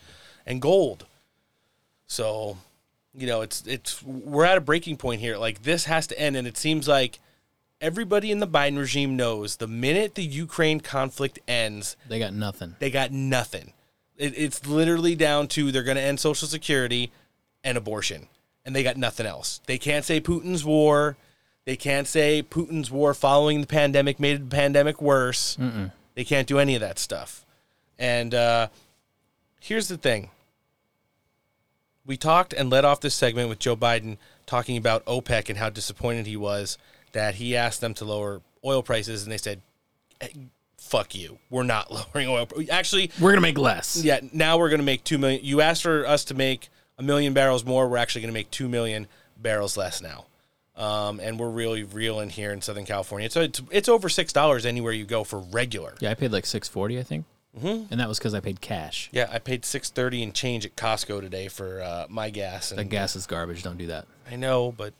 [0.45, 1.05] and gold.
[2.07, 2.57] So,
[3.13, 5.37] you know, it's, it's, we're at a breaking point here.
[5.37, 6.35] Like, this has to end.
[6.35, 7.19] And it seems like
[7.79, 12.75] everybody in the Biden regime knows the minute the Ukraine conflict ends, They got nothing.
[12.79, 13.71] they got nothing.
[14.17, 17.11] It, it's literally down to they're going to end Social Security
[17.63, 18.27] and abortion,
[18.65, 19.61] and they got nothing else.
[19.65, 21.17] They can't say Putin's war.
[21.65, 25.57] They can't say Putin's war following the pandemic made the pandemic worse.
[25.57, 25.91] Mm-mm.
[26.13, 27.45] They can't do any of that stuff.
[27.97, 28.67] And uh,
[29.59, 30.29] here's the thing
[32.05, 35.69] we talked and led off this segment with Joe Biden talking about OPEC and how
[35.69, 36.77] disappointed he was
[37.13, 39.61] that he asked them to lower oil prices, and they said,
[40.21, 40.27] "Eh,
[40.85, 44.03] "Fuck you, we're not lowering oil." Actually, We're gonna make less.
[44.03, 45.41] Yeah, now we're gonna make two million.
[45.43, 47.87] You asked for us to make a million barrels more.
[47.89, 49.07] We're actually gonna make two million
[49.37, 50.25] barrels less now.
[50.77, 53.29] Um, and we're really reeling here in Southern California.
[53.29, 55.95] So it's it's over six dollars anywhere you go for regular.
[56.01, 57.25] Yeah, I paid like six forty, I think,
[57.57, 57.89] Mhm.
[57.91, 59.09] and that was because I paid cash.
[59.13, 62.71] Yeah, I paid six thirty and change at Costco today for uh, my gas.
[62.71, 63.63] And That gas is garbage.
[63.63, 64.05] Don't do that.
[64.29, 64.93] I know, but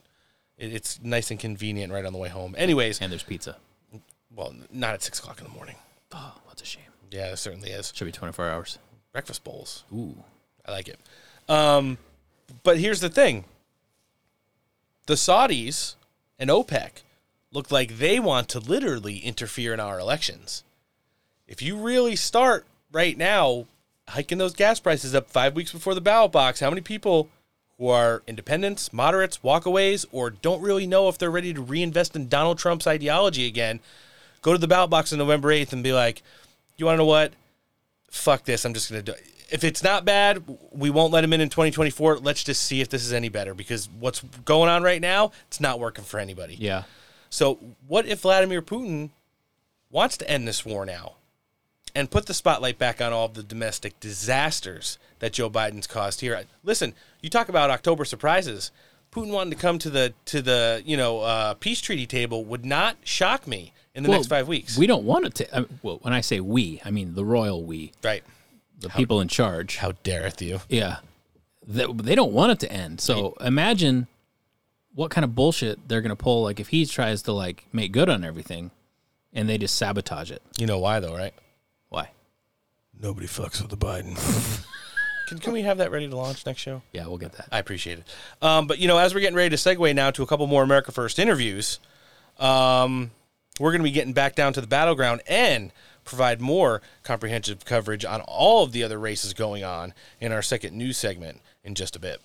[0.57, 2.56] it, it's nice and convenient right on the way home.
[2.57, 3.57] Anyways, and there's pizza.
[4.36, 5.76] Well, not at six o'clock in the morning.
[6.12, 6.84] Oh, what's a shame.
[7.12, 7.94] Yeah, it certainly is.
[7.95, 8.78] Should be twenty four hours.
[9.12, 9.84] Breakfast bowls.
[9.94, 10.24] Ooh,
[10.66, 10.99] I like it.
[11.48, 11.98] Um,
[12.64, 13.45] but here's the thing:
[15.06, 15.95] the Saudis
[16.38, 17.03] and OPEC
[17.52, 20.64] look like they want to literally interfere in our elections.
[21.48, 23.66] If you really start right now
[24.10, 27.30] hiking those gas prices up five weeks before the ballot box, how many people
[27.78, 32.28] who are independents, moderates, walkaways, or don't really know if they're ready to reinvest in
[32.28, 33.80] Donald Trump's ideology again,
[34.45, 36.22] go to the ballot box on November 8th and be like,
[36.77, 37.34] you want to know what?
[38.11, 38.63] Fuck this.
[38.63, 39.26] I'm just going to do it.
[39.49, 42.19] if it's not bad, we won't let him in in 2024.
[42.19, 45.59] Let's just see if this is any better because what's going on right now, it's
[45.59, 46.55] not working for anybody.
[46.59, 46.84] Yeah.
[47.31, 47.57] So,
[47.88, 49.09] what if Vladimir Putin
[49.89, 51.13] wants to end this war now
[51.95, 56.22] and put the spotlight back on all of the domestic disasters that Joe Biden's caused
[56.22, 56.43] here?
[56.63, 58.72] Listen, you talk about October surprises.
[59.11, 62.63] Putin wanting to come to the to the you know uh, peace treaty table would
[62.63, 64.77] not shock me in the Well, next five weeks.
[64.77, 65.55] We don't want it to.
[65.55, 67.93] Uh, well, when I say we, I mean the royal we.
[68.03, 68.23] Right.
[68.80, 69.77] The people in charge.
[69.77, 70.59] How dareth you?
[70.69, 70.97] Yeah.
[71.65, 73.01] They, they don't want it to end.
[73.01, 74.07] So imagine
[74.93, 76.43] what kind of bullshit they're going to pull.
[76.43, 78.72] Like if he tries to like make good on everything
[79.34, 80.41] and they just sabotage it.
[80.57, 81.34] You know why though, right?
[81.89, 82.11] Why?
[82.99, 84.15] Nobody fucks with the Biden.
[85.27, 86.81] can, can we have that ready to launch next show?
[86.91, 87.47] Yeah, we'll get that.
[87.51, 88.05] I appreciate it.
[88.41, 90.63] Um, but you know, as we're getting ready to segue now to a couple more
[90.63, 91.80] America First interviews,
[92.39, 93.11] um,
[93.60, 95.72] we're going to be getting back down to the battleground and
[96.03, 100.77] provide more comprehensive coverage on all of the other races going on in our second
[100.77, 102.22] news segment in just a bit.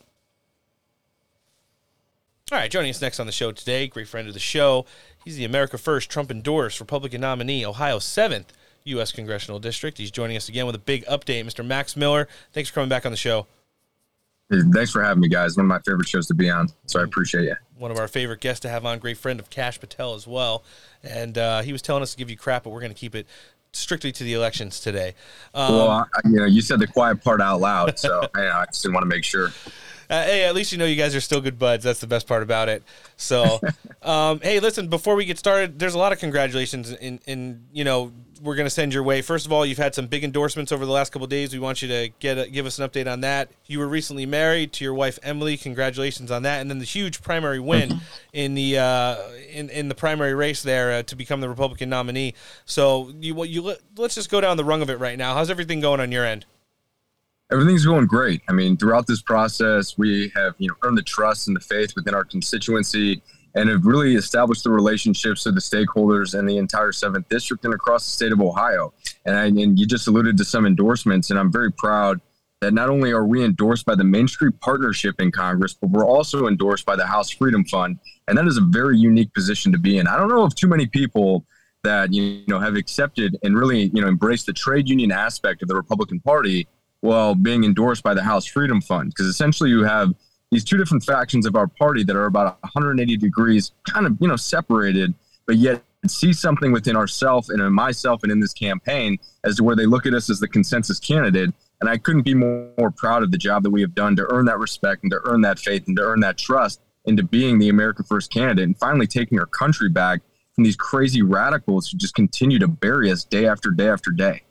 [2.52, 4.84] All right, joining us next on the show today, great friend of the show.
[5.24, 8.46] He's the America First Trump endorsed Republican nominee, Ohio 7th
[8.84, 9.12] U.S.
[9.12, 9.98] Congressional District.
[9.98, 11.44] He's joining us again with a big update.
[11.44, 11.64] Mr.
[11.64, 13.46] Max Miller, thanks for coming back on the show.
[14.50, 15.56] Thanks for having me, guys.
[15.56, 17.54] One of my favorite shows to be on, so I appreciate you.
[17.78, 20.64] One of our favorite guests to have on, great friend of Kash Patel as well.
[21.04, 23.14] And uh, he was telling us to give you crap, but we're going to keep
[23.14, 23.26] it
[23.72, 25.14] strictly to the elections today.
[25.54, 28.66] Um, well, I, you know, you said the quiet part out loud, so I, I
[28.66, 29.50] just didn't want to make sure.
[30.08, 31.84] Uh, hey, at least you know you guys are still good buds.
[31.84, 32.82] That's the best part about it.
[33.16, 33.60] So,
[34.02, 37.84] um, hey, listen, before we get started, there's a lot of congratulations, in, in you
[37.84, 38.12] know,
[38.42, 39.22] we're going to send your way.
[39.22, 41.52] First of all, you've had some big endorsements over the last couple of days.
[41.52, 43.50] We want you to get a, give us an update on that.
[43.66, 45.56] You were recently married to your wife Emily.
[45.56, 48.00] Congratulations on that, and then the huge primary win
[48.32, 49.16] in the uh,
[49.52, 52.34] in in the primary race there uh, to become the Republican nominee.
[52.64, 55.34] So, you you let's just go down the rung of it right now.
[55.34, 56.46] How's everything going on your end?
[57.52, 58.42] Everything's going great.
[58.48, 61.94] I mean, throughout this process, we have you know earned the trust and the faith
[61.96, 63.22] within our constituency,
[63.54, 67.74] and have really established the relationships with the stakeholders and the entire seventh district and
[67.74, 68.92] across the state of Ohio.
[69.26, 72.20] And, I, and you just alluded to some endorsements, and I'm very proud
[72.60, 76.04] that not only are we endorsed by the Main Street Partnership in Congress, but we're
[76.04, 77.98] also endorsed by the House Freedom Fund,
[78.28, 80.06] and that is a very unique position to be in.
[80.06, 81.44] I don't know of too many people
[81.82, 85.68] that you know have accepted and really you know embraced the trade union aspect of
[85.68, 86.68] the Republican Party
[87.00, 90.12] while being endorsed by the House Freedom Fund, because essentially you have
[90.50, 94.28] these two different factions of our party that are about 180 degrees kind of you
[94.28, 95.14] know separated,
[95.46, 99.64] but yet see something within ourselves and in myself and in this campaign as to
[99.64, 101.50] where they look at us as the consensus candidate.
[101.80, 104.26] And I couldn't be more, more proud of the job that we have done to
[104.30, 107.58] earn that respect and to earn that faith and to earn that trust into being
[107.58, 110.20] the America First candidate and finally taking our country back
[110.54, 114.42] from these crazy radicals who just continue to bury us day after day after day.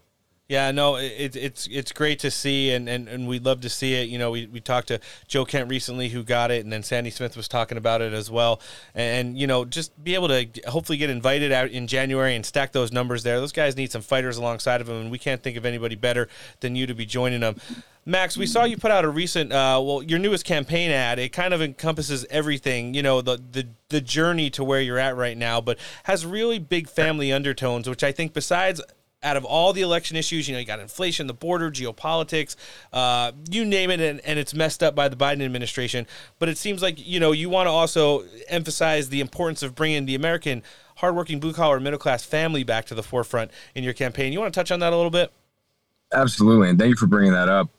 [0.50, 3.94] Yeah, no, it, it's it's great to see, and, and, and we'd love to see
[3.94, 4.10] it.
[4.10, 7.12] You know, we, we talked to Joe Kent recently who got it, and then Sandy
[7.12, 8.60] Smith was talking about it as well.
[8.96, 12.72] And, you know, just be able to hopefully get invited out in January and stack
[12.72, 13.40] those numbers there.
[13.40, 16.28] Those guys need some fighters alongside of them, and we can't think of anybody better
[16.62, 17.58] than you to be joining them.
[18.08, 21.20] Max, we saw you put out a recent, uh, well, your newest campaign ad.
[21.20, 25.16] It kind of encompasses everything, you know, the, the the journey to where you're at
[25.16, 28.82] right now, but has really big family undertones, which I think besides
[29.22, 32.56] out of all the election issues, you know, you got inflation, the border, geopolitics,
[32.94, 36.08] uh, you name it, and, and it's messed up by the Biden administration.
[36.40, 40.06] But it seems like, you know, you want to also emphasize the importance of bringing
[40.06, 40.64] the American
[40.96, 44.32] hardworking blue collar middle class family back to the forefront in your campaign.
[44.32, 45.32] You want to touch on that a little bit?
[46.14, 46.70] Absolutely.
[46.70, 47.70] And thank you for bringing that up.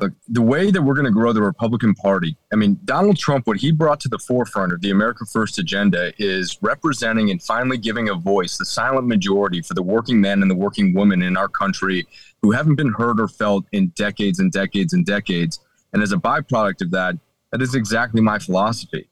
[0.00, 3.48] Look, the way that we're going to grow the Republican Party, I mean, Donald Trump,
[3.48, 7.78] what he brought to the forefront of the America First agenda is representing and finally
[7.78, 11.36] giving a voice, the silent majority for the working men and the working women in
[11.36, 12.06] our country
[12.42, 15.58] who haven't been heard or felt in decades and decades and decades.
[15.92, 17.16] And as a byproduct of that,
[17.50, 19.08] that is exactly my philosophy.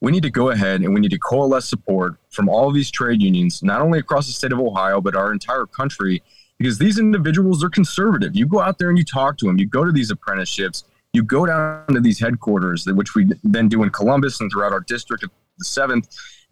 [0.00, 2.90] We need to go ahead and we need to coalesce support from all of these
[2.90, 6.20] trade unions, not only across the state of Ohio, but our entire country
[6.58, 8.34] because these individuals are conservative.
[8.34, 11.22] You go out there and you talk to them, you go to these apprenticeships, you
[11.22, 15.22] go down to these headquarters, which we then do in Columbus and throughout our district
[15.24, 16.08] of the seventh,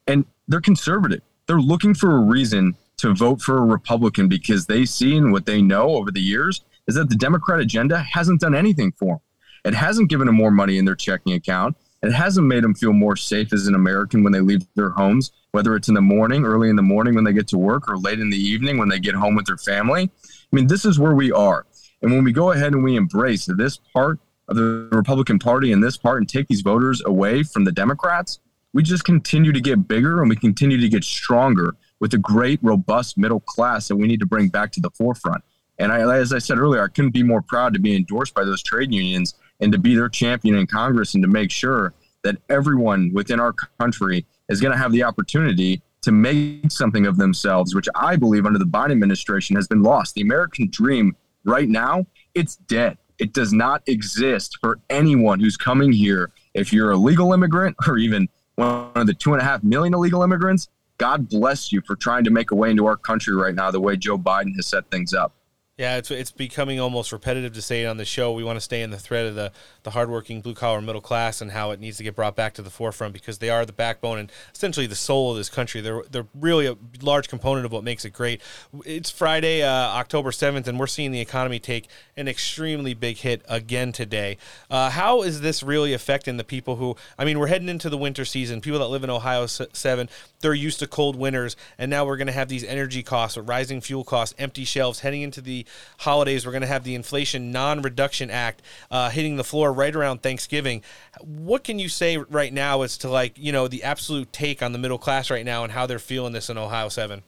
[0.07, 1.21] and they're conservative.
[1.47, 5.47] They're looking for a reason to vote for a Republican because they see and what
[5.47, 9.21] they know over the years is that the Democrat agenda hasn't done anything for them.
[9.65, 11.77] It hasn't given them more money in their checking account.
[12.05, 15.33] It hasn't made them feel more safe as an American when they leave their homes
[15.55, 17.97] whether it's in the morning, early in the morning when they get to work, or
[17.97, 20.11] late in the evening when they get home with their family.
[20.25, 21.65] I mean, this is where we are.
[22.03, 24.19] And when we go ahead and we embrace this part
[24.49, 28.41] of the Republican Party and this part and take these voters away from the Democrats,
[28.73, 32.59] we just continue to get bigger and we continue to get stronger with a great,
[32.61, 35.45] robust middle class that we need to bring back to the forefront.
[35.79, 38.45] And I, as I said earlier, I couldn't be more proud to be endorsed by
[38.45, 42.37] those trade unions and to be their champion in Congress and to make sure that
[42.49, 47.75] everyone within our country is going to have the opportunity to make something of themselves,
[47.75, 50.15] which I believe under the Biden administration has been lost.
[50.15, 52.99] The American dream right now, it's dead.
[53.19, 56.31] It does not exist for anyone who's coming here.
[56.53, 59.95] If you're a legal immigrant or even one of the two and a half million
[59.95, 60.69] illegal immigrants,
[60.99, 63.81] God bless you for trying to make a way into our country right now, the
[63.81, 65.33] way Joe Biden has set things up.
[65.77, 68.31] Yeah, it's it's becoming almost repetitive to say it on the show.
[68.31, 69.51] We want to stay in the thread of the
[69.83, 72.63] the hardworking blue collar middle class and how it needs to get brought back to
[72.63, 75.81] the forefront because they are the backbone and essentially the soul of this country.
[75.81, 78.41] They're they're really a large component of what makes it great.
[78.87, 83.43] It's Friday, uh, October seventh, and we're seeing the economy take an extremely big hit
[83.49, 84.39] again today.
[84.71, 86.95] Uh, how is this really affecting the people who?
[87.19, 88.61] I mean, we're heading into the winter season.
[88.61, 90.09] People that live in Ohio seven,
[90.41, 93.81] they're used to cold winters, and now we're going to have these energy costs, rising
[93.81, 95.64] fuel costs, empty shelves heading into the
[95.99, 99.95] holidays, we're going to have the Inflation Non Reduction Act uh, hitting the floor right
[99.95, 100.83] around Thanksgiving.
[101.21, 104.73] What can you say right now as to like, you know, the absolute take on
[104.73, 107.23] the middle class right now and how they're feeling this in Ohio 7?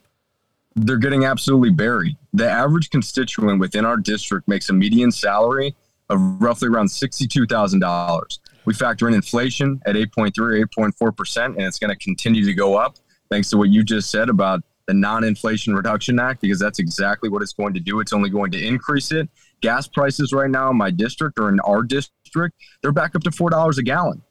[0.75, 2.17] They're getting absolutely buried.
[2.35, 5.75] The average constituent within our district makes a median salary
[6.11, 8.39] of roughly around $62,000.
[8.67, 10.33] We factor in inflation at 8.3
[10.77, 12.97] 8.4%, and it's going to continue to go up
[13.31, 17.43] thanks to what you just said about the Non-Inflation Reduction Act because that's exactly what
[17.43, 18.01] it's going to do.
[18.01, 19.29] It's only going to increase it.
[19.61, 23.31] Gas prices right now in my district or in our district, they're back up to
[23.31, 24.23] four dollars a gallon.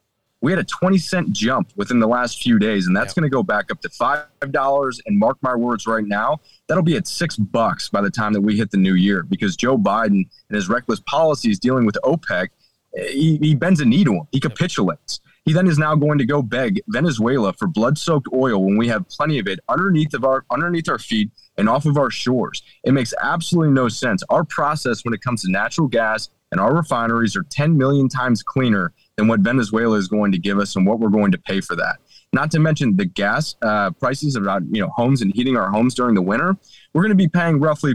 [0.42, 3.30] We had a 20 cent jump within the last few days, and that's going to
[3.30, 5.00] go back up to five dollars.
[5.06, 8.42] And mark my words, right now, that'll be at six bucks by the time that
[8.42, 12.48] we hit the new year because Joe Biden and his reckless policies dealing with OPEC,
[12.96, 14.28] he, he bends a knee to him.
[14.32, 15.20] He capitulates.
[15.44, 19.08] He then is now going to go beg Venezuela for blood-soaked oil when we have
[19.08, 22.62] plenty of it underneath of our underneath our feet and off of our shores.
[22.82, 24.24] It makes absolutely no sense.
[24.28, 28.42] Our process when it comes to natural gas and our refineries are 10 million times
[28.42, 31.60] cleaner than what Venezuela is going to give us and what we're going to pay
[31.60, 31.98] for that.
[32.32, 35.94] Not to mention the gas uh, prices about you know homes and heating our homes
[35.94, 36.56] during the winter.
[36.92, 37.94] We're going to be paying roughly,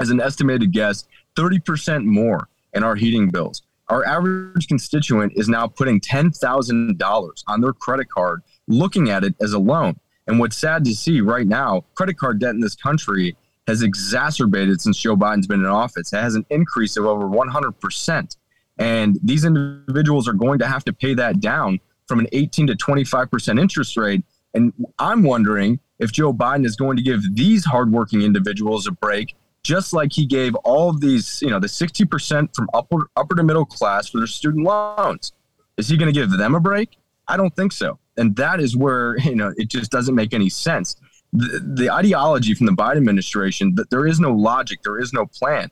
[0.00, 1.04] as an estimated guess,
[1.36, 3.62] 30% more in our heating bills.
[3.92, 9.52] Our average constituent is now putting $10,000 on their credit card, looking at it as
[9.52, 10.00] a loan.
[10.26, 13.36] And what's sad to see right now, credit card debt in this country
[13.66, 16.10] has exacerbated since Joe Biden's been in office.
[16.10, 18.36] It has an increase of over 100%.
[18.78, 21.78] And these individuals are going to have to pay that down
[22.08, 24.24] from an 18 to 25% interest rate.
[24.54, 29.34] And I'm wondering if Joe Biden is going to give these hardworking individuals a break
[29.62, 33.42] just like he gave all of these, you know, the 60% from upper, upper to
[33.42, 35.32] middle class for their student loans.
[35.76, 36.98] Is he going to give them a break?
[37.28, 37.98] I don't think so.
[38.16, 40.96] And that is where, you know, it just doesn't make any sense.
[41.32, 45.26] The, the ideology from the Biden administration that there is no logic, there is no
[45.26, 45.70] plan.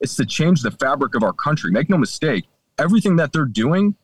[0.00, 1.70] It's to change the fabric of our country.
[1.70, 2.46] Make no mistake,
[2.78, 3.94] everything that they're doing,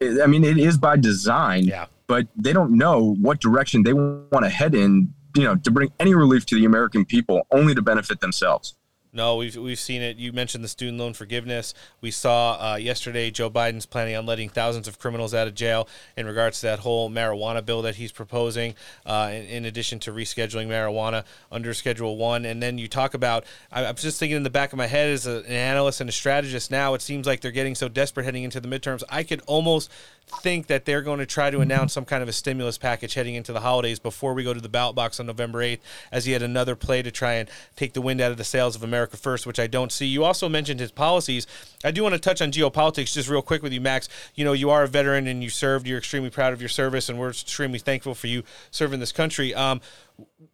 [0.00, 1.86] I mean, it is by design, yeah.
[2.06, 5.92] but they don't know what direction they want to head in you know, to bring
[6.00, 8.74] any relief to the American people, only to benefit themselves.
[9.14, 10.16] No, we've we've seen it.
[10.16, 11.74] You mentioned the student loan forgiveness.
[12.00, 15.86] We saw uh, yesterday Joe Biden's planning on letting thousands of criminals out of jail
[16.16, 18.74] in regards to that whole marijuana bill that he's proposing.
[19.04, 23.44] Uh, in, in, addition to rescheduling marijuana under Schedule One, and then you talk about.
[23.70, 26.08] I, am just thinking in the back of my head as a, an analyst and
[26.08, 26.70] a strategist.
[26.70, 29.02] Now it seems like they're getting so desperate heading into the midterms.
[29.10, 29.90] I could almost
[30.26, 33.34] think that they're going to try to announce some kind of a stimulus package heading
[33.34, 35.80] into the holidays before we go to the ballot box on November 8th,
[36.10, 38.74] as he had another play to try and take the wind out of the sails
[38.74, 40.06] of America First, which I don't see.
[40.06, 41.46] You also mentioned his policies.
[41.84, 44.08] I do want to touch on geopolitics just real quick with you, Max.
[44.34, 45.86] You know, you are a veteran and you served.
[45.86, 49.54] You're extremely proud of your service, and we're extremely thankful for you serving this country.
[49.54, 49.80] Um,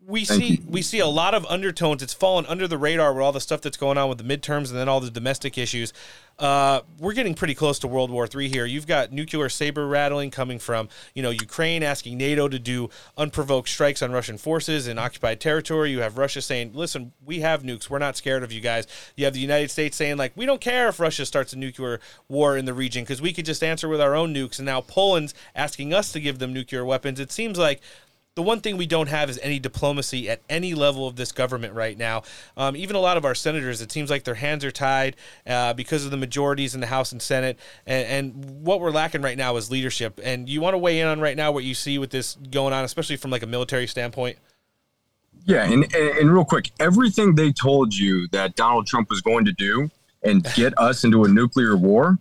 [0.07, 2.03] we see we see a lot of undertones.
[2.03, 4.71] It's fallen under the radar with all the stuff that's going on with the midterms
[4.71, 5.93] and then all the domestic issues.
[6.39, 8.65] Uh, we're getting pretty close to World War III here.
[8.65, 13.69] You've got nuclear saber rattling coming from you know Ukraine asking NATO to do unprovoked
[13.69, 15.91] strikes on Russian forces in occupied territory.
[15.91, 17.91] You have Russia saying, "Listen, we have nukes.
[17.91, 18.87] We're not scared of you guys."
[19.17, 22.01] You have the United States saying, "Like we don't care if Russia starts a nuclear
[22.29, 24.81] war in the region because we could just answer with our own nukes." And now
[24.81, 27.19] Poland's asking us to give them nuclear weapons.
[27.19, 27.81] It seems like
[28.39, 31.75] the one thing we don't have is any diplomacy at any level of this government
[31.75, 32.23] right now.
[32.57, 35.73] Um, even a lot of our senators, it seems like their hands are tied uh,
[35.73, 37.59] because of the majorities in the House and Senate.
[37.85, 40.21] And, and, what we're lacking right now is leadership.
[40.23, 42.73] And you want to weigh in on right now what you see with this going
[42.73, 44.39] on, especially from like a military standpoint?
[45.45, 49.47] Yeah, and, and, and real quick, everything they told you that Donald Trump was going
[49.47, 49.91] to do
[50.23, 52.19] and get us into a nuclear war,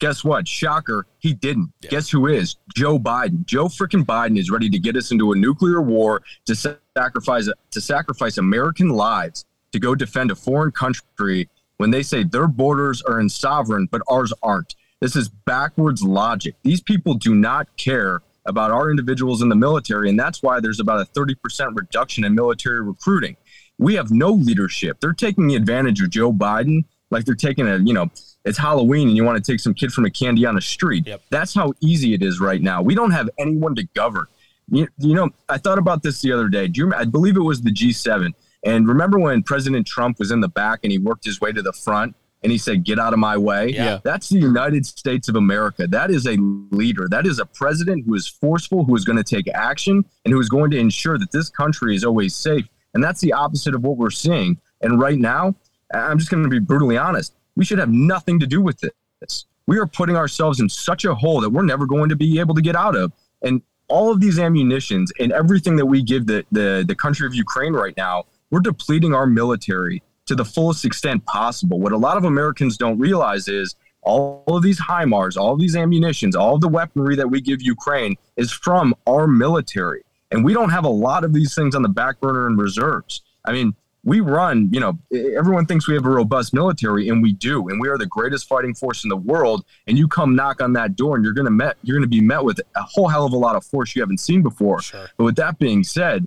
[0.00, 0.46] Guess what?
[0.46, 1.72] Shocker, he didn't.
[1.80, 1.90] Yeah.
[1.90, 2.56] Guess who is?
[2.76, 3.44] Joe Biden.
[3.46, 7.80] Joe freaking Biden is ready to get us into a nuclear war to sacrifice to
[7.80, 11.48] sacrifice American lives to go defend a foreign country
[11.78, 14.74] when they say their borders are in sovereign, but ours aren't.
[15.00, 16.56] This is backwards logic.
[16.62, 20.80] These people do not care about our individuals in the military, and that's why there's
[20.80, 21.36] about a 30%
[21.76, 23.36] reduction in military recruiting.
[23.78, 24.98] We have no leadership.
[25.00, 28.10] They're taking advantage of Joe Biden like they're taking a, you know,
[28.44, 31.06] it's Halloween and you want to take some kid from a candy on the street.
[31.06, 31.22] Yep.
[31.30, 32.82] That's how easy it is right now.
[32.82, 34.26] We don't have anyone to govern.
[34.70, 36.68] You, you know, I thought about this the other day.
[36.68, 38.32] Do you, I believe it was the G7.
[38.64, 41.62] And remember when President Trump was in the back and he worked his way to
[41.62, 43.68] the front and he said, Get out of my way?
[43.68, 43.98] Yeah.
[44.04, 45.86] That's the United States of America.
[45.86, 46.36] That is a
[46.70, 47.08] leader.
[47.08, 50.40] That is a president who is forceful, who is going to take action, and who
[50.40, 52.66] is going to ensure that this country is always safe.
[52.94, 54.58] And that's the opposite of what we're seeing.
[54.80, 55.54] And right now,
[55.94, 57.34] I'm just going to be brutally honest.
[57.58, 58.80] We should have nothing to do with
[59.20, 59.46] this.
[59.66, 62.54] We are putting ourselves in such a hole that we're never going to be able
[62.54, 63.12] to get out of.
[63.42, 67.34] And all of these ammunitions and everything that we give the, the, the country of
[67.34, 71.80] Ukraine right now, we're depleting our military to the fullest extent possible.
[71.80, 75.74] What a lot of Americans don't realize is all of these HIMARS, all of these
[75.74, 80.02] ammunitions, all of the weaponry that we give Ukraine is from our military.
[80.30, 83.22] And we don't have a lot of these things on the back burner in reserves.
[83.44, 83.74] I mean,
[84.08, 87.68] we run, you know, everyone thinks we have a robust military and we do.
[87.68, 89.66] And we are the greatest fighting force in the world.
[89.86, 92.16] And you come knock on that door and you're going to met, you're going to
[92.16, 94.80] be met with a whole hell of a lot of force you haven't seen before.
[95.18, 96.26] But with that being said,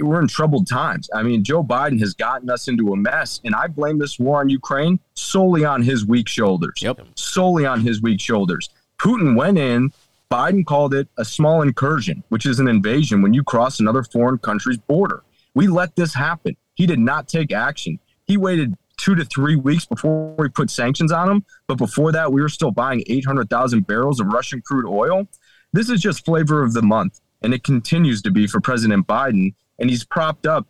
[0.00, 1.10] we're in troubled times.
[1.12, 4.40] I mean, Joe Biden has gotten us into a mess, and I blame this war
[4.40, 6.80] on Ukraine solely on his weak shoulders.
[6.80, 7.00] Yep.
[7.16, 8.68] Solely on his weak shoulders.
[8.98, 9.90] Putin went in.
[10.30, 14.38] Biden called it a small incursion, which is an invasion when you cross another foreign
[14.38, 15.22] country's border.
[15.54, 16.56] We let this happen.
[16.74, 17.98] He did not take action.
[18.26, 21.44] He waited two to three weeks before we put sanctions on him.
[21.66, 25.28] But before that, we were still buying 800,000 barrels of Russian crude oil.
[25.72, 29.54] This is just flavor of the month, and it continues to be for President Biden.
[29.78, 30.66] And he's propped up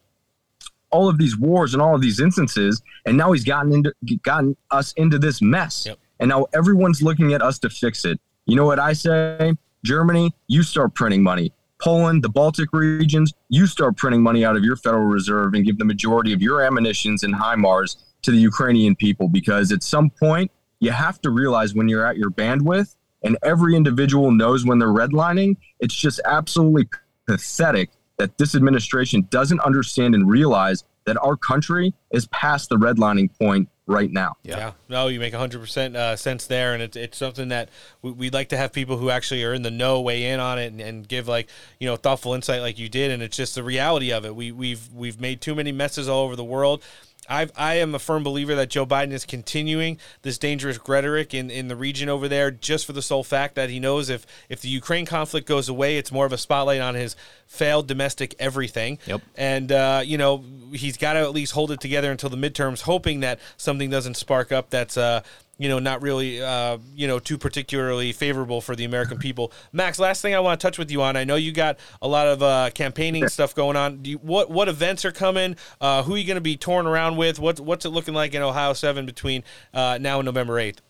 [0.90, 4.56] all of these wars and all of these instances, and now he's gotten into gotten
[4.70, 5.86] us into this mess.
[6.20, 8.20] And now everyone's looking at us to fix it.
[8.46, 9.54] You know what I say?
[9.84, 11.52] Germany, you start printing money.
[11.80, 15.78] Poland, the Baltic regions, you start printing money out of your Federal Reserve and give
[15.78, 20.50] the majority of your ammunitions and HIMARS to the Ukrainian people because at some point
[20.80, 24.88] you have to realize when you're at your bandwidth and every individual knows when they're
[24.88, 26.88] redlining, it's just absolutely
[27.26, 33.30] pathetic that this administration doesn't understand and realize that our country is past the redlining
[33.38, 34.36] point right now.
[34.42, 34.72] Yeah.
[34.88, 36.74] No, you make 100% uh, sense there.
[36.74, 37.68] And it's, it's something that
[38.02, 40.58] we, we'd like to have people who actually are in the know weigh in on
[40.58, 41.48] it and, and give like,
[41.78, 43.10] you know, thoughtful insight like you did.
[43.10, 44.34] And it's just the reality of it.
[44.34, 46.82] We, we've, we've made too many messes all over the world.
[47.28, 51.50] I've, I am a firm believer that Joe Biden is continuing this dangerous rhetoric in,
[51.50, 54.60] in the region over there just for the sole fact that he knows if, if
[54.60, 58.98] the Ukraine conflict goes away, it's more of a spotlight on his failed domestic everything.
[59.06, 59.22] Yep.
[59.36, 62.82] And, uh, you know, he's got to at least hold it together until the midterms,
[62.82, 65.22] hoping that something doesn't spark up that's, uh,
[65.58, 69.52] you know, not really, uh, you know, too particularly favorable for the American people.
[69.72, 71.16] Max, last thing I want to touch with you on.
[71.16, 74.04] I know you got a lot of uh, campaigning stuff going on.
[74.04, 75.56] You, what what events are coming?
[75.80, 77.38] Uh, who are you going to be touring around with?
[77.38, 80.80] What's what's it looking like in Ohio Seven between uh, now and November eighth?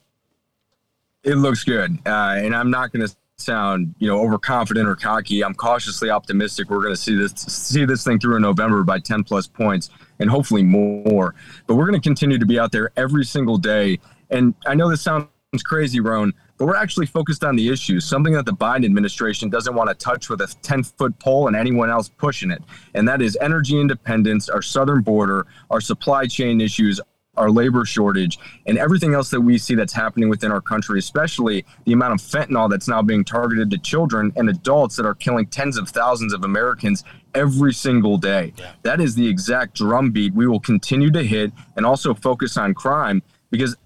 [1.23, 5.43] It looks good, uh, and I'm not going to sound you know overconfident or cocky.
[5.45, 6.71] I'm cautiously optimistic.
[6.71, 9.91] We're going to see this see this thing through in November by 10 plus points
[10.19, 11.35] and hopefully more.
[11.67, 13.99] But we're going to continue to be out there every single day.
[14.31, 15.29] And I know this sounds
[15.65, 19.75] crazy, Roan, but we're actually focused on the issues, something that the Biden administration doesn't
[19.75, 22.63] want to touch with a 10 foot pole and anyone else pushing it.
[22.95, 27.01] And that is energy independence, our southern border, our supply chain issues,
[27.37, 31.65] our labor shortage, and everything else that we see that's happening within our country, especially
[31.85, 35.47] the amount of fentanyl that's now being targeted to children and adults that are killing
[35.47, 37.03] tens of thousands of Americans
[37.35, 38.53] every single day.
[38.83, 43.23] That is the exact drumbeat we will continue to hit and also focus on crime
[43.51, 43.77] because,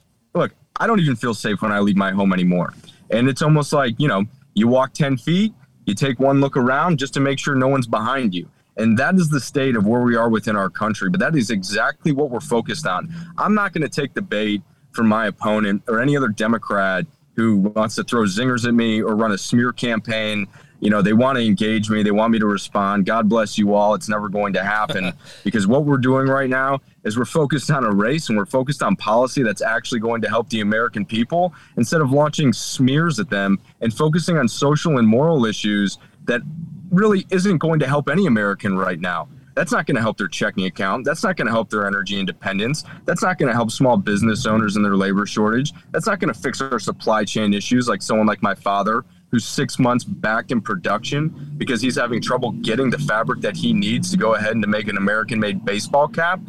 [0.78, 2.74] I don't even feel safe when I leave my home anymore.
[3.10, 4.24] And it's almost like, you know,
[4.54, 5.52] you walk 10 feet,
[5.86, 8.48] you take one look around just to make sure no one's behind you.
[8.76, 11.10] And that is the state of where we are within our country.
[11.10, 13.12] But that is exactly what we're focused on.
[13.36, 17.56] I'm not going to take the bait from my opponent or any other Democrat who
[17.56, 20.46] wants to throw zingers at me or run a smear campaign.
[20.80, 23.06] You know, they want to engage me, they want me to respond.
[23.06, 23.94] God bless you all.
[23.94, 25.12] It's never going to happen
[25.44, 28.82] because what we're doing right now is we're focused on a race and we're focused
[28.82, 33.28] on policy that's actually going to help the American people instead of launching smears at
[33.28, 36.42] them and focusing on social and moral issues that
[36.90, 39.28] really isn't going to help any American right now.
[39.58, 41.04] That's not going to help their checking account.
[41.04, 42.84] That's not going to help their energy independence.
[43.06, 45.72] That's not going to help small business owners and their labor shortage.
[45.90, 49.44] That's not going to fix our supply chain issues like someone like my father who's
[49.44, 54.10] six months back in production because he's having trouble getting the fabric that he needs
[54.10, 56.40] to go ahead and to make an American made baseball cap.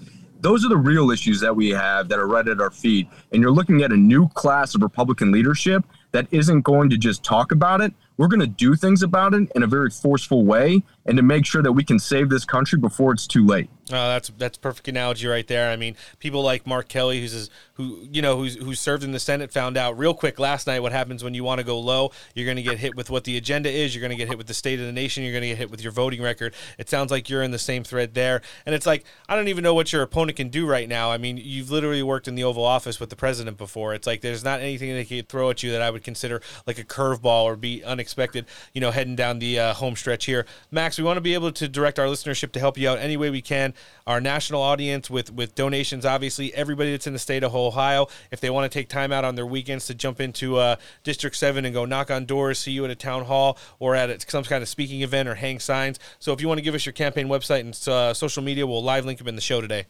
[0.41, 3.09] Those are the real issues that we have that are right at our feet.
[3.33, 7.23] And you're looking at a new class of Republican leadership that isn't going to just
[7.23, 7.93] talk about it.
[8.17, 11.43] We're going to do things about it in a very forceful way and to make
[11.43, 13.67] sure that we can save this country before it's too late.
[13.91, 15.71] Uh, that's that's perfect analogy right there.
[15.71, 19.19] I mean, people like Mark Kelly, who's who you know who's who served in the
[19.19, 22.11] Senate, found out real quick last night what happens when you want to go low.
[22.35, 23.95] You're going to get hit with what the agenda is.
[23.95, 25.23] You're going to get hit with the state of the nation.
[25.23, 26.53] You're going to get hit with your voting record.
[26.77, 28.41] It sounds like you're in the same thread there.
[28.67, 31.11] And it's like I don't even know what your opponent can do right now.
[31.11, 33.95] I mean, you've literally worked in the Oval Office with the president before.
[33.95, 36.77] It's like there's not anything they could throw at you that I would consider like
[36.77, 38.45] a curveball or be unexpected.
[38.73, 40.98] You know, heading down the uh, home stretch here, Max.
[40.99, 43.29] We want to be able to direct our listenership to help you out any way
[43.29, 43.73] we can.
[44.05, 48.41] Our national audience with with donations, obviously, everybody that's in the state of Ohio, if
[48.41, 51.65] they want to take time out on their weekends to jump into uh, District Seven
[51.65, 54.43] and go knock on doors, see you at a town hall or at a, some
[54.43, 55.99] kind of speaking event or hang signs.
[56.19, 58.83] So if you want to give us your campaign website and uh, social media, we'll
[58.83, 59.85] live link them in the show today.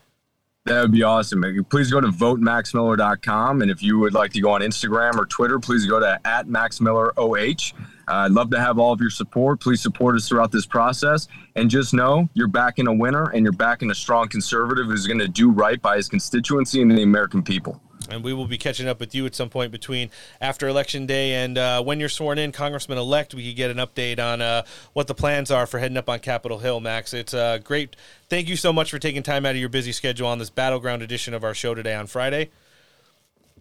[0.65, 1.41] That would be awesome.
[1.69, 3.61] Please go to votemaxmiller.com.
[3.61, 6.47] And if you would like to go on Instagram or Twitter, please go to at
[6.47, 7.67] maxmilleroh.
[8.09, 9.59] I'd love to have all of your support.
[9.59, 11.27] Please support us throughout this process.
[11.55, 15.19] And just know you're backing a winner and you're backing a strong conservative who's going
[15.19, 17.81] to do right by his constituency and the American people.
[18.09, 20.09] And we will be catching up with you at some point between
[20.41, 23.35] after election day and uh, when you're sworn in, Congressman elect.
[23.35, 24.63] We could get an update on uh,
[24.93, 27.13] what the plans are for heading up on Capitol Hill, Max.
[27.13, 27.95] It's uh, great.
[28.27, 31.03] Thank you so much for taking time out of your busy schedule on this battleground
[31.03, 32.49] edition of our show today on Friday.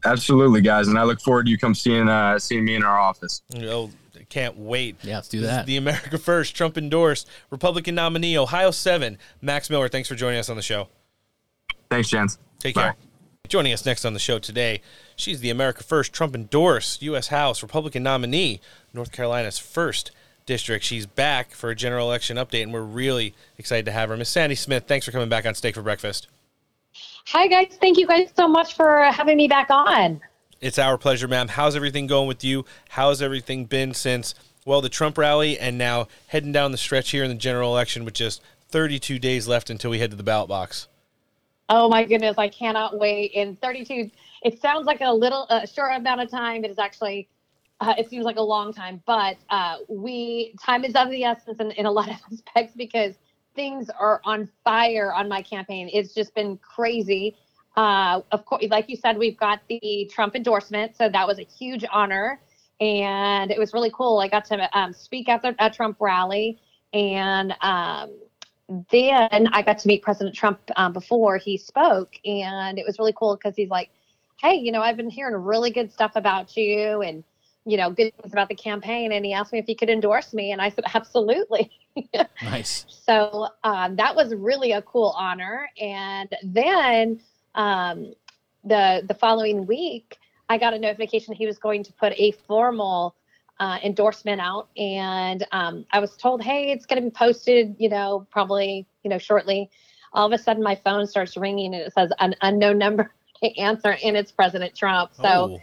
[0.04, 2.98] Absolutely, guys, and I look forward to you come seeing uh, seeing me in our
[2.98, 3.42] office.
[3.56, 3.90] Oh,
[4.28, 4.96] can't wait.
[5.02, 5.66] Yeah, let's do that.
[5.66, 9.88] The America First, Trump endorsed Republican nominee, Ohio Seven, Max Miller.
[9.88, 10.88] Thanks for joining us on the show.
[11.90, 12.38] Thanks, Chance.
[12.58, 12.82] Take Bye.
[12.82, 12.96] care.
[13.48, 14.82] Joining us next on the show today,
[15.16, 17.28] she's the America First Trump endorsed U.S.
[17.28, 18.60] House Republican nominee,
[18.92, 20.10] North Carolina's first
[20.44, 20.84] district.
[20.84, 24.16] She's back for a general election update, and we're really excited to have her.
[24.18, 26.28] Miss Sandy Smith, thanks for coming back on Steak for Breakfast.
[27.28, 27.78] Hi, guys.
[27.80, 30.20] Thank you guys so much for having me back on.
[30.60, 31.48] It's our pleasure, ma'am.
[31.48, 32.64] How's everything going with you?
[32.88, 37.22] How's everything been since, well, the Trump rally and now heading down the stretch here
[37.22, 40.48] in the general election with just 32 days left until we head to the ballot
[40.48, 40.88] box?
[41.68, 43.32] Oh my goodness, I cannot wait.
[43.32, 44.10] In 32,
[44.42, 46.64] it sounds like a little uh, short amount of time.
[46.64, 47.28] It is actually,
[47.80, 49.00] uh, it seems like a long time.
[49.06, 53.14] But uh, we time is of the essence in, in a lot of aspects because
[53.54, 55.88] things are on fire on my campaign.
[55.92, 57.36] It's just been crazy.
[57.78, 61.44] Uh, of course, like you said, we've got the Trump endorsement, so that was a
[61.44, 62.40] huge honor,
[62.80, 64.18] and it was really cool.
[64.18, 66.58] I got to um, speak at the at Trump rally,
[66.92, 68.18] and um,
[68.90, 73.14] then I got to meet President Trump um, before he spoke, and it was really
[73.16, 73.90] cool because he's like,
[74.42, 77.22] "Hey, you know, I've been hearing really good stuff about you, and
[77.64, 80.34] you know, good things about the campaign." And he asked me if he could endorse
[80.34, 81.70] me, and I said, "Absolutely."
[82.44, 82.86] Nice.
[82.88, 85.68] so um, that was really a cool honor.
[85.80, 87.18] And then
[87.58, 88.14] um,
[88.64, 90.16] the the following week,
[90.48, 93.14] I got a notification he was going to put a formal
[93.60, 97.90] uh, endorsement out, and um, I was told, "Hey, it's going to be posted, you
[97.90, 99.70] know, probably, you know, shortly."
[100.14, 103.12] All of a sudden, my phone starts ringing, and it says an unknown number
[103.42, 105.10] to answer, and it's President Trump.
[105.14, 105.62] So Oh.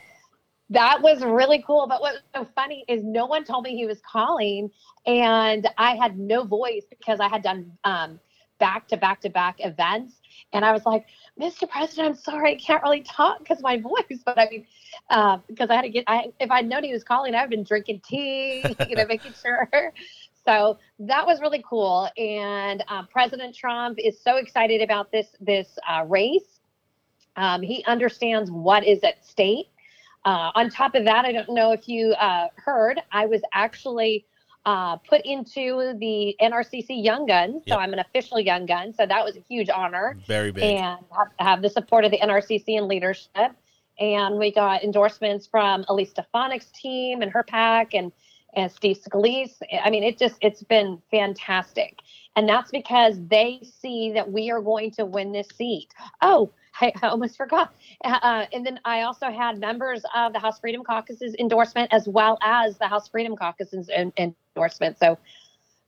[0.69, 1.87] that was really cool.
[1.87, 4.69] But what's so funny is no one told me he was calling,
[5.05, 8.19] and I had no voice because I had done um,
[8.59, 10.21] back to back to back events,
[10.53, 11.05] and I was like,
[11.39, 11.69] "Mr.
[11.69, 14.65] President, I'm sorry, I can't really talk because my voice." But I mean,
[15.09, 17.63] uh, because I had to get, I if I'd known he was calling, I've been
[17.63, 19.69] drinking tea, you know, making sure.
[20.45, 25.77] So that was really cool, and uh, President Trump is so excited about this this
[25.89, 26.59] uh, race.
[27.35, 29.67] Um, he understands what is at stake.
[30.25, 34.25] Uh, on top of that, I don't know if you uh, heard, I was actually
[34.65, 37.63] uh, put into the NRCC Young Guns.
[37.67, 38.93] So I'm an official Young Gun.
[38.93, 40.17] So that was a huge honor.
[40.27, 40.63] Very big.
[40.63, 43.51] And have, have the support of the NRCC and leadership.
[43.99, 48.11] And we got endorsements from Elise Stefanik's team and her pack and,
[48.55, 49.61] and Steve Scalise.
[49.83, 51.99] I mean, it just, it's been fantastic.
[52.35, 55.93] And that's because they see that we are going to win this seat.
[56.21, 57.73] Oh, I, I almost forgot.
[58.03, 62.37] Uh, and then I also had members of the House Freedom Caucus's endorsement as well
[62.41, 64.97] as the House Freedom Caucus's en- endorsement.
[64.99, 65.17] So,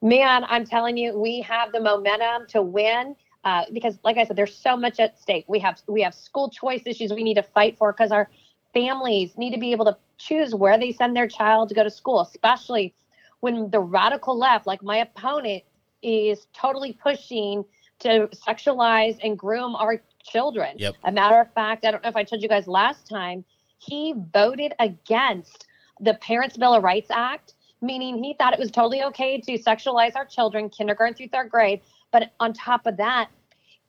[0.01, 3.15] man, I'm telling you, we have the momentum to win.
[3.43, 5.45] Uh, because, like I said, there's so much at stake.
[5.47, 8.29] We have we have school choice issues we need to fight for because our
[8.73, 11.89] families need to be able to choose where they send their child to go to
[11.89, 12.93] school, especially
[13.39, 15.63] when the radical left, like my opponent,
[16.01, 17.63] is totally pushing
[17.99, 20.01] to sexualize and groom our
[20.31, 20.75] children.
[20.77, 20.95] Yep.
[21.05, 23.43] A matter of fact, I don't know if I told you guys last time,
[23.79, 25.65] he voted against
[25.99, 30.15] the Parents' Bill of Rights Act, meaning he thought it was totally okay to sexualize
[30.15, 31.81] our children, kindergarten through third grade.
[32.11, 33.29] But on top of that,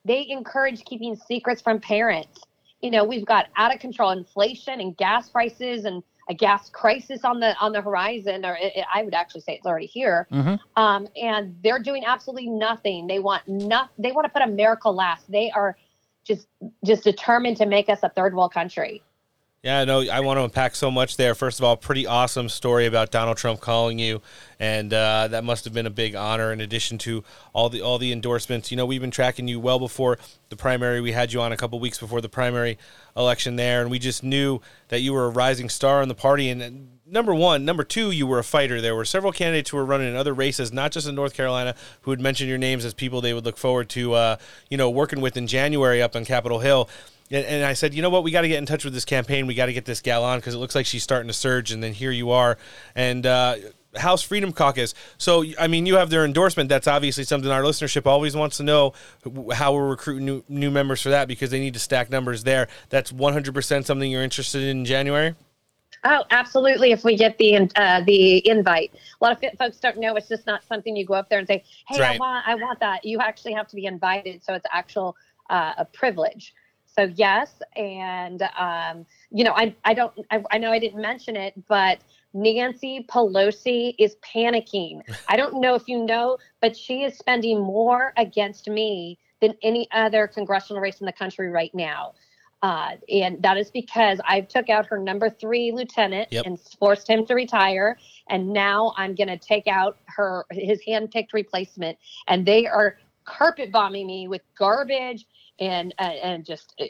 [0.05, 2.41] they encourage keeping secrets from parents.
[2.81, 7.25] You know, we've got out of control inflation and gas prices and a gas crisis
[7.25, 10.27] on the on the horizon, or it, it- I would actually say it's already here.
[10.77, 13.07] Um, and they're doing absolutely nothing.
[13.07, 13.91] They want not.
[13.99, 15.31] They want to put America last.
[15.31, 15.77] They are
[16.29, 16.47] just
[16.85, 19.03] just determined to make us a third world country.
[19.63, 21.35] Yeah, no, I want to unpack so much there.
[21.35, 24.23] First of all, pretty awesome story about Donald Trump calling you,
[24.61, 26.53] and uh, that must have been a big honor.
[26.53, 29.81] In addition to all the all the endorsements, you know, we've been tracking you well
[29.81, 30.17] before
[30.49, 31.01] the primary.
[31.01, 32.79] We had you on a couple weeks before the primary
[33.17, 36.51] election there, and we just knew that you were a rising star in the party.
[36.51, 38.81] And number one, number two, you were a fighter.
[38.81, 41.75] There were several candidates who were running in other races, not just in North Carolina,
[42.03, 44.37] who would mention your names as people they would look forward to, uh,
[44.71, 46.89] you know, working with in January up on Capitol Hill.
[47.31, 49.05] And, and I said, you know what, we got to get in touch with this
[49.05, 49.47] campaign.
[49.47, 51.73] We got to get this gal on because it looks like she's starting to surge.
[51.73, 52.59] And then here you are,
[52.95, 53.57] and uh,
[53.97, 54.95] House Freedom Caucus.
[55.17, 56.69] So I mean, you have their endorsement.
[56.69, 58.93] That's obviously something our listenership always wants to know
[59.53, 62.69] how we're recruiting new, new members for that because they need to stack numbers there.
[62.91, 65.35] That's 100% something you're interested in in January.
[66.05, 66.93] Oh, absolutely!
[66.93, 70.15] If we get the uh, the invite, a lot of folks don't know.
[70.17, 72.55] It's just not something you go up there and say, "Hey, That's I want, I
[72.55, 75.17] want that." You actually have to be invited, so it's actual
[75.51, 76.55] uh, a privilege.
[76.87, 81.37] So yes, and um, you know, I I don't, I, I know I didn't mention
[81.37, 82.01] it, but
[82.35, 85.03] Nancy Pelosi is panicking.
[85.29, 89.89] I don't know if you know, but she is spending more against me than any
[89.93, 92.15] other congressional race in the country right now.
[92.63, 96.47] Uh, and that is because I took out her number three lieutenant Yep.
[96.47, 97.99] and forced him to retire.
[98.29, 103.71] And now I'm going to take out her his handpicked replacement, and they are carpet
[103.71, 105.27] bombing me with garbage
[105.61, 106.85] and uh, and just uh,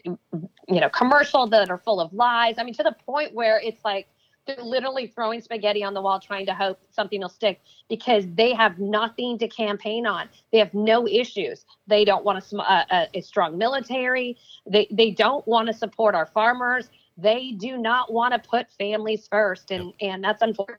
[0.69, 2.57] you know commercials that are full of lies.
[2.59, 4.09] I mean, to the point where it's like
[4.49, 8.55] they're literally throwing spaghetti on the wall trying to hope something will stick because they
[8.55, 10.29] have nothing to campaign on.
[10.51, 11.66] They have no issues.
[11.87, 14.37] They don't want a, a, a, a strong military.
[14.66, 16.89] They they don't want to support our farmers.
[17.19, 20.79] They do not want to put families first, and and that's unfortunate.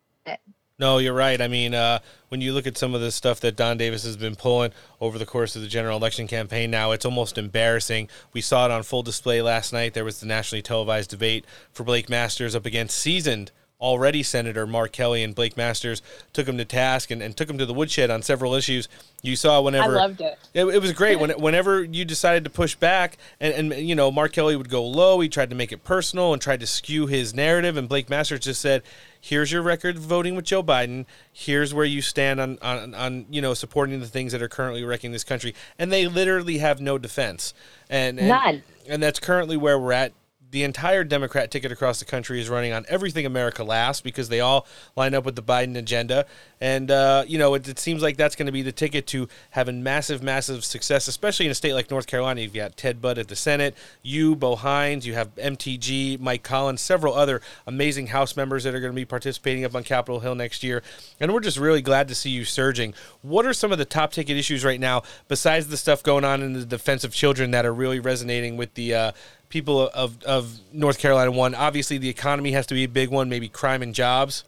[0.80, 1.42] No, you're right.
[1.42, 4.16] I mean, uh, when you look at some of the stuff that Don Davis has
[4.16, 4.72] been pulling
[5.02, 8.08] over the course of the general election campaign now, it's almost embarrassing.
[8.32, 9.94] We saw it on full display last night.
[9.94, 11.44] There was the nationally televised debate
[11.74, 16.02] for Blake Masters up against seasoned already Senator Mark Kelly, and Blake Masters
[16.34, 18.90] took him to task and, and took him to the woodshed on several issues.
[19.22, 20.38] You saw whenever I loved it.
[20.54, 24.12] it, it was great when whenever you decided to push back, and, and you know
[24.12, 25.20] Mark Kelly would go low.
[25.20, 28.42] He tried to make it personal and tried to skew his narrative, and Blake Masters
[28.42, 28.84] just said,
[29.20, 31.06] "Here's your record voting with Joe Biden.
[31.32, 34.84] Here's where you stand on on, on you know supporting the things that are currently
[34.84, 37.54] wrecking this country." And they literally have no defense,
[37.90, 38.64] and, and None.
[38.88, 40.14] and that's currently where we're at.
[40.52, 44.40] The entire Democrat ticket across the country is running on everything America last because they
[44.40, 44.66] all
[44.96, 46.26] line up with the Biden agenda.
[46.60, 49.30] And, uh, you know, it, it seems like that's going to be the ticket to
[49.52, 52.42] having massive, massive success, especially in a state like North Carolina.
[52.42, 56.82] You've got Ted Budd at the Senate, you, Bo Hines, you have MTG, Mike Collins,
[56.82, 60.36] several other amazing House members that are going to be participating up on Capitol Hill
[60.36, 60.82] next year.
[61.20, 62.94] And we're just really glad to see you surging.
[63.22, 66.42] What are some of the top ticket issues right now, besides the stuff going on
[66.42, 69.12] in the defense of children, that are really resonating with the uh,
[69.50, 71.32] people of, of North Carolina?
[71.32, 74.44] One, obviously, the economy has to be a big one, maybe crime and jobs.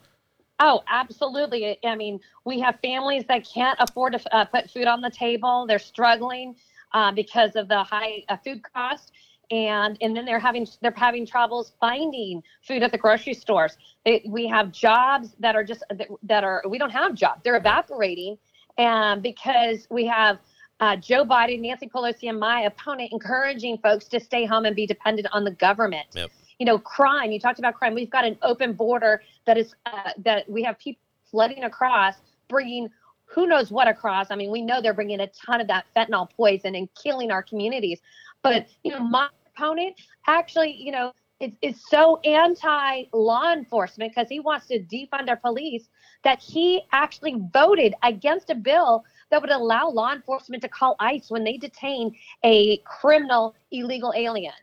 [0.59, 1.79] Oh, absolutely.
[1.83, 5.65] I mean, we have families that can't afford to uh, put food on the table.
[5.67, 6.55] They're struggling
[6.93, 9.11] uh, because of the high uh, food cost,
[9.49, 13.75] and and then they're having they're having troubles finding food at the grocery stores.
[14.05, 15.83] They, we have jobs that are just
[16.23, 17.41] that are we don't have jobs.
[17.43, 18.37] They're evaporating,
[18.77, 20.37] and because we have.
[20.81, 24.87] Uh, Joe Biden, Nancy Pelosi, and my opponent encouraging folks to stay home and be
[24.87, 26.07] dependent on the government.
[26.13, 26.31] Yep.
[26.57, 27.93] you know crime you talked about crime.
[27.93, 32.15] We've got an open border that is uh, that we have people flooding across
[32.49, 32.89] bringing
[33.25, 34.31] who knows what across.
[34.31, 37.43] I mean we know they're bringing a ton of that fentanyl poison and killing our
[37.43, 37.99] communities.
[38.41, 39.95] But you know my opponent
[40.27, 45.37] actually you know is, is so anti law enforcement because he wants to defund our
[45.37, 45.89] police
[46.23, 51.29] that he actually voted against a bill that would allow law enforcement to call ICE
[51.29, 54.53] when they detain a criminal illegal alien.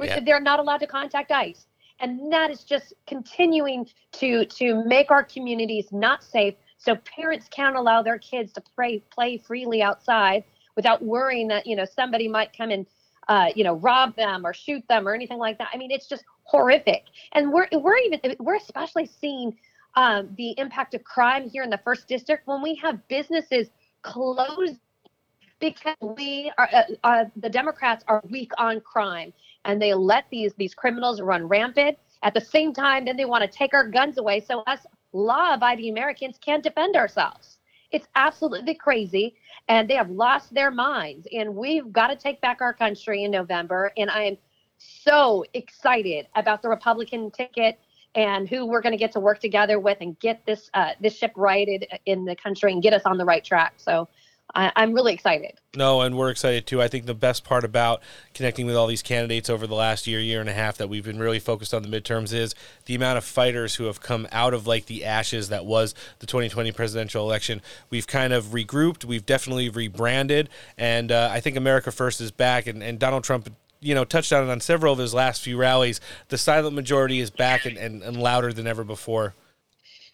[0.00, 0.20] Yeah.
[0.20, 1.66] They're not allowed to contact ICE.
[2.00, 7.76] And that is just continuing to to make our communities not safe so parents can't
[7.76, 10.44] allow their kids to play play freely outside
[10.76, 12.86] without worrying that, you know, somebody might come and
[13.28, 15.68] uh, you know, rob them or shoot them or anything like that.
[15.72, 17.04] I mean, it's just horrific.
[17.32, 19.56] And we're we're even we're especially seeing
[19.96, 23.70] um, the impact of crime here in the first district when we have businesses
[24.04, 24.78] closed
[25.60, 29.32] because we are uh, uh, the Democrats are weak on crime
[29.64, 31.98] and they let these these criminals run rampant.
[32.22, 35.90] At the same time, then they want to take our guns away so us law-abiding
[35.90, 37.58] Americans can't defend ourselves.
[37.90, 39.36] It's absolutely crazy.
[39.68, 41.28] And they have lost their minds.
[41.32, 43.92] And we've got to take back our country in November.
[43.96, 44.36] And I am
[44.78, 47.78] so excited about the Republican ticket
[48.14, 51.16] and who we're going to get to work together with and get this uh, this
[51.16, 53.74] ship righted in the country and get us on the right track.
[53.76, 54.08] So
[54.54, 55.58] I, I'm really excited.
[55.74, 56.80] No, and we're excited too.
[56.80, 58.02] I think the best part about
[58.34, 61.04] connecting with all these candidates over the last year, year and a half that we've
[61.04, 62.54] been really focused on the midterms is
[62.86, 66.26] the amount of fighters who have come out of like the ashes that was the
[66.26, 67.60] 2020 presidential election.
[67.90, 72.66] We've kind of regrouped, we've definitely rebranded, and uh, I think America First is back,
[72.66, 73.48] and, and Donald Trump
[73.84, 76.00] you know touched on it on several of his last few rallies.
[76.28, 79.34] The silent majority is back and, and, and louder than ever before.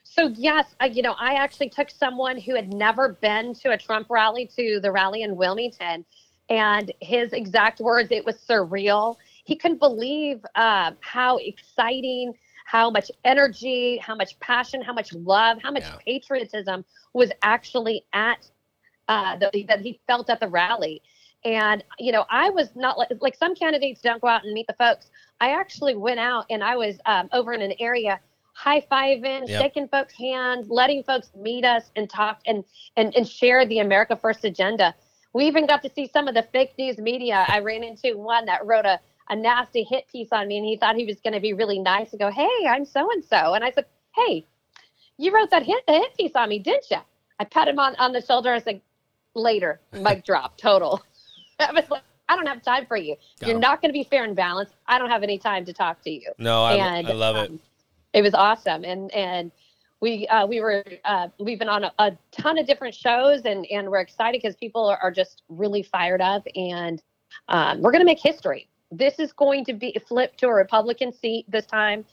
[0.02, 3.78] So yes, uh, you know, I actually took someone who had never been to a
[3.78, 6.04] Trump rally to the rally in Wilmington,
[6.48, 9.16] and his exact words, it was surreal.
[9.44, 12.34] He couldn't believe uh, how exciting,
[12.66, 16.84] how much energy, how much passion, how much love, how much patriotism
[17.14, 18.48] was actually at
[19.08, 21.02] uh, the, that he felt at the rally.
[21.44, 24.66] And you know, I was not like like some candidates don't go out and meet
[24.66, 25.10] the folks.
[25.40, 28.20] I actually went out and I was um, over in an area
[28.52, 29.62] high fiving, Yep.
[29.62, 32.62] shaking folks' hands, letting folks meet us and talk and,
[32.96, 34.94] and and share the America First agenda.
[35.32, 37.46] We even got to see some of the fake news media.
[37.48, 38.98] I ran into one that wrote a,
[39.28, 41.78] a nasty hit piece on me and he thought he was going to be really
[41.78, 43.54] nice and go, Hey, I'm so and so.
[43.54, 44.44] And I said, Hey,
[45.16, 46.98] you wrote that hit, hit piece on me, didn't you?
[47.38, 48.52] I pat him on, on the shoulder.
[48.52, 48.80] I said,
[49.34, 51.00] Later, mic drop, total.
[51.62, 53.16] I was like, I don't have time for you.
[53.40, 53.60] Got You're him.
[53.60, 54.74] not going to be fair and balanced.
[54.86, 56.30] I don't have any time to talk to you.
[56.38, 57.50] No, I, And, I love it.
[57.50, 57.60] um,
[58.12, 59.52] it was awesome and and
[60.00, 63.66] we uh, we were uh, we've been on a, a ton of different shows and
[63.70, 67.02] and we're excited because people are, are just really fired up and
[67.48, 71.12] um, we're going to make history this is going to be flipped to a republican
[71.12, 72.04] seat this time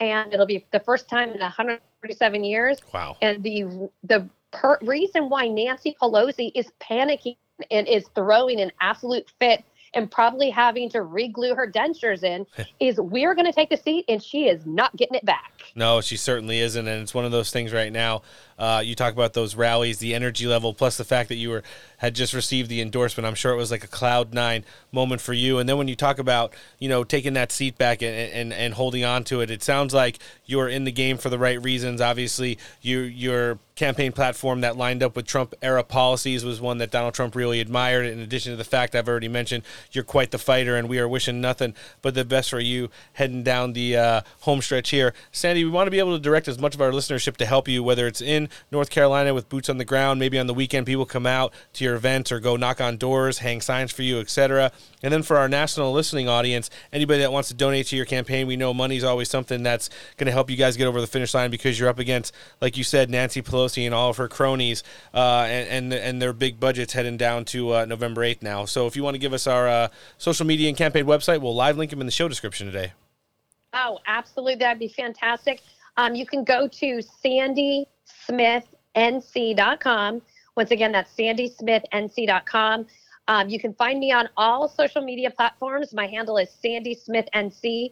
[0.00, 3.16] and it'll be the first time in 137 years Wow.
[3.22, 7.36] and the the per- reason why nancy pelosi is panicking
[7.70, 9.64] and is throwing an absolute fit
[9.94, 12.46] and probably having to re-glue her dentures in
[12.80, 16.00] is we're going to take the seat and she is not getting it back No,
[16.00, 18.22] she certainly isn't, and it's one of those things right now.
[18.58, 21.62] Uh, you talk about those rallies, the energy level, plus the fact that you were
[21.98, 23.26] had just received the endorsement.
[23.26, 25.58] I'm sure it was like a cloud nine moment for you.
[25.58, 28.74] And then when you talk about you know taking that seat back and and, and
[28.74, 32.00] holding on to it, it sounds like you're in the game for the right reasons.
[32.00, 36.92] Obviously, you your campaign platform that lined up with Trump era policies was one that
[36.92, 38.06] Donald Trump really admired.
[38.06, 41.08] In addition to the fact I've already mentioned, you're quite the fighter, and we are
[41.08, 45.12] wishing nothing but the best for you heading down the uh, home stretch here.
[45.54, 47.68] Sandy, we want to be able to direct as much of our listenership to help
[47.68, 50.84] you, whether it's in North Carolina with boots on the ground, maybe on the weekend
[50.84, 54.18] people come out to your events or go knock on doors, hang signs for you,
[54.18, 54.72] etc.
[55.00, 58.48] And then for our national listening audience, anybody that wants to donate to your campaign,
[58.48, 61.32] we know money's always something that's going to help you guys get over the finish
[61.34, 64.82] line because you're up against, like you said, Nancy Pelosi and all of her cronies,
[65.14, 68.64] uh, and, and and their big budgets heading down to uh, November 8th now.
[68.64, 71.54] So if you want to give us our uh, social media and campaign website, we'll
[71.54, 72.90] live link them in the show description today.
[73.74, 74.54] Oh, absolutely.
[74.56, 75.62] That'd be fantastic.
[75.96, 80.22] Um, you can go to sandysmithnc.com.
[80.56, 82.86] Once again, that's sandysmithnc.com.
[83.26, 85.92] Um, you can find me on all social media platforms.
[85.94, 87.90] My handle is Sandy Smith NC.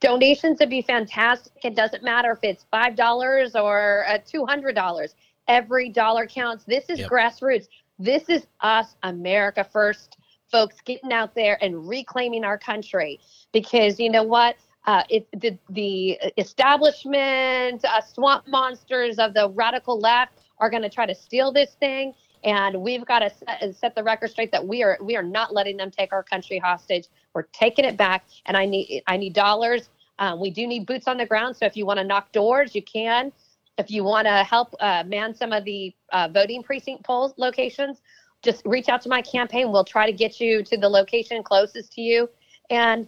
[0.00, 1.52] Donations would be fantastic.
[1.64, 5.14] It doesn't matter if it's $5 or uh, $200.
[5.48, 6.64] Every dollar counts.
[6.64, 7.10] This is Yep.
[7.10, 7.68] grassroots.
[7.98, 10.16] This is us, America first,
[10.50, 13.20] folks, getting out there and reclaiming our country.
[13.52, 14.56] Because you know what?
[14.84, 20.88] Uh, it, the, the establishment, uh, swamp monsters of the radical left are going to
[20.88, 22.14] try to steal this thing.
[22.44, 25.54] And we've got to set, set the record straight that we are we are not
[25.54, 27.06] letting them take our country hostage.
[27.34, 29.90] We're taking it back, and I need I need dollars.
[30.18, 31.56] Um, we do need boots on the ground.
[31.56, 33.32] So if you want to knock doors, you can.
[33.78, 38.02] If you want to help uh, man some of the uh, voting precinct poll locations,
[38.42, 39.70] just reach out to my campaign.
[39.70, 42.28] We'll try to get you to the location closest to you.
[42.70, 43.06] And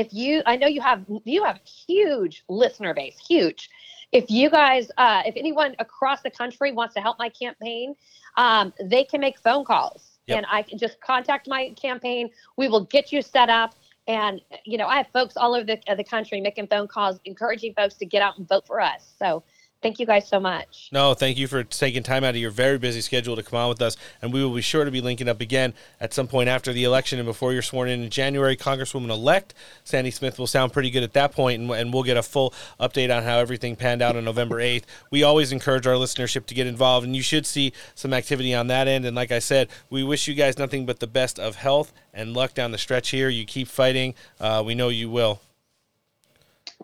[0.00, 3.68] if you, I know you have you have a huge listener base, huge.
[4.12, 7.94] If you guys, uh, if anyone across the country wants to help my campaign,
[8.36, 10.38] um, they can make phone calls, Yep.
[10.38, 12.30] and I can just contact my campaign.
[12.56, 13.74] We will get you set up.
[14.08, 17.74] And you know, I have folks all over the, the country making phone calls, encouraging
[17.74, 19.14] folks to get out and vote for us.
[19.18, 19.44] So,
[19.82, 20.88] thank you guys so much.
[20.92, 23.68] No, thank you for taking time out of your very busy schedule to come on
[23.68, 23.96] with us.
[24.22, 26.84] And we will be sure to be linking up again at some point after the
[26.84, 28.56] election and before you're sworn in in January.
[28.56, 29.54] Congresswoman elect
[29.84, 32.52] Sandy Smith will sound pretty good at that point, and, and we'll get a full
[32.78, 34.84] update on how everything panned out on November 8th.
[35.10, 38.66] We always encourage our listenership to get involved, and you should see some activity on
[38.68, 39.04] that end.
[39.04, 42.34] And like I said, we wish you guys nothing but the best of health and
[42.34, 43.28] luck down the stretch here.
[43.28, 44.14] You keep fighting.
[44.38, 45.40] Uh, we know you will.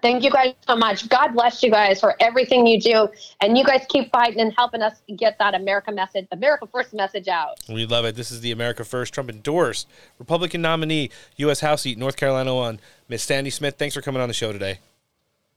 [0.03, 1.09] Thank you guys so much.
[1.09, 3.09] God bless you guys for everything you do.
[3.41, 7.29] And you guys keep fighting and helping us get that America message, America First message
[7.29, 7.59] out.
[7.69, 8.15] We love it.
[8.15, 11.61] This is the America First Trump endorsed Republican nominee, U.S.
[11.61, 12.79] House seat, North Carolina one.
[13.09, 14.81] Miss Sandy Smith, thanks for coming on the show today.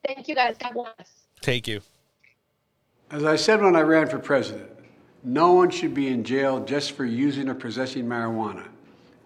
[0.07, 0.55] Thank you guys.
[0.57, 1.09] God bless.
[1.41, 1.81] Take you.
[3.11, 4.69] As I said when I ran for president,
[5.23, 8.67] no one should be in jail just for using or possessing marijuana.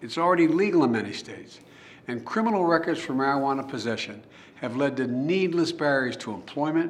[0.02, 1.60] It's already legal in many states,
[2.08, 4.24] and criminal records for marijuana possession
[4.64, 6.90] have led to needless barriers to employment,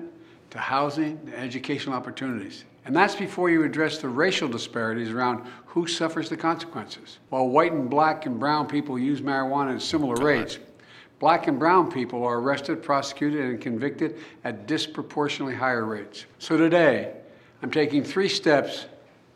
[0.51, 2.65] to housing, to educational opportunities.
[2.85, 7.17] And that's before you address the racial disparities around who suffers the consequences.
[7.29, 10.59] While white and black and brown people use marijuana at similar rates,
[11.17, 16.27] black and brown people are arrested, prosecuted, and convicted at disproportionately higher rates.
[16.37, 17.11] So today,
[17.63, 18.85] I'm taking three steps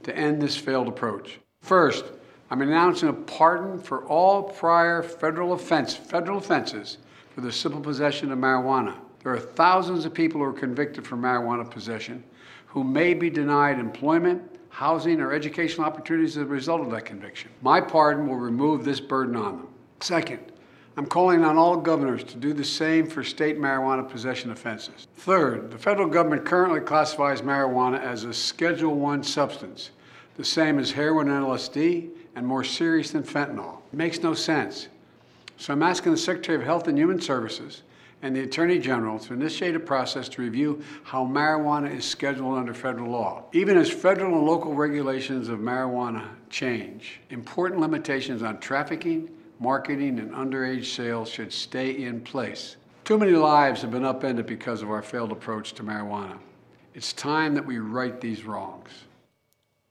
[0.04, 1.40] to end this failed approach.
[1.64, 2.06] First,
[2.52, 7.00] I'm announcing a pardon for all prior federal offense, federal offenses
[7.38, 8.96] for the simple possession of marijuana.
[9.22, 12.24] There are thousands of people who are convicted for marijuana possession
[12.66, 17.52] who may be denied employment, housing, or educational opportunities as a result of that conviction.
[17.62, 19.68] My pardon will remove this burden on them.
[20.00, 20.52] Second,
[20.98, 25.06] I'm calling on all governors to do the same for state marijuana possession offenses.
[25.18, 29.92] Third, the federal government currently classifies marijuana as a Schedule 1 substance,
[30.38, 33.78] the same as heroin and LSD, and more serious than fentanyl.
[33.94, 34.88] It makes no sense.
[35.58, 37.82] So I'm asking the Secretary of Health and Human Services
[38.22, 42.74] and the Attorney General to initiate a process to review how marijuana is scheduled under
[42.74, 43.44] federal law.
[43.54, 49.30] Even as federal and local regulations of marijuana change, important limitations on trafficking,
[49.60, 52.78] marketing, and underage sales should stay in place.
[53.04, 56.38] Too many lives have been upended because of our failed approach to marijuana.
[56.94, 58.90] It's time that we right these wrongs.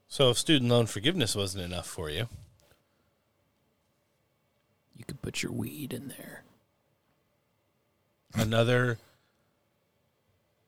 [0.09, 2.29] So, if student loan forgiveness wasn't enough for you,
[4.97, 6.43] You could put your weed in there.
[8.35, 8.99] another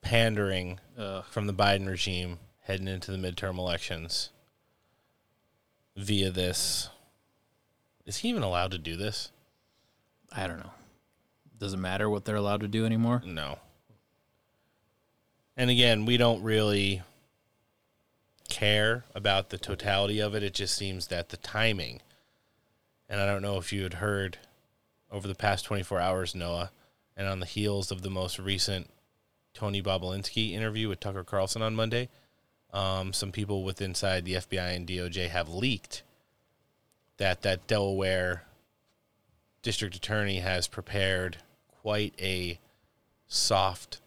[0.00, 4.30] pandering uh, from the Biden regime heading into the midterm elections
[5.96, 6.88] via this.
[8.06, 9.30] Is he even allowed to do this?
[10.32, 10.72] I don't know.
[11.59, 13.22] Does it matter what they're allowed to do anymore?
[13.24, 13.59] No.
[15.56, 17.02] And again, we don't really
[18.48, 20.42] care about the totality of it.
[20.42, 22.00] It just seems that the timing,
[23.09, 24.39] and I don't know if you had heard
[25.10, 26.70] over the past 24 hours, Noah,
[27.16, 28.90] and on the heels of the most recent
[29.55, 32.09] Tony Bobulinski interview with Tucker Carlson on Monday,
[32.72, 36.02] um, some people with inside the FBI and DOJ have leaked
[37.16, 38.44] that that Delaware
[39.62, 41.39] district attorney has prepared
[41.82, 42.59] quite a
[43.26, 44.01] soft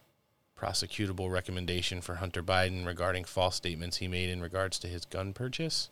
[0.58, 5.32] prosecutable recommendation for Hunter Biden regarding false statements he made in regards to his gun
[5.32, 5.90] purchase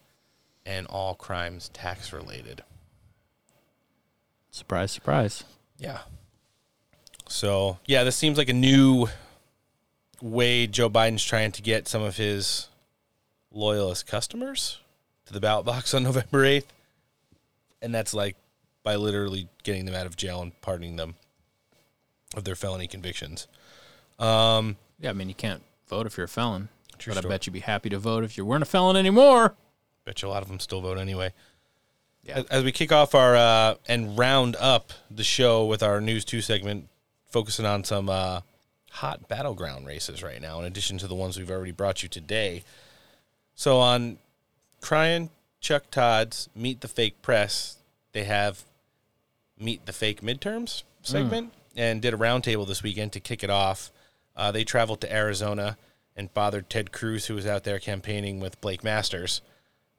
[0.65, 2.63] and all crimes tax related.
[4.51, 5.45] Surprise, surprise.
[5.79, 6.01] Yeah.
[7.29, 9.07] So, yeah, this seems like a new
[10.21, 12.69] way Joe Biden's trying to get some of his
[13.53, 14.79] loyalist customers
[15.27, 16.67] to the ballot box on November 8th.
[17.83, 18.37] And that's like
[18.83, 21.15] by literally getting them out of jail and pardoning them
[22.37, 23.47] of their felony convictions.
[24.19, 26.69] Um, yeah, I mean, you can't vote if you're a felon.
[26.93, 27.17] But story.
[27.19, 29.55] I bet you'd be happy to vote if you weren't a felon anymore.
[30.05, 31.33] Bet you a lot of them still vote anyway.
[32.29, 36.25] As, as we kick off our uh, and round up the show with our News
[36.25, 36.89] 2 segment,
[37.29, 38.41] focusing on some uh,
[38.91, 42.63] hot battleground races right now, in addition to the ones we've already brought you today.
[43.55, 44.19] So on
[44.81, 45.31] Crying
[45.61, 47.77] Chuck Todd's Meet the Fake Press,
[48.13, 48.65] they have
[49.59, 53.91] Meet the Fake Midterms segment and did a roundtable this weekend to kick it off.
[54.37, 55.77] Uh, they traveled to Arizona
[56.17, 59.41] and bothered Ted Cruz, who was out there campaigning with Blake Masters.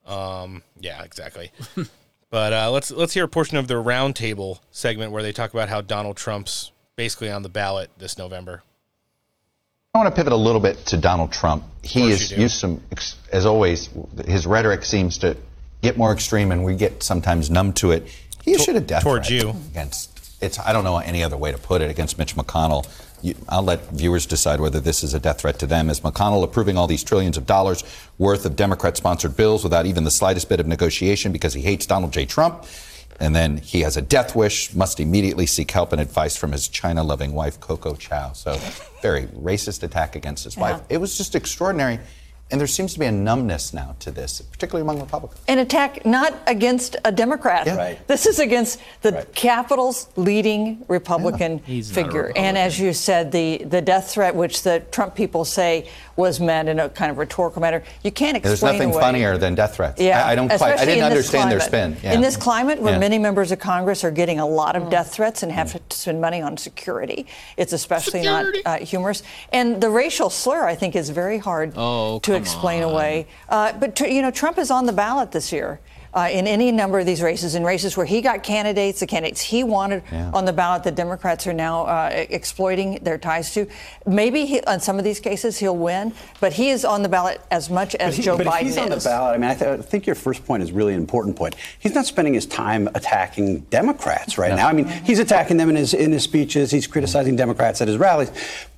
[0.06, 1.52] Um, yeah, exactly.
[2.32, 5.70] but uh, let's let's hear a portion of their roundtable segment where they talk about
[5.70, 8.64] how Donald Trump's basically on the ballot this November.
[9.94, 11.66] I want to pivot a little bit to Donald Trump.
[11.84, 12.82] He is used some,
[13.32, 13.90] as always,
[14.26, 15.36] his rhetoric seems to
[15.82, 18.08] get more extreme, and we get sometimes numb to it.
[18.44, 19.54] He issued a death towards you.
[19.72, 20.08] against.
[20.42, 22.88] It's I don't know any other way to put it against Mitch McConnell.
[23.22, 25.90] You, I'll let viewers decide whether this is a death threat to them.
[25.90, 27.84] Is McConnell approving all these trillions of dollars
[28.18, 32.14] worth of Democrat-sponsored bills without even the slightest bit of negotiation because he hates Donald
[32.14, 32.26] J.
[32.26, 32.66] Trump?
[33.20, 36.68] And then he has a death wish, must immediately seek help and advice from his
[36.68, 38.34] China loving wife, Coco Chow.
[38.34, 38.58] So,
[39.04, 40.82] very racist attack against his wife.
[40.90, 42.00] It was just extraordinary.
[42.52, 45.42] And there seems to be a numbness now to this, particularly among Republicans.
[45.48, 47.66] An attack not against a Democrat.
[47.66, 48.06] Right.
[48.08, 52.34] This is against the Capitol's leading Republican He's not a figure.
[52.36, 56.70] And as you said, the, the death threat, which the Trump people say was meant
[56.70, 59.02] in a kind of rhetorical manner, you can't explain There's nothing away.
[59.02, 60.00] funnier than death threats.
[60.02, 60.80] Yeah, I, I don't quite.
[60.80, 61.98] I didn't in this understand their spin.
[62.04, 62.14] Yeah.
[62.14, 63.00] In this climate, where Yeah.
[63.00, 64.84] many members of Congress are getting a lot Mm.
[64.84, 67.26] of death threats and have to spend money on security,
[67.58, 69.24] it's especially not uh, humorous.
[69.52, 72.92] And the racial slur, I think, is very hard Oh, to explain on.
[72.94, 73.28] away.
[73.50, 75.80] Uh, but tr- you know, Trump is on the ballot this year.
[76.14, 79.40] Uh, in any number of these races, in races where he got candidates, the candidates
[79.40, 80.30] he wanted Yeah.
[80.34, 83.66] on the ballot, the Democrats are now uh, exploiting their ties to.
[84.06, 87.40] Maybe he, on some of these cases he'll win, but he is on the ballot
[87.50, 89.50] as much as But he- Joe but Biden if he's on the ballot, I mean,
[89.52, 91.56] I, th- I think your first point is really an important point.
[91.80, 94.68] He's not spending his time attacking Democrats right now.
[94.68, 96.72] I mean, he's attacking them in his in his speeches.
[96.72, 98.32] He's criticizing Democrats at his rallies.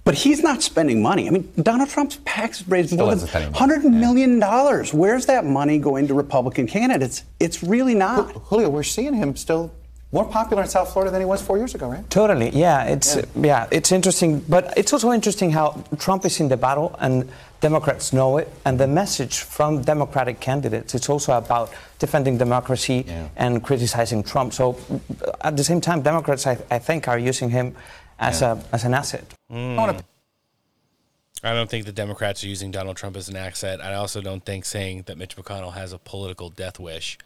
[0.05, 1.27] But he's not spending money.
[1.27, 4.93] I mean, Donald Trump's PAC's raised Still more than hundred million dollars.
[4.93, 7.23] Where's that money going to Republican candidates?
[7.39, 8.31] It's really not.
[8.47, 9.71] Julio, we're seeing him still
[10.13, 12.07] more popular in South Florida than he was four years ago, right?
[12.09, 12.83] Totally, yeah.
[12.83, 13.67] It's yeah.
[13.71, 17.29] it's interesting, but it's also interesting how Trump is in the battle and
[17.61, 23.05] Democrats know it, and the message from Democratic candidates it's also about defending democracy
[23.37, 24.53] and criticizing Trump.
[24.53, 24.77] So
[25.41, 27.75] at the same time, Democrats I, I think are using him
[28.29, 29.33] as a as an asset.
[29.51, 30.03] Mm.
[31.45, 33.81] I don't think the Democrats are using Donald Trump as an asset.
[33.81, 37.17] I also don't think saying that Mitch McConnell has a political death wish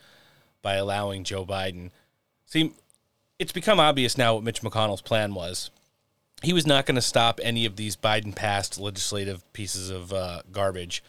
[0.63, 1.91] by allowing Joe Biden.
[2.45, 2.73] See,
[3.37, 5.69] it's become obvious now what Mitch McConnell's plan was.
[6.41, 10.41] He was not going to stop any of these Biden passed legislative pieces of uh,
[10.51, 11.03] garbage,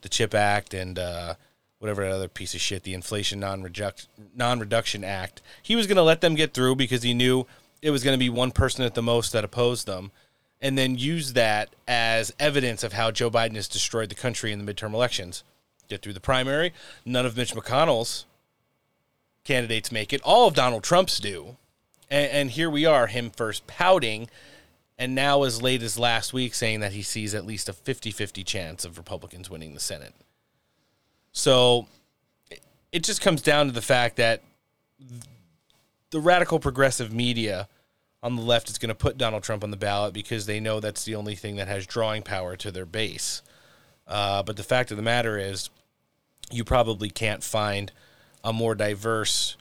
[0.00, 1.34] the CHIP Act and uh,
[1.78, 5.42] whatever other piece of shit, the Inflation Non-Reduc- Non-Reduction Act.
[5.62, 7.46] He was going to let them get through because he knew
[7.82, 10.10] it was going to be one person at the most that opposed them
[10.60, 14.64] and then use that as evidence of how Joe Biden has destroyed the country in
[14.64, 15.44] the midterm elections.
[15.88, 16.72] Get through the primary.
[17.04, 18.24] None of Mitch McConnell's
[19.44, 20.20] candidates make it.
[20.22, 21.56] All of Donald Trump's do.
[22.10, 24.28] And, and here we are, him first pouting,
[24.98, 28.10] and now as late as last week saying that he sees at least a 50
[28.10, 30.14] 50 chance of Republicans winning the Senate.
[31.32, 31.86] So
[32.50, 32.62] it-
[32.92, 34.42] it just comes down to the fact that
[36.16, 37.68] the radical progressive media
[38.22, 40.80] on the left is going to put Donald Trump on the ballot because they know
[40.80, 43.42] that's the only thing that has drawing power to their base.
[44.08, 45.68] Uh, but the fact of the matter is,
[46.50, 47.92] you probably can't find
[48.42, 49.58] a more diverse,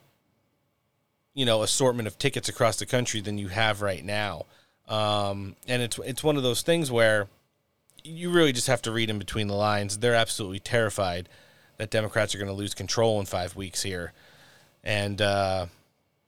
[1.33, 4.45] you know, assortment of tickets across the country than you have right now.
[4.87, 7.27] Um, and it's it's one of those things where
[8.01, 9.97] you really just have to read in between the lines.
[9.97, 11.27] They're absolutely terrified
[11.75, 14.13] that Democrats are going to lose control in five weeks here,
[14.85, 15.65] and uh,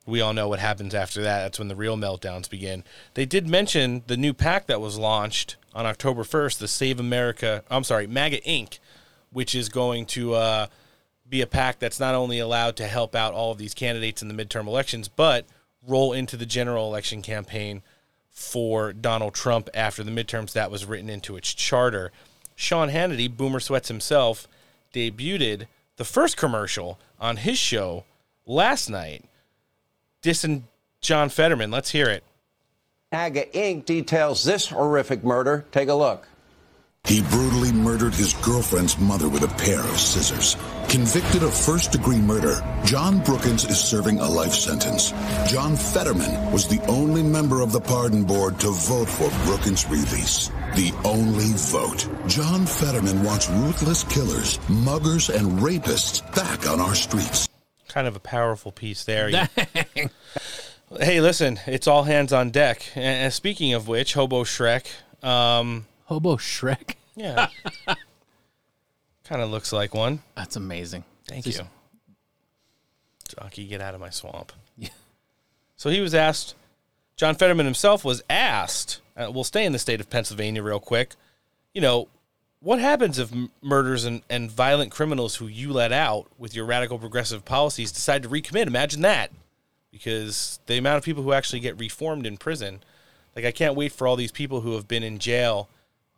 [0.08, 1.42] we all know what happens after that.
[1.42, 2.82] That's when the real meltdowns begin.
[3.12, 7.62] They did mention the new PAC that was launched on October 1st, the Save America,
[7.70, 8.78] I'm sorry, MAGA Inc.,
[9.30, 10.66] which is going to uh,
[11.28, 14.28] be a PAC that's not only allowed to help out all of these candidates in
[14.28, 15.44] the midterm elections, but
[15.86, 17.82] roll into the general election campaign
[18.30, 20.52] for Donald Trump after the midterms.
[20.52, 22.12] That was written into its charter.
[22.56, 24.48] Sean Hannity, Boomer Sweats himself,
[24.94, 25.66] debuted
[25.96, 28.04] the first commercial on his show
[28.46, 29.26] last night
[30.22, 30.62] dissing
[31.00, 31.70] John Fetterman.
[31.70, 32.24] Let's hear it.
[33.12, 33.84] AGA Inc.
[33.86, 35.64] details this horrific murder.
[35.72, 36.28] Take a look.
[37.04, 40.56] He brutally murdered his girlfriend's mother with a pair of scissors.
[40.90, 45.12] Convicted of first degree murder, John Brookins is serving a life sentence.
[45.50, 50.48] John Fetterman was the only member of the pardon board to vote for Brookins' release.
[50.74, 52.06] The only vote.
[52.26, 57.47] John Fetterman wants ruthless killers, muggers, and rapists back on our streets.
[57.88, 59.30] Kind of a powerful piece there.
[61.00, 62.82] hey, listen, it's all hands on deck.
[62.94, 64.86] And speaking of which, Hobo Shrek.
[65.22, 66.94] Um, Hobo Shrek?
[67.16, 67.48] Yeah.
[69.24, 70.20] kind of looks like one.
[70.34, 71.04] That's amazing.
[71.26, 71.66] Thank Just- you.
[73.28, 74.52] Jockey, get out of my swamp.
[74.76, 74.88] Yeah.
[75.76, 76.54] So he was asked,
[77.16, 81.14] John Fetterman himself was asked, uh, we'll stay in the state of Pennsylvania real quick,
[81.74, 82.08] you know,
[82.60, 83.32] what happens if
[83.62, 88.22] murders and, and violent criminals who you let out with your radical progressive policies decide
[88.24, 88.66] to recommit?
[88.66, 89.30] Imagine that.
[89.92, 92.80] Because the amount of people who actually get reformed in prison,
[93.34, 95.68] like I can't wait for all these people who have been in jail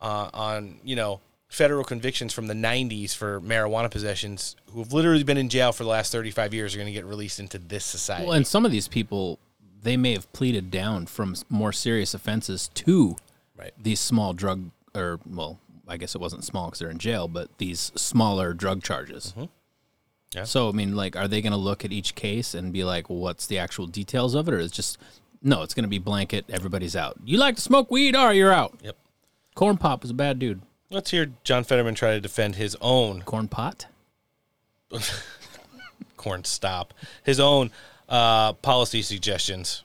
[0.01, 5.23] uh, on, you know, federal convictions from the 90s for marijuana possessions who have literally
[5.23, 7.85] been in jail for the last 35 years are going to get released into this
[7.85, 8.25] society.
[8.25, 9.37] Well, and some of these people,
[9.81, 13.15] they may have pleaded down from more serious offenses to
[13.57, 13.73] right.
[13.81, 15.59] these small drug, or well,
[15.91, 19.33] I guess it wasn't small because they're in jail, but these smaller drug charges.
[19.37, 19.45] Mm-hmm.
[20.33, 20.43] Yeah.
[20.45, 23.09] So, I mean, like, are they going to look at each case and be like,
[23.09, 24.53] what's the actual details of it?
[24.53, 24.97] Or is just,
[25.43, 27.17] no, it's going to be blanket, everybody's out.
[27.25, 28.15] You like to smoke weed?
[28.15, 28.79] All right, you're out.
[28.81, 28.95] Yep.
[29.55, 30.61] Corn Pop is a bad dude.
[30.89, 33.87] Let's hear John Fetterman try to defend his own corn pot.
[36.17, 36.93] corn stop
[37.23, 37.71] his own
[38.07, 39.83] uh, policy suggestions.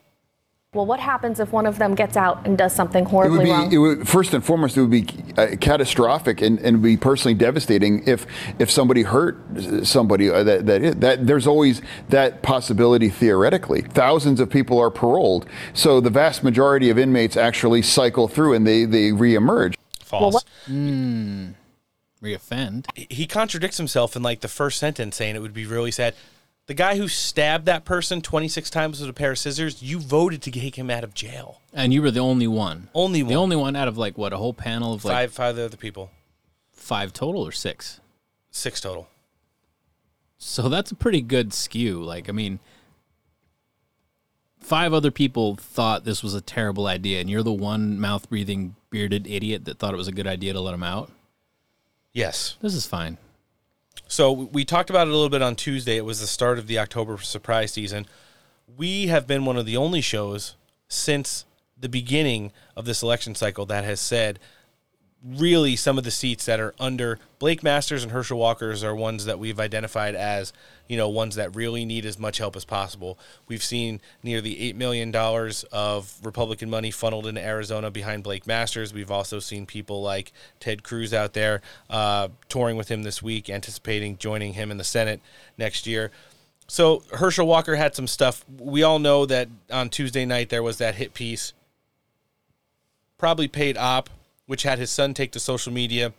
[0.76, 3.44] Well, what happens if one of them gets out and does something It would horribly
[3.46, 3.72] be, wrong?
[3.72, 5.06] it would, first and foremost, it would be
[5.38, 8.26] uh, catastrophic and, and be personally devastating if
[8.58, 9.38] if somebody hurt
[9.84, 10.28] somebody.
[10.28, 11.80] Uh, that, that, is- that there's always
[12.10, 13.80] that possibility theoretically.
[13.80, 18.66] Thousands of people are paroled, so the vast majority of inmates actually cycle through and
[18.66, 19.76] they they reemerge.
[20.02, 20.44] False.
[20.68, 21.54] Mm.
[22.22, 22.84] Reoffend.
[22.94, 26.14] He- he contradicts himself in like the first sentence, saying it would be really sad.
[26.66, 30.42] The guy who stabbed that person 26 times with a pair of scissors, you voted
[30.42, 31.60] to take him out of jail.
[31.72, 32.88] And you were the only one.
[32.92, 35.58] Only The only one out of like what a whole panel of like Five, five
[35.58, 36.10] other people.
[36.72, 38.00] five total or six.
[38.50, 39.06] Six total.
[40.38, 42.02] So that's a pretty good skew.
[42.02, 42.58] Like, I mean,
[44.58, 48.74] five other people thought this was a terrible idea, and you're the one mouth breathing,
[48.90, 51.10] bearded idiot that thought it was a good idea to let him out.
[52.12, 52.56] Yes.
[52.60, 53.18] This is fine.
[54.08, 55.96] So we talked about it a little bit on Tuesday.
[55.96, 58.06] It was the start of the October surprise season.
[58.76, 60.56] We have been one of the only shows
[60.88, 61.44] since
[61.78, 64.38] the beginning of this election cycle that has said
[65.26, 69.24] really some of the seats that are under Blake Masters and Herschel Walkers are ones
[69.24, 70.52] that we've identified as,
[70.88, 73.18] you know, ones that really need as much help as possible.
[73.48, 75.14] We've seen nearly $8 million
[75.72, 78.94] of Republican money funneled into Arizona behind Blake Masters.
[78.94, 83.50] We've also seen people like Ted Cruz out there uh, touring with him this week,
[83.50, 85.20] anticipating joining him in the Senate
[85.58, 86.12] next year.
[86.68, 88.44] So Herschel Walker had some stuff.
[88.58, 91.52] We all know that on Tuesday night there was that hit piece,
[93.18, 94.10] probably paid op,
[94.46, 96.12] which had his son take to social media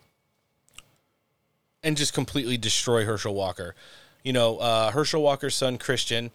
[1.84, 3.76] and just completely destroy Herschel Walker.
[4.24, 6.32] You know, uh, Herschel Walker's son Christian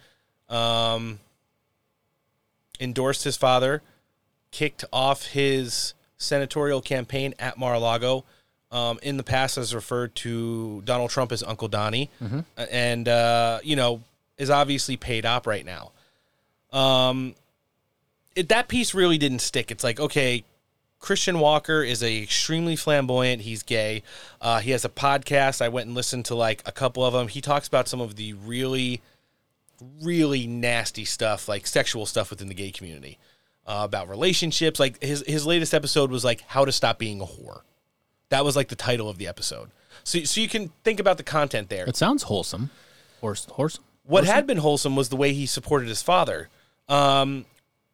[0.49, 1.19] um,
[2.81, 3.83] endorsed his father,
[4.51, 8.25] kicked off his senatorial campaign at Mar-a-Lago.
[8.71, 12.47] Um, in the past, has referred to Donald Trump as Uncle Donnie, Mhm.
[12.57, 14.01] and uh, you know
[14.39, 15.93] is obviously paid up right now.
[16.73, 17.35] Um,
[18.35, 19.71] it, that piece really didn't stick.
[19.71, 20.45] It's like okay,
[21.03, 23.43] Christian Walker is a extremely flamboyant.
[23.43, 24.05] He's gay.
[24.41, 25.61] Uh, he has a podcast.
[25.61, 27.27] I went and listened to like a couple of them.
[27.27, 29.03] He talks about some of the really,
[30.01, 33.19] really nasty stuff, like sexual stuff within the gay community,
[33.67, 34.79] uh, about relationships.
[34.79, 37.63] Like his his latest episode was like how to stop being a whore.
[38.29, 39.73] That was like the title of the episode.
[40.05, 41.85] So so you can think about the content there.
[41.85, 42.71] It sounds wholesome.
[43.21, 43.85] Horse, wholesome.
[44.05, 46.49] What had been wholesome was the way he supported his father.
[46.89, 47.45] Um,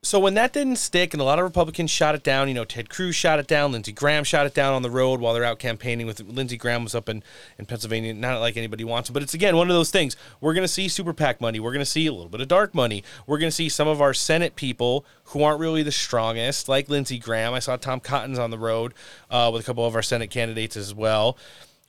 [0.02, 2.64] so when that didn't stick, and a lot of Republicans shot it down, you know,
[2.64, 5.44] Ted Cruz shot it down, Lindsey Graham shot it down on the road while they're
[5.44, 7.22] out campaigning with Lindsey Graham was up in,
[7.58, 8.14] in Pennsylvania.
[8.14, 10.16] Not like anybody wants him, but it's again one of those things.
[10.40, 11.58] We're going to see super PAC money.
[11.58, 13.02] We're going to see a little bit of dark money.
[13.26, 16.88] We're going to see some of our Senate people who aren't really the strongest, like
[16.88, 17.52] Lindsey Graham.
[17.52, 18.94] I saw Tom Cotton's on the road
[19.30, 21.36] uh, with a couple of our Senate candidates as well.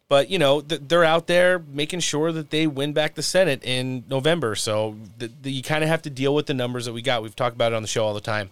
[0.09, 3.63] But you know th- they're out there making sure that they win back the Senate
[3.63, 4.55] in November.
[4.55, 4.97] So
[5.43, 7.21] you kind of have to deal with the numbers that we got.
[7.21, 8.49] We've talked about it on the show all the time.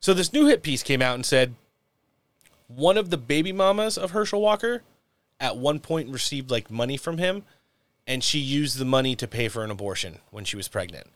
[0.00, 1.54] So this new hit piece came out and said
[2.68, 4.82] one of the baby mamas of Herschel Walker
[5.38, 7.44] at one point received like money from him,
[8.06, 11.06] and she used the money to pay for an abortion when she was pregnant.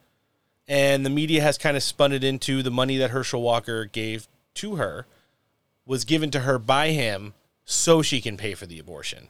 [0.68, 4.28] And the media has kind of spun it into the money that Herschel Walker gave
[4.54, 5.06] to her
[5.86, 7.34] was given to her by him
[7.70, 9.28] so she can pay for the abortion.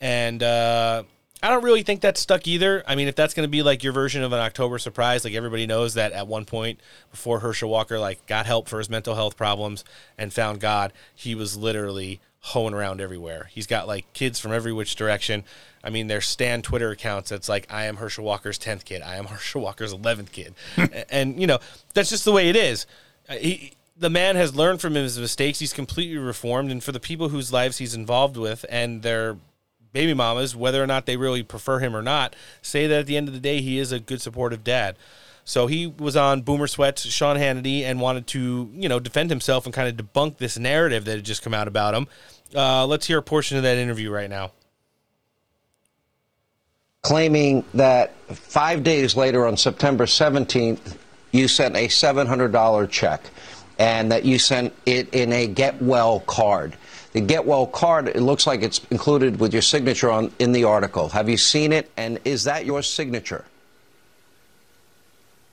[0.00, 1.04] And uh,
[1.42, 2.82] I don't really think that's stuck either.
[2.86, 5.34] I mean, if that's going to be like your version of an October surprise, like
[5.34, 6.80] everybody knows that at one point
[7.10, 9.84] before Herschel Walker like got help for his mental health problems
[10.18, 13.50] and found God, he was literally hoeing around everywhere.
[13.52, 15.44] He's got like kids from every which direction.
[15.84, 19.02] I mean, there's Stan Twitter accounts that's like, I am Herschel Walker's 10th kid.
[19.02, 20.54] I am Herschel Walker's 11th kid.
[21.08, 21.58] And, you know,
[21.94, 22.86] that's just the way it is.
[23.28, 25.58] Uh, He, the man has learned from his mistakes.
[25.58, 26.70] He's completely reformed.
[26.70, 29.36] And for the people whose lives he's involved with and their
[29.92, 33.16] baby mamas, whether or not they really prefer him or not, say that at the
[33.16, 34.96] end of the day, he is a good, supportive dad.
[35.44, 39.64] So he was on Boomer Sweats, Sean Hannity, and wanted to, you know, defend himself
[39.64, 42.08] and kind of debunk this narrative that had just come out about him.
[42.54, 44.52] Uh, let's hear a portion of that interview right now.
[47.02, 50.96] claiming that five days later on September 17th,
[51.30, 53.30] you sent a $700 check
[53.78, 56.76] and that you sent it in a get well card.
[57.12, 60.64] The get well card, it looks like it's included with your signature on in the
[60.64, 61.08] article.
[61.10, 63.44] Have you seen it and is that your signature?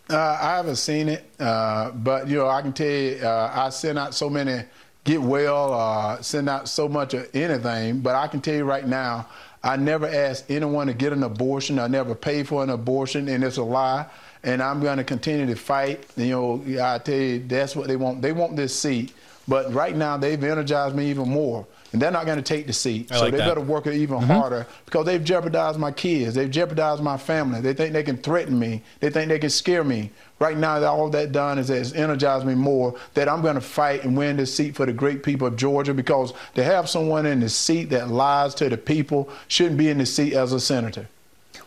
[0.09, 3.69] Uh, I haven't seen it, uh, but you know I can tell you uh, I
[3.69, 4.63] send out so many
[5.03, 8.01] get well, uh, send out so much of anything.
[8.01, 9.27] But I can tell you right now,
[9.63, 11.79] I never asked anyone to get an abortion.
[11.79, 14.05] I never paid for an abortion, and it's a lie.
[14.43, 16.05] And I'm going to continue to fight.
[16.17, 18.21] You know, I tell you, that's what they want.
[18.21, 19.13] They want this seat.
[19.47, 21.65] But right now, they've energized me even more.
[21.91, 23.11] and they're not going to take the seat.
[23.11, 23.47] I so like they that.
[23.49, 24.23] better work it even Mhm.
[24.23, 26.33] harder because they've jeopardized my kids.
[26.33, 27.61] They've jeopardized my family.
[27.61, 28.81] They think they can threaten me.
[28.99, 30.09] They think they can scare me.
[30.39, 34.03] Right now, all that done is has energized me more that I'm going to fight
[34.05, 37.41] and win this seat for the great people of Georgia because to have someone in
[37.41, 41.05] the seat that lies to the people shouldn't be in the seat as a senator.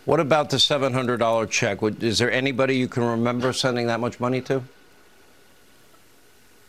[0.07, 1.83] What about the $700 check?
[1.83, 4.63] Is there anybody you can remember sending that much money to?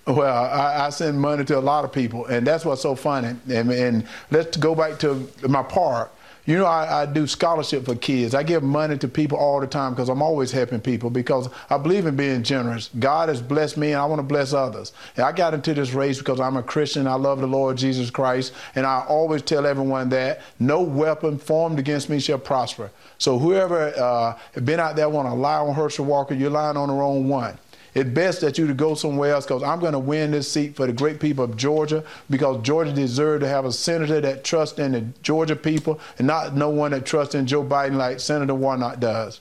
[0.07, 3.35] Well, I, I send money to a lot of people, and that's what's so funny.
[3.47, 6.11] And, and let's go back to my part.
[6.47, 8.33] You know, I, I do scholarship for kids.
[8.33, 11.77] I give money to people all the time because I'm always helping people because I
[11.77, 12.89] believe in being generous.
[12.97, 14.93] God has blessed me, and I want to bless others.
[15.17, 17.05] And I got into this race because I'm a Christian.
[17.05, 21.77] I love the Lord Jesus Christ, and I always tell everyone that no weapon formed
[21.77, 22.89] against me shall prosper.
[23.17, 26.89] So whoever uh, been out there want to lie on Herschel Walker, you're lying on
[26.89, 27.57] the wrong one.
[27.97, 30.75] It's best that you to go somewhere else because I'm going to win this seat
[30.75, 34.77] for the great people of Georgia because Georgia deserves to have a senator that trusts
[34.77, 38.53] in the Georgia people and not no one that trusts in Joe Biden like Senator
[38.53, 39.39] Warnock does.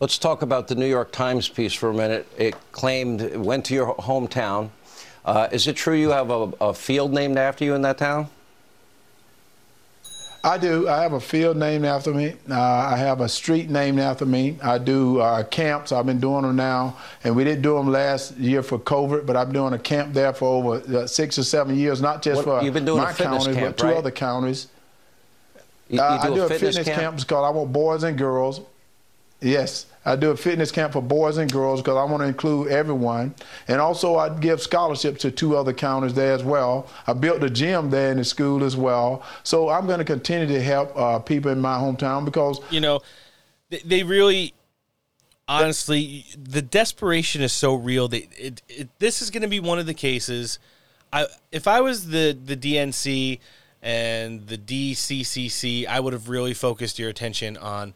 [0.00, 2.26] Let's talk about the New York Times piece for a minute.
[2.38, 4.70] It claimed it went to your hometown.
[5.24, 8.28] Uh, is it true you have a, a field named after you in that town?
[10.44, 10.88] I do.
[10.88, 12.34] I have a field named after me.
[12.50, 14.58] Uh, I have a street named after me.
[14.60, 15.92] I do uh, camps.
[15.92, 19.36] I've been doing them now, and we didn't do them last year for COVID, but
[19.36, 22.60] I'm doing a camp there for over uh, six or seven years, not just What-
[22.60, 23.96] for you've been doing my county, camp, but two right?
[23.96, 24.66] other counties.
[25.88, 27.00] You- you Uh, I do a do a fitness fitness camp?
[27.00, 28.62] camp because I want boys and girls.
[29.40, 32.68] Yes, I do a fitness camp for boys and girls because I want to include
[32.68, 33.34] everyone.
[33.68, 36.88] And also, I give scholarships to two other counties there as well.
[37.06, 39.22] I built a gym there in the school as well.
[39.44, 43.00] So I'm going to continue to help uh, people in my hometown because you know,
[43.84, 44.54] they, really,
[45.46, 48.08] honestly, the desperation is so real.
[48.08, 50.58] That it, it, this is going to be one of the cases.
[51.12, 53.38] I if I was the the DNC
[53.82, 57.94] and the DCCC, I would have really focused your attention on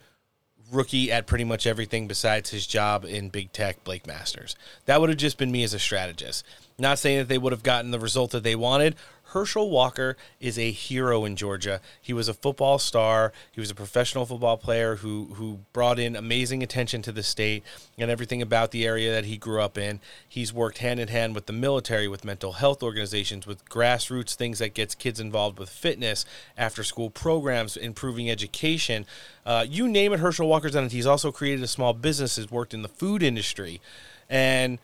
[0.71, 4.57] rookie at pretty much everything besides his job in big tech, Blake Masters.
[4.87, 6.45] That would have just been me as a strategist.
[6.79, 8.97] Not saying that they would have gotten the result that they wanted.
[9.37, 11.83] Herschel Walker is a hero in Georgia.
[12.01, 13.35] He was a football star.
[13.53, 17.63] He was a professional football player who who brought in amazing attention to the state
[17.99, 20.01] and everything about the area that he grew up in.
[20.27, 24.59] He's worked hand in hand with the military, with mental health organizations, with grassroots things
[24.59, 26.25] that gets kids involved with fitness,
[26.57, 29.05] after school programs, improving education.
[29.45, 30.93] Uh, you name it, Herschel Walker's done it.
[30.93, 33.83] He's also created a small business, has worked in the food industry.
[34.31, 34.79] And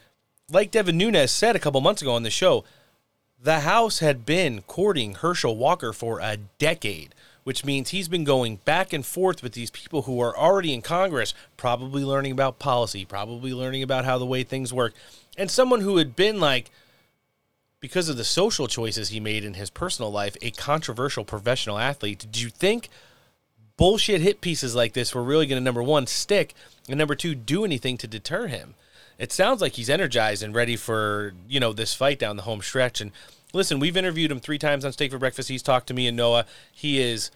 [0.51, 2.65] like Devin Nunes said a couple months ago on the show,
[3.43, 8.57] the House had been courting Herschel Walker for a decade, which means he's been going
[8.65, 13.05] back and forth with these people who are already in Congress, probably learning about policy,
[13.05, 14.95] probably learning about how the way things work.
[15.37, 16.71] And someone who had been like,
[17.81, 22.21] because of the social choices he made in his personal life, a controversial professional athlete.
[22.21, 22.89] Did you think
[23.77, 26.55] bullshit hit pieces like this were really going to, number one, stick,
[26.89, 28.77] and number two, do anything to deter him?
[29.19, 32.63] It sounds like he's energized and ready for, you know, this fight down the home
[32.63, 33.01] stretch.
[33.01, 33.13] And
[33.53, 35.49] listen, we've interviewed him three times on Steak for Breakfast.
[35.49, 36.47] He's talked to me and Noah.
[36.73, 37.31] He is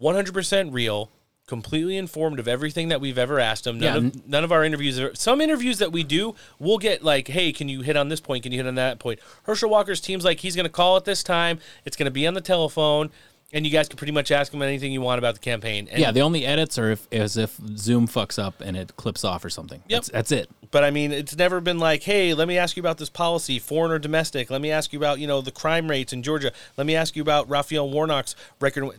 [0.00, 1.10] 100% real,
[1.46, 3.78] completely informed of everything that we've ever asked him.
[3.78, 4.08] None, Yeah.
[4.08, 7.52] of, none of our interviews are, some interviews that we do, we'll get like, hey,
[7.52, 8.42] can you hit on this point?
[8.42, 9.18] Can you hit on that point?
[9.44, 11.58] Herschel Walker's team's like, he's going to call at this time.
[11.84, 13.10] It's going to be on the telephone.
[13.52, 15.88] And you guys can pretty much ask him anything you want about the campaign.
[15.90, 19.24] And yeah, the only edits are if as if Zoom fucks up and it clips
[19.24, 19.82] off or something.
[19.88, 19.96] Yep.
[19.96, 20.50] That's, that's it.
[20.70, 23.58] But I mean, it's never been like, hey, let me ask you about this policy,
[23.58, 24.50] foreign or domestic.
[24.50, 26.52] Let me ask you about, you know, the crime rates in Georgia.
[26.76, 28.90] Let me ask you about Raphael Warnock's record.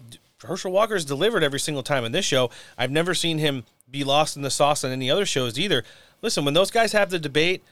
[0.44, 2.50] Herschel Walker's delivered every single time in this show.
[2.78, 5.84] I've never seen him be lost in the sauce on any other shows either.
[6.22, 7.64] Listen, when those guys have the debate,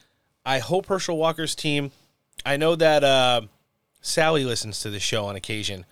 [0.45, 1.91] I hope Herschel Walker's team.
[2.45, 3.41] I know that uh,
[4.01, 5.85] Sally listens to the show on occasion.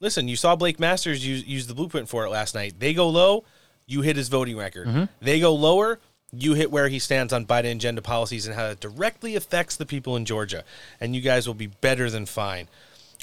[0.00, 2.74] Listen, you saw Blake Masters use, use the blueprint for it last night.
[2.78, 3.44] They go low,
[3.86, 4.86] you hit his voting record.
[4.88, 5.08] Mhm.
[5.20, 5.98] They go lower,
[6.32, 9.86] you hit where he stands on Biden agenda policies and how that directly affects the
[9.86, 10.64] people in Georgia.
[11.00, 12.68] And you guys will be better than fine.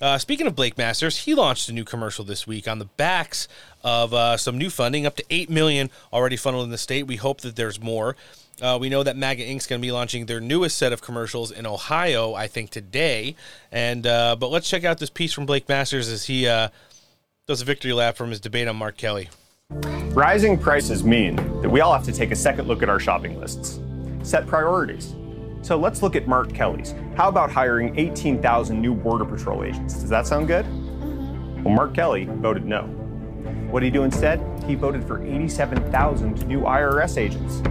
[0.02, 3.48] Uh, speaking of Blake Masters, he launched a new commercial this week on the backs
[3.84, 7.06] of uh, some new funding, up to eight million already funneled in the state.
[7.06, 8.16] We hope that there's more.
[8.62, 11.52] Uh, we know that MAGA Inc.'s going to be launching their newest set of commercials
[11.52, 13.36] in Ohio, I think today.
[13.72, 16.70] And uh, but let's check out this piece from Blake Masters as he uh,
[17.48, 19.30] does a victory lap from his debate on Mark Kelly.
[20.14, 23.40] Rising prices mean that we all have to take a second look at our shopping
[23.40, 23.80] lists,
[24.22, 25.16] set priorities.
[25.64, 26.94] So let's look at Mark Kelly's.
[27.16, 29.96] How about hiring 18,000 new Border Patrol agents?
[29.96, 30.66] Does that sound good?
[31.64, 32.84] Well, Mark Kelly voted no.
[33.70, 34.42] What did he do instead?
[34.68, 37.62] He voted for 87,000 new IRS agents.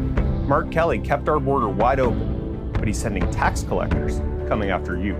[0.51, 4.19] Mark Kelly kept our border wide open, but he's sending tax collectors
[4.49, 5.15] coming after you.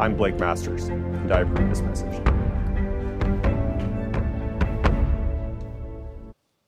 [0.00, 2.22] I'm Blake Masters, and I approve this message.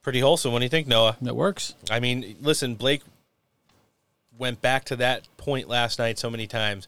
[0.03, 0.53] Pretty wholesome.
[0.53, 1.17] What do you think, Noah?
[1.23, 1.75] That works.
[1.91, 3.01] I mean, listen, Blake
[4.37, 6.87] went back to that point last night so many times.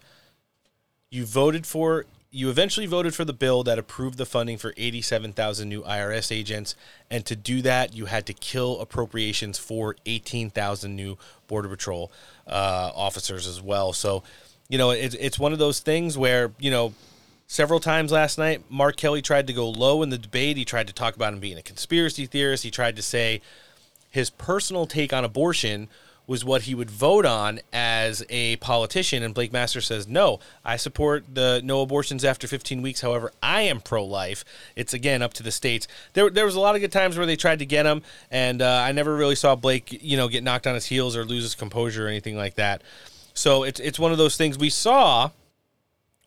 [1.08, 2.04] You voted for
[2.34, 6.74] you eventually voted for the bill that approved the funding for 87,000 new IRS agents.
[7.08, 11.16] And to do that, you had to kill appropriations for 18,000 new
[11.46, 12.10] Border Patrol
[12.48, 13.92] uh, officers as well.
[13.92, 14.24] So,
[14.68, 16.92] you know, it's, it's one of those things where, you know,
[17.46, 20.56] several times last night, Mark Kelly tried to go low in the debate.
[20.56, 22.64] He tried to talk about him being a conspiracy theorist.
[22.64, 23.42] He tried to say
[24.10, 25.88] his personal take on abortion
[26.26, 29.22] was what he would vote on as a politician.
[29.22, 33.02] And Blake Master says, no, I support the no abortions after 15 weeks.
[33.02, 34.44] However, I am pro life.
[34.74, 35.86] It's again up to the states.
[36.14, 38.62] There, there was a lot of good times where they tried to get him, and
[38.62, 41.42] uh, I never really saw Blake, you know, get knocked on his heels or lose
[41.42, 42.82] his composure or anything like that.
[43.34, 45.30] So it's it's one of those things we saw,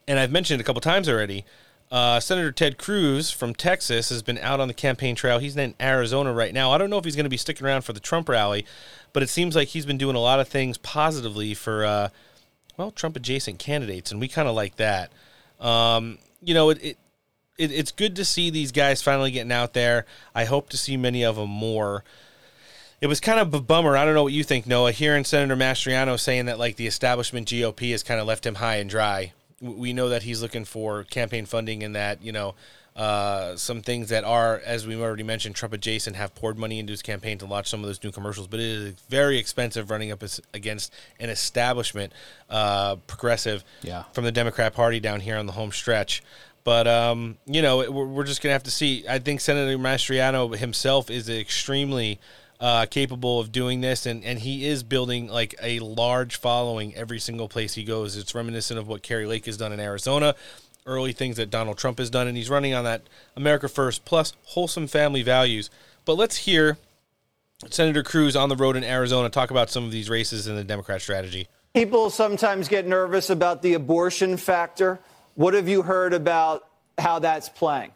[0.08, 1.46] and I've mentioned a couple times already.
[1.90, 5.40] Uh, Senator Ted Cruz from Texas has been out on the campaign trail.
[5.40, 6.72] He's in Arizona right now.
[6.72, 8.66] I don't know if he's going to be sticking around for the Trump rally,
[9.14, 12.10] but it seems like he's been doing a lot of things positively for, uh,
[12.76, 15.12] well, Trump adjacent candidates, and we kind of like that.
[15.62, 16.98] Um, you know, it, it,
[17.58, 20.06] it, it's good to see these guys finally getting out there.
[20.36, 22.04] I hope to see many of them more.
[23.00, 23.96] It was kind of a bummer.
[23.96, 24.92] I don't know what you think, Noah.
[24.92, 28.78] Hearing Senator Mastriano saying that like the establishment GOP has kind of left him high
[28.78, 29.32] and dry
[29.62, 32.56] we know that he's looking for campaign funding and that you know
[32.98, 36.90] uh, some things that are, as we already mentioned, Trump adjacent have poured money into
[36.90, 38.48] his campaign to launch some of those new commercials.
[38.48, 42.12] But it is very expensive running up against an establishment
[42.50, 44.04] uh, progressive yeah.
[44.14, 46.24] from the Democrat Party down here on the home stretch.
[46.64, 49.06] But um, you know, we're just gonna have to see.
[49.08, 52.20] I think Senator Mastriano himself is extremely
[52.60, 57.20] uh, capable of doing this, and, and he is building like a large following every
[57.20, 58.18] single place he goes.
[58.18, 60.36] It's reminiscent of what Kari Lake has done in Arizona,
[60.86, 63.04] early things that Donald Trump has done, and he's running on that
[63.36, 65.70] America First plus wholesome family values.
[66.06, 66.78] But let's hear
[67.70, 70.64] Senator Cruz on the road in Arizona talk about some of these races in the
[70.64, 71.48] Democrat strategy.
[71.74, 75.00] People sometimes get nervous about the abortion factor.
[75.36, 76.68] What have you heard about
[76.98, 77.92] how that's playing?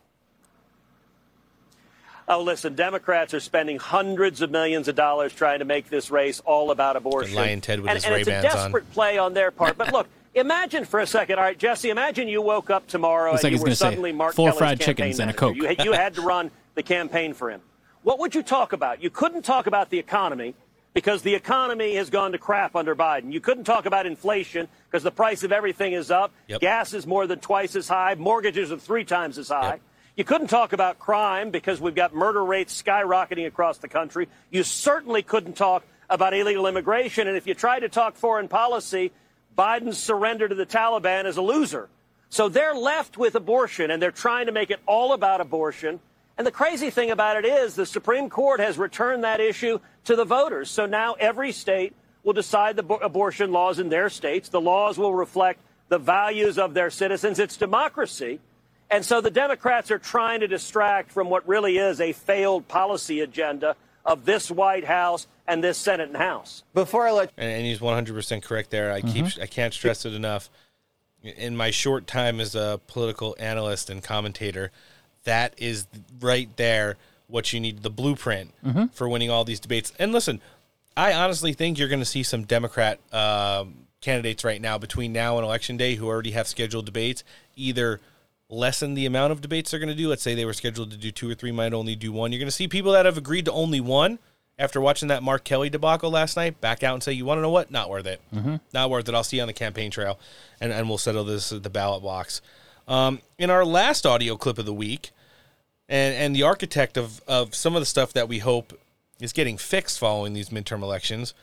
[2.31, 6.39] Oh, listen, Democrats are spending hundreds of millions of dollars trying to make this race
[6.45, 7.35] all about abortion.
[7.35, 8.91] Lion Ted with and, his and Ray it's a desperate on.
[8.91, 9.77] play on their part.
[9.77, 11.39] But look, imagine for a second.
[11.39, 13.85] All right, Jesse, imagine you woke up tomorrow Looks and like you were gonna say,
[13.85, 15.33] suddenly Mark "Four Kelly's fried campaign chickens and a.
[15.33, 17.59] Coke." You, had- you had to run the campaign for him.
[18.03, 19.03] What would you talk about?
[19.03, 20.55] You couldn't talk about the economy
[20.93, 23.33] because the economy has gone to crap under Biden.
[23.33, 26.31] You couldn't talk about inflation because the price of everything is up.
[26.47, 26.61] Yep.
[26.61, 28.15] Gas is more than twice as high.
[28.15, 29.79] Mortgages are three times as high.
[30.15, 34.27] You couldn't talk about crime because we've got murder rates skyrocketing across the country.
[34.49, 37.27] You certainly couldn't talk about illegal immigration.
[37.27, 39.11] And if you tried to talk foreign policy,
[39.57, 41.87] Biden's surrender to the Taliban is a loser.
[42.29, 45.99] So they're left with abortion and they're trying to make it all about abortion.
[46.37, 50.15] And the crazy thing about it is the Supreme Court has returned that issue to
[50.15, 50.69] the voters.
[50.69, 51.93] So now every state
[52.23, 54.49] will decide the abortion laws in their states.
[54.49, 55.59] The laws will reflect
[55.89, 57.39] the values of their citizens.
[57.39, 58.39] It's democracy.
[58.91, 63.21] And so the Democrats are trying to distract from what really is a failed policy
[63.21, 66.63] agenda of this White House and this Senate and House.
[66.73, 68.91] Before I let and, and he's 100% correct there.
[68.91, 70.49] I keep I can't stress it enough.
[71.23, 74.71] In my short time as a political analyst and commentator,
[75.23, 75.85] that is
[76.19, 76.97] right there
[77.27, 78.91] what you need the blueprint Mhm.
[78.91, 79.93] for winning all these debates.
[79.99, 80.41] And listen,
[80.97, 85.37] I honestly think you're going to see some Democrat um, candidates right now between now
[85.37, 87.23] and election day who already have scheduled debates
[87.55, 88.01] either
[88.51, 90.07] lessen the amount of debates they're going to do.
[90.09, 92.31] Let's say they were scheduled to do two or three, might only do one.
[92.31, 94.19] You're going to see people that have agreed to only one
[94.59, 97.41] after watching that Mark Kelly debacle last night back out and say, "You want to
[97.41, 97.71] know what?
[97.71, 98.19] Not worth it.
[98.35, 98.59] Mhm.
[98.73, 99.15] Not worth it.
[99.15, 100.19] I'll see you on the campaign trail,
[100.59, 102.41] and and we'll settle this at the ballot box."
[102.87, 105.11] Um, in our last audio clip of the week,
[105.89, 108.77] and and the architect of of some of the stuff that we hope
[109.21, 111.33] is getting fixed following these midterm elections,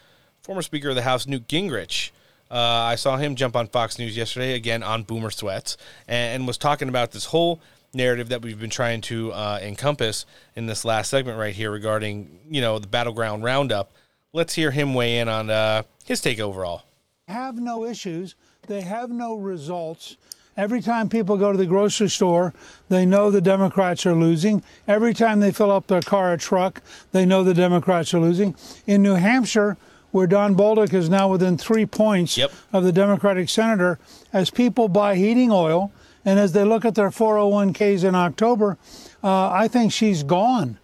[0.42, 2.10] former Speaker of the House Newt Gingrich.
[2.50, 6.46] Uh, I saw him jump on Fox News yesterday again on Boomer Sweats and, and
[6.46, 7.60] was talking about this whole
[7.94, 12.38] narrative that we've been trying to uh, encompass in this last segment right here regarding
[12.48, 13.92] you know the battleground roundup.
[14.32, 16.82] Let's hear him weigh in on uh, his take overall.
[17.28, 18.34] have no issues.
[18.66, 20.16] They have no results.
[20.56, 22.52] Every time people go to the grocery store,
[22.88, 24.62] they know the Democrats are losing.
[24.88, 28.56] Every time they fill up their car or truck, they know the Democrats are losing.
[28.84, 29.76] In New Hampshire,
[30.10, 32.36] where Don Bolduc is now within three points
[32.72, 33.98] of the Democratic senator,
[34.32, 35.92] as people buy heating oil
[36.24, 38.76] and as they look at their 401ks in October,
[39.22, 40.78] uh, I think she's gone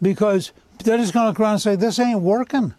[0.00, 0.52] because
[0.84, 2.74] they're just going to look around and say, this ain't working.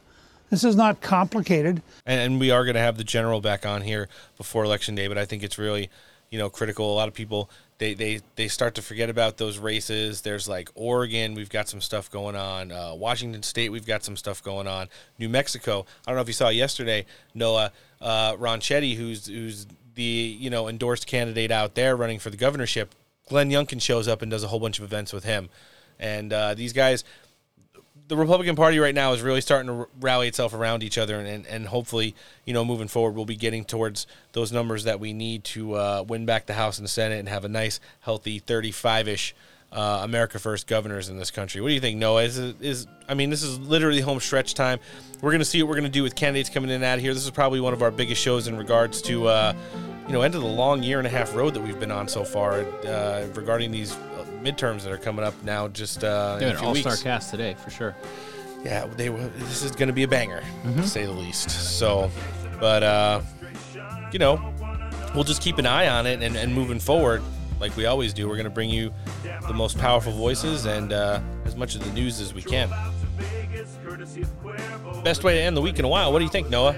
[0.50, 1.82] This is not complicated.
[2.06, 5.08] and, and we are going to have the general back on here before election day.
[5.08, 5.90] But I think it's really,
[6.30, 6.92] you know, critical.
[6.92, 7.50] A lot of people
[7.82, 10.22] they they they start to forget about those races.
[10.22, 12.72] There's like Oregon, we've got some stuff going on.
[12.72, 14.88] Uh, Washington State, we've got some stuff going on.
[15.18, 20.04] New Mexico, I don't know if you saw yesterday, Noah uh, Ronchetti, who's who's the
[20.04, 22.94] you know endorsed candidate out there running for the governorship.
[23.28, 25.50] Glenn Youngkin shows up and does a whole bunch of events with him,
[26.00, 27.04] and uh, these guys
[28.08, 31.28] the Republican Party right now is really starting to rally itself around each other, and,
[31.28, 32.16] and, and hopefully,
[32.46, 36.04] you know, moving forward, we'll be getting towards those numbers that we need to uh,
[36.08, 39.36] win back the House and Senate and have a nice, healthy 35 ish
[39.72, 41.62] uh, America First governors in this country.
[41.62, 42.24] What do you think, Noah?
[42.24, 44.80] Is, is I mean, this is literally home stretch time.
[45.22, 46.98] We're going to see what we're going to do with candidates coming in and out
[46.98, 47.14] of here.
[47.14, 49.54] This is probably one of our biggest shows in regards to, uh,
[50.08, 52.08] you know, end of the long year and a half road that we've been on
[52.08, 53.96] so far uh, regarding these
[54.44, 55.68] midterms that are coming up now.
[55.68, 57.96] Just uh, Yeah, in a an few all star cast today for sure.
[58.64, 60.82] Yeah, they this is going to be a banger, Mm-hmm.
[60.82, 61.50] to say the least.
[61.50, 62.12] So,
[62.60, 63.22] but uh,
[64.12, 64.54] you know,
[65.16, 67.24] we'll just keep an eye on it and, and moving forward,
[67.60, 68.28] like we always do.
[68.28, 68.94] We're going to bring you
[69.48, 72.70] the most powerful voices and uh, as much of the news as we can.
[75.04, 76.12] Best way to end the week in a while.
[76.14, 76.78] What do you think, Noah?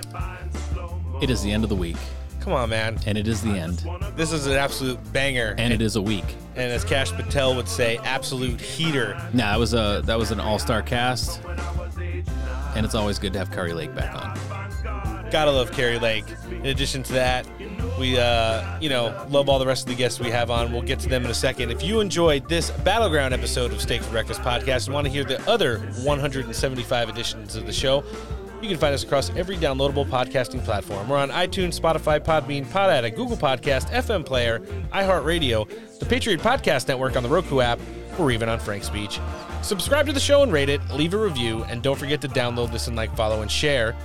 [1.22, 1.98] It is the end of the week.
[2.44, 3.00] Come on, man.
[3.06, 3.88] And it is the end.
[4.18, 5.56] This is an absolute banger.
[5.58, 6.26] And it is a week.
[6.58, 9.14] And as Kash Patel would say, absolute heater.
[9.32, 11.42] Nah, that was a that was an all star cast.
[12.76, 15.32] And it's always good to have Kari Lake back on.
[15.32, 16.26] Gotta love Kari Lake.
[16.52, 17.48] In addition to that,
[17.98, 20.74] we, uh, you know, love all the rest of the guests we have on.
[20.74, 21.72] We'll get to them in a second.
[21.72, 25.24] If you enjoyed this Battleground episode of Steak for Breakfast podcast and want to hear
[25.24, 28.04] the other 175 editions of the show,
[28.64, 31.10] you can find us across every downloadable podcasting platform.
[31.10, 34.60] We're on iTunes, Spotify, Podbean, Pod Addict, Google Podcast, FM Player,
[34.94, 37.80] iHeartRadio, the Patriot Podcast Network on the Roku app,
[38.18, 39.20] or even on Frank Speech.
[39.62, 42.72] Subscribe to the show and rate it, leave a review, and don't forget to download,
[42.72, 43.96] listen, like, follow, and share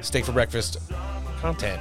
[0.00, 0.78] Steak for Breakfast
[1.40, 1.80] content.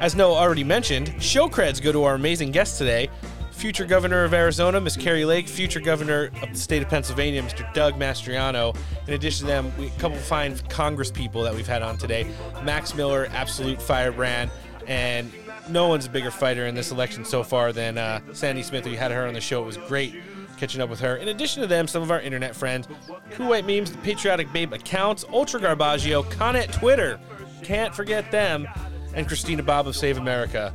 [0.00, 3.08] As Noah already mentioned, show creds go to our amazing guest today,
[3.56, 7.72] future governor of Arizona, Miss Kari Lake, future governor of the state of Pennsylvania, Mr.
[7.72, 8.76] Doug Mastriano.
[9.08, 12.26] In addition to them, we, a couple fine Congress people that we've had on today,
[12.62, 14.50] Max Miller, absolute firebrand,
[14.86, 15.32] and
[15.70, 18.84] no one's a bigger fighter in this election so far than uh, Sandy Smith.
[18.84, 20.14] We had her on the show; it was great
[20.58, 21.16] catching up with her.
[21.16, 22.86] In addition to them, some of our internet friends,
[23.30, 27.18] Kuwait Memes, the Patriotic Babe accounts, Ultra Garbaggio, Connet Twitter,
[27.62, 28.68] can't forget them,
[29.14, 30.74] and Christina Bobb of Save America.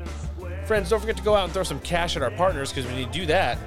[0.72, 2.98] Friends, don't forget to go out and throw some cash at our partners because when
[2.98, 3.58] you do that,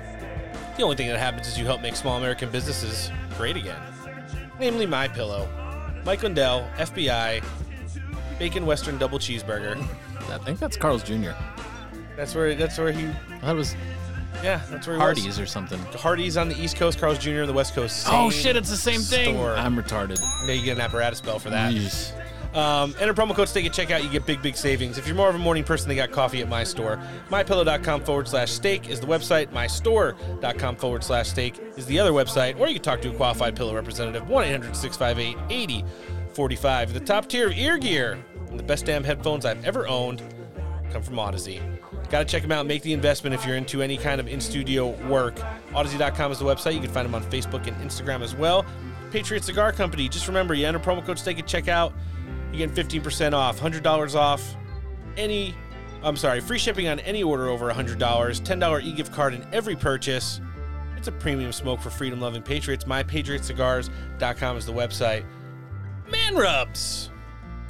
[0.78, 3.76] the only thing that happens is you help make small American businesses great again.
[4.58, 5.46] Namely, My Pillow,
[6.06, 7.44] Mike Lindell, FBI,
[8.38, 9.76] Bacon Western Double Cheeseburger.
[10.30, 11.32] I think that's Carl's Jr.
[12.16, 13.10] That's where that's where he.
[13.42, 13.76] That was
[14.42, 15.40] Yeah, that's where he Hardee's was.
[15.40, 15.78] or something.
[15.92, 17.42] Hardee's on the East Coast, Carl's Jr.
[17.42, 18.06] on the West Coast.
[18.08, 19.34] Oh Same shit, it's the same thing.
[19.36, 19.54] store.
[19.54, 20.22] I'm retarded.
[20.46, 21.70] Now you get an apparatus bell for that.
[21.74, 22.12] Yeesh.
[22.54, 24.96] Um, enter promo code steak at checkout, you get big, big savings.
[24.96, 27.00] If you're more of a morning person, they got coffee at my store.
[27.30, 29.48] MyPillow.com forward slash steak is the website.
[29.48, 32.58] MyStore.com forward slash steak is the other website.
[32.60, 36.94] Or you can talk to a qualified pillow representative, 1 800 658 8045.
[36.94, 40.22] The top tier of ear gear and the best damn headphones I've ever owned
[40.92, 41.60] come from Audeze.
[42.08, 42.66] Got to check them out.
[42.66, 45.34] Make the investment if you're into any kind of in studio work.
[45.72, 46.74] Audeze.com is the website.
[46.74, 48.64] You can find them on Facebook and Instagram as well.
[49.10, 50.08] Patriot Cigar Company.
[50.08, 51.92] Just remember, you enter promo code STEAK at checkout.
[52.54, 54.54] You get 15% off, $100 off
[55.16, 55.56] any,
[56.04, 59.74] I'm sorry, free shipping on any order over $100, $10 e gift card in every
[59.74, 60.40] purchase.
[60.96, 62.84] It's a premium smoke for freedom loving patriots.
[62.84, 65.24] MyPatriotCigars.com is the website.
[66.08, 67.10] Man rubs.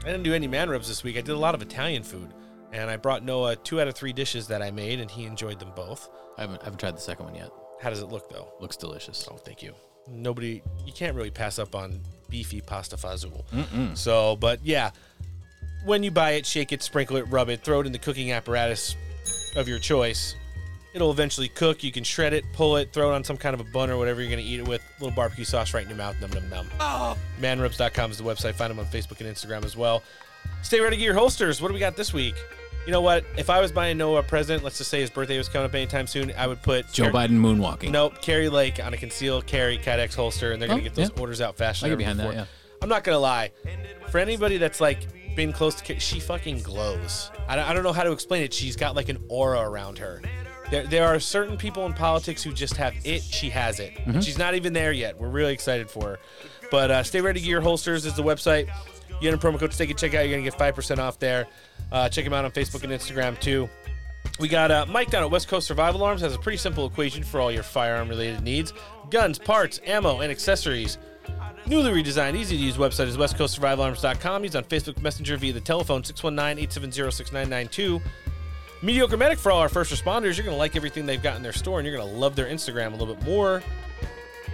[0.02, 1.16] I didn't do any man rubs this week.
[1.16, 2.34] I did a lot of Italian food.
[2.70, 5.60] And I brought Noah two out of three dishes that I made, and he enjoyed
[5.60, 6.10] them both.
[6.36, 7.48] I haven't, I haven't tried the second one yet.
[7.80, 8.52] How does it look, though?
[8.60, 9.26] Looks delicious.
[9.30, 9.72] Oh, thank you.
[10.10, 12.02] Nobody, you can't really pass up on
[12.34, 13.44] beefy pasta fazool.
[13.52, 13.96] Mm-mm.
[13.96, 14.90] So, but yeah,
[15.84, 18.32] when you buy it, shake it, sprinkle it, rub it, throw it in the cooking
[18.32, 18.96] apparatus
[19.54, 20.34] of your choice.
[20.94, 21.84] It'll eventually cook.
[21.84, 23.96] You can shred it, pull it, throw it on some kind of a bun or
[23.98, 24.80] whatever you're going to eat it with.
[24.80, 26.16] A little barbecue sauce right in your mouth.
[26.20, 26.66] Num, num, num.
[26.80, 27.16] Oh.
[27.40, 28.54] Manrubs.com is the website.
[28.54, 30.02] Find them on Facebook and Instagram as well.
[30.62, 31.62] Stay ready to get your holsters.
[31.62, 32.34] What do we got this week?
[32.86, 33.24] You know what?
[33.38, 35.74] If I was buying Noah a present, let's just say his birthday was coming up
[35.74, 37.90] anytime soon, I would put Joe Car- Biden moonwalking.
[37.90, 41.10] Nope, Kari Lake on a concealed carry Cadex holster, and they're Oh, gonna get those
[41.14, 41.20] yeah.
[41.20, 41.86] orders out faster.
[41.86, 42.40] I get behind that, before.
[42.40, 42.46] yeah.
[42.82, 43.52] I'm not gonna lie.
[44.10, 44.98] For anybody that's like
[45.34, 47.30] been close to, she fucking glows.
[47.48, 48.52] I don't, I don't know how to explain it.
[48.52, 50.20] She's got like an aura around her.
[50.70, 53.22] There, there are certain people in politics who just have it.
[53.22, 53.94] She has it.
[53.94, 54.22] Mhm.
[54.22, 55.18] She's not even there yet.
[55.18, 56.18] We're really excited for her.
[56.70, 58.68] But uh, stay ready Gear holsters is the website.
[59.20, 60.20] You enter promo code Steak and check out.
[60.26, 61.46] You're gonna get five percent off there.
[61.94, 63.70] Uh, check him out on Facebook and Instagram too.
[64.40, 67.22] We got uh, Mike down at West Coast Survival Arms has a pretty simple equation
[67.22, 68.72] for all your firearm related needs
[69.10, 70.98] guns, parts, ammo, and accessories.
[71.66, 74.42] Newly redesigned, easy to use website is westcoastsurvivalarms.com.
[74.42, 78.02] He's on Facebook Messenger via the telephone 619 870 6992.
[78.82, 80.36] Mediocre Medic for all our first responders.
[80.36, 82.34] You're going to like everything they've got in their store, and you're going to love
[82.34, 83.62] their Instagram a little bit more.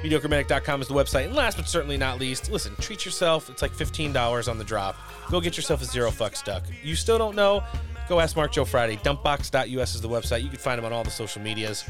[0.03, 1.27] MediocreMedic.com is the website.
[1.27, 3.51] And last but certainly not least, listen, treat yourself.
[3.51, 4.97] It's like $15 on the drop.
[5.31, 6.65] Go get yourself a zero fucks duck.
[6.83, 7.63] You still don't know?
[8.09, 8.97] Go ask Mark Joe Friday.
[8.97, 10.43] Dumpbox.us is the website.
[10.43, 11.85] You can find him on all the social medias.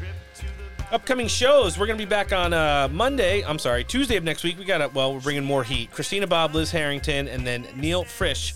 [0.91, 3.45] Upcoming shows, we're going to be back on uh, Monday.
[3.45, 4.59] I'm sorry, Tuesday of next week.
[4.59, 5.93] We got, a, well, we're bringing more heat.
[5.93, 8.55] Christina Bobb, Liz Harrington, and then Neil Frisch,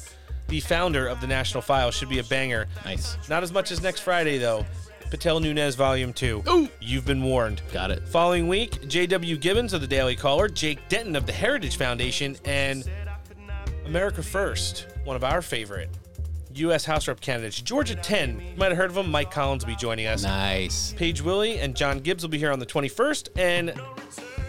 [0.49, 2.66] the founder of the National File, should be a banger.
[2.84, 3.16] Nice.
[3.28, 4.66] Not as much as next Friday, though.
[5.15, 6.43] Patel Nunes Volume 2.
[6.49, 6.68] Ooh.
[6.81, 7.62] You've been warned.
[7.73, 8.09] Got it.
[8.09, 9.36] Following week, J.W.
[9.36, 12.84] Gibbons of the Daily Caller, Jake Denton of the Heritage Foundation, and
[13.86, 15.89] America First, one of our favorite
[16.55, 16.84] U.S.
[16.84, 17.60] House Rep candidates.
[17.62, 19.09] Georgia 10, you might have heard of him.
[19.09, 20.25] Mike Collins will be joining us.
[20.25, 20.93] Nice.
[20.94, 23.28] Paige Willie and John Gibbs will be here on the 21st.
[23.36, 23.73] And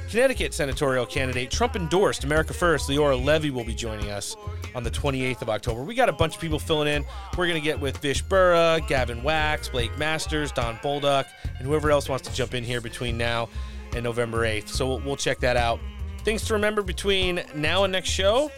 [0.10, 4.36] Connecticut senatorial candidate, Trump endorsed America First, Leora Levy will be joining us
[4.76, 5.84] on the 28th of October.
[5.84, 7.04] We got a bunch of people filling in.
[7.38, 11.26] We're going to get with Vish Burra, Gavin Wax, Blake Masters, Don Bolduc,
[11.58, 13.50] and whoever else wants to jump in here between now
[13.96, 14.70] and November 8th.
[14.70, 15.80] So we'll, we'll check that out.
[16.24, 18.52] Things to remember between now and next show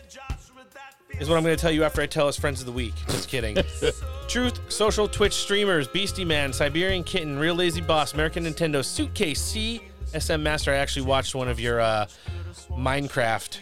[1.19, 2.93] is what I'm going to tell you after I tell us Friends of the Week.
[3.08, 3.58] Just kidding.
[4.27, 9.82] Truth, social, Twitch streamers, Beastie Man, Siberian Kitten, Real Lazy Boss, American Nintendo, Suitcase C,
[10.18, 10.72] SM Master.
[10.72, 12.08] I actually watched one of your uh,
[12.72, 13.60] Minecraft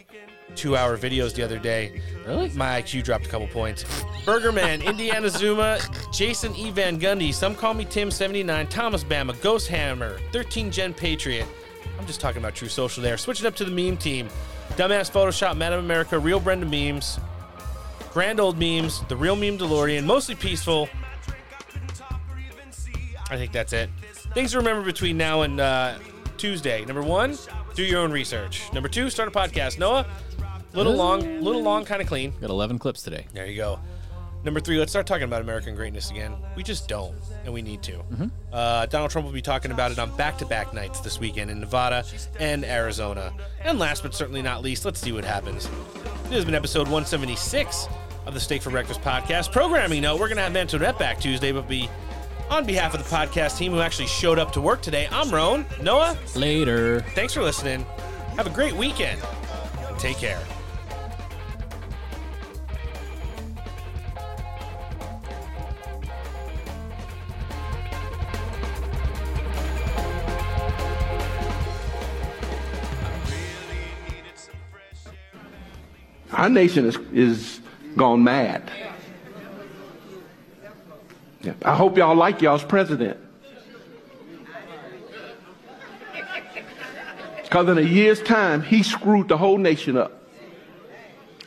[0.56, 2.02] two hour videos the other day.
[2.26, 2.50] Really?
[2.50, 3.86] My IQ dropped a couple points.
[4.26, 5.80] Burger Man, Indiana Zuma,
[6.12, 6.72] Jason E.
[6.72, 11.48] Van Gundy, some call me Tim79, Thomas Bama, Ghost Hammer, 13 Gen Patriot.
[12.00, 13.18] I'm just talking about Truth Social there.
[13.18, 14.30] Switching up to the meme team.
[14.72, 17.20] Dumbass Photoshop, Madam America, Real Brenda Memes,
[18.12, 20.90] Grand Old Memes, The Real Meme DeLorean, Mostly Peaceful.
[23.30, 23.90] I think that's it.
[24.34, 25.96] Things to remember between now and uh,
[26.38, 26.86] Tuesday.
[26.86, 27.38] Number one,
[27.76, 28.72] do your own research.
[28.74, 29.80] Number two, start a podcast.
[29.80, 30.06] Noah,
[30.74, 32.34] little long, little long, kind of clean.
[32.42, 33.26] Got 11 clips today.
[33.34, 33.80] There you go.
[34.44, 36.36] Number three, let's start talking about American greatness again.
[36.56, 37.16] We just don't,
[37.46, 38.04] and we need to.
[38.54, 41.50] Uh, Donald Trump will be talking about it on back to back nights this weekend
[41.50, 42.06] in Nevada
[42.40, 43.34] and Arizona.
[43.64, 45.68] And last but certainly not least, let's see what happens.
[46.26, 47.88] This has been episode 176
[48.28, 49.52] of the Steak for Breakfast podcast.
[49.52, 51.90] Programming note, we're going to have Antoinette back Tuesday, but be
[52.50, 55.66] on behalf of the podcast team who actually showed up to work today, I'm Roan.
[55.82, 56.18] Noah?
[56.36, 57.02] Later.
[57.14, 57.86] Thanks for listening.
[58.38, 59.22] Have a great weekend.
[59.98, 60.42] Take care.
[76.32, 77.62] Our nation is, is
[77.96, 78.70] gone mad.
[81.46, 81.54] Yeah.
[81.64, 83.20] I hope y'all like y'all's president.
[87.44, 90.24] Because in a year's time, he screwed the whole nation up.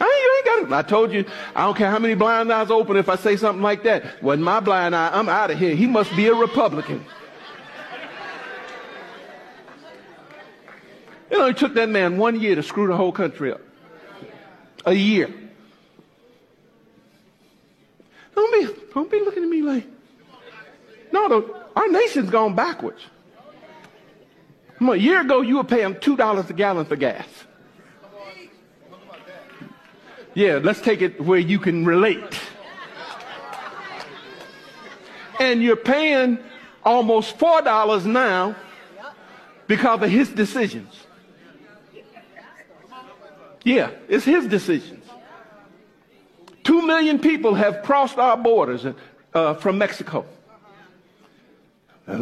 [0.01, 0.86] I, ain't got it.
[0.86, 1.25] I told you,
[1.57, 4.23] I don't care how many blind eyes open if I say something like that.
[4.23, 5.10] Wasn't my blind eye.
[5.12, 5.75] I'm out of here.
[5.75, 7.05] He must be a Republican.
[11.31, 13.60] It only took that man one year to screw the whole country up.
[14.86, 15.35] A year.
[18.39, 19.84] Don't be, don't be looking at me like,
[21.10, 23.02] no, the, our nation's gone backwards.
[24.81, 27.26] A year ago, you were paying $2 a gallon for gas.
[30.34, 32.41] Yeah, let's take it where you can relate.
[35.41, 36.39] And you're paying
[36.84, 38.55] almost $4 now
[39.67, 40.94] because of his decisions.
[43.65, 44.98] Yeah, it's his decisions.
[46.68, 48.84] Two million people have crossed our borders
[49.32, 50.26] uh, from Mexico.
[52.06, 52.18] Uh,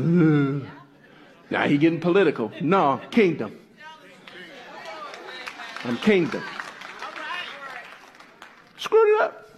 [1.51, 2.53] now he getting political.
[2.61, 3.59] No, kingdom.
[5.83, 6.45] I'm kingdom.
[8.79, 9.51] Screwed it up.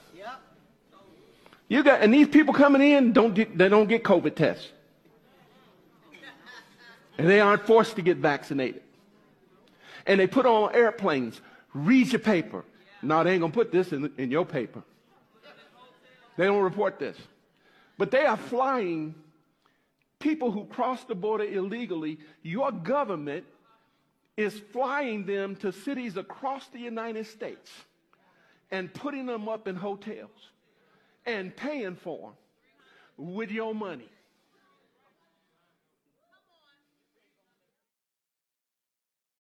[1.68, 4.68] You got and these people coming in don't get, they don't get COVID tests.
[7.18, 8.80] And they aren't forced to get vaccinated.
[10.06, 11.42] And they put on airplanes,
[11.74, 12.64] read your paper.
[13.02, 14.82] No, they ain't gonna put this in, in your paper.
[16.36, 17.16] They don't report this.
[17.96, 19.14] But they are flying
[20.18, 22.18] people who cross the border illegally.
[22.42, 23.44] Your government
[24.36, 27.70] is flying them to cities across the United States
[28.70, 30.30] and putting them up in hotels
[31.26, 32.30] and paying for
[33.16, 34.08] them with your money.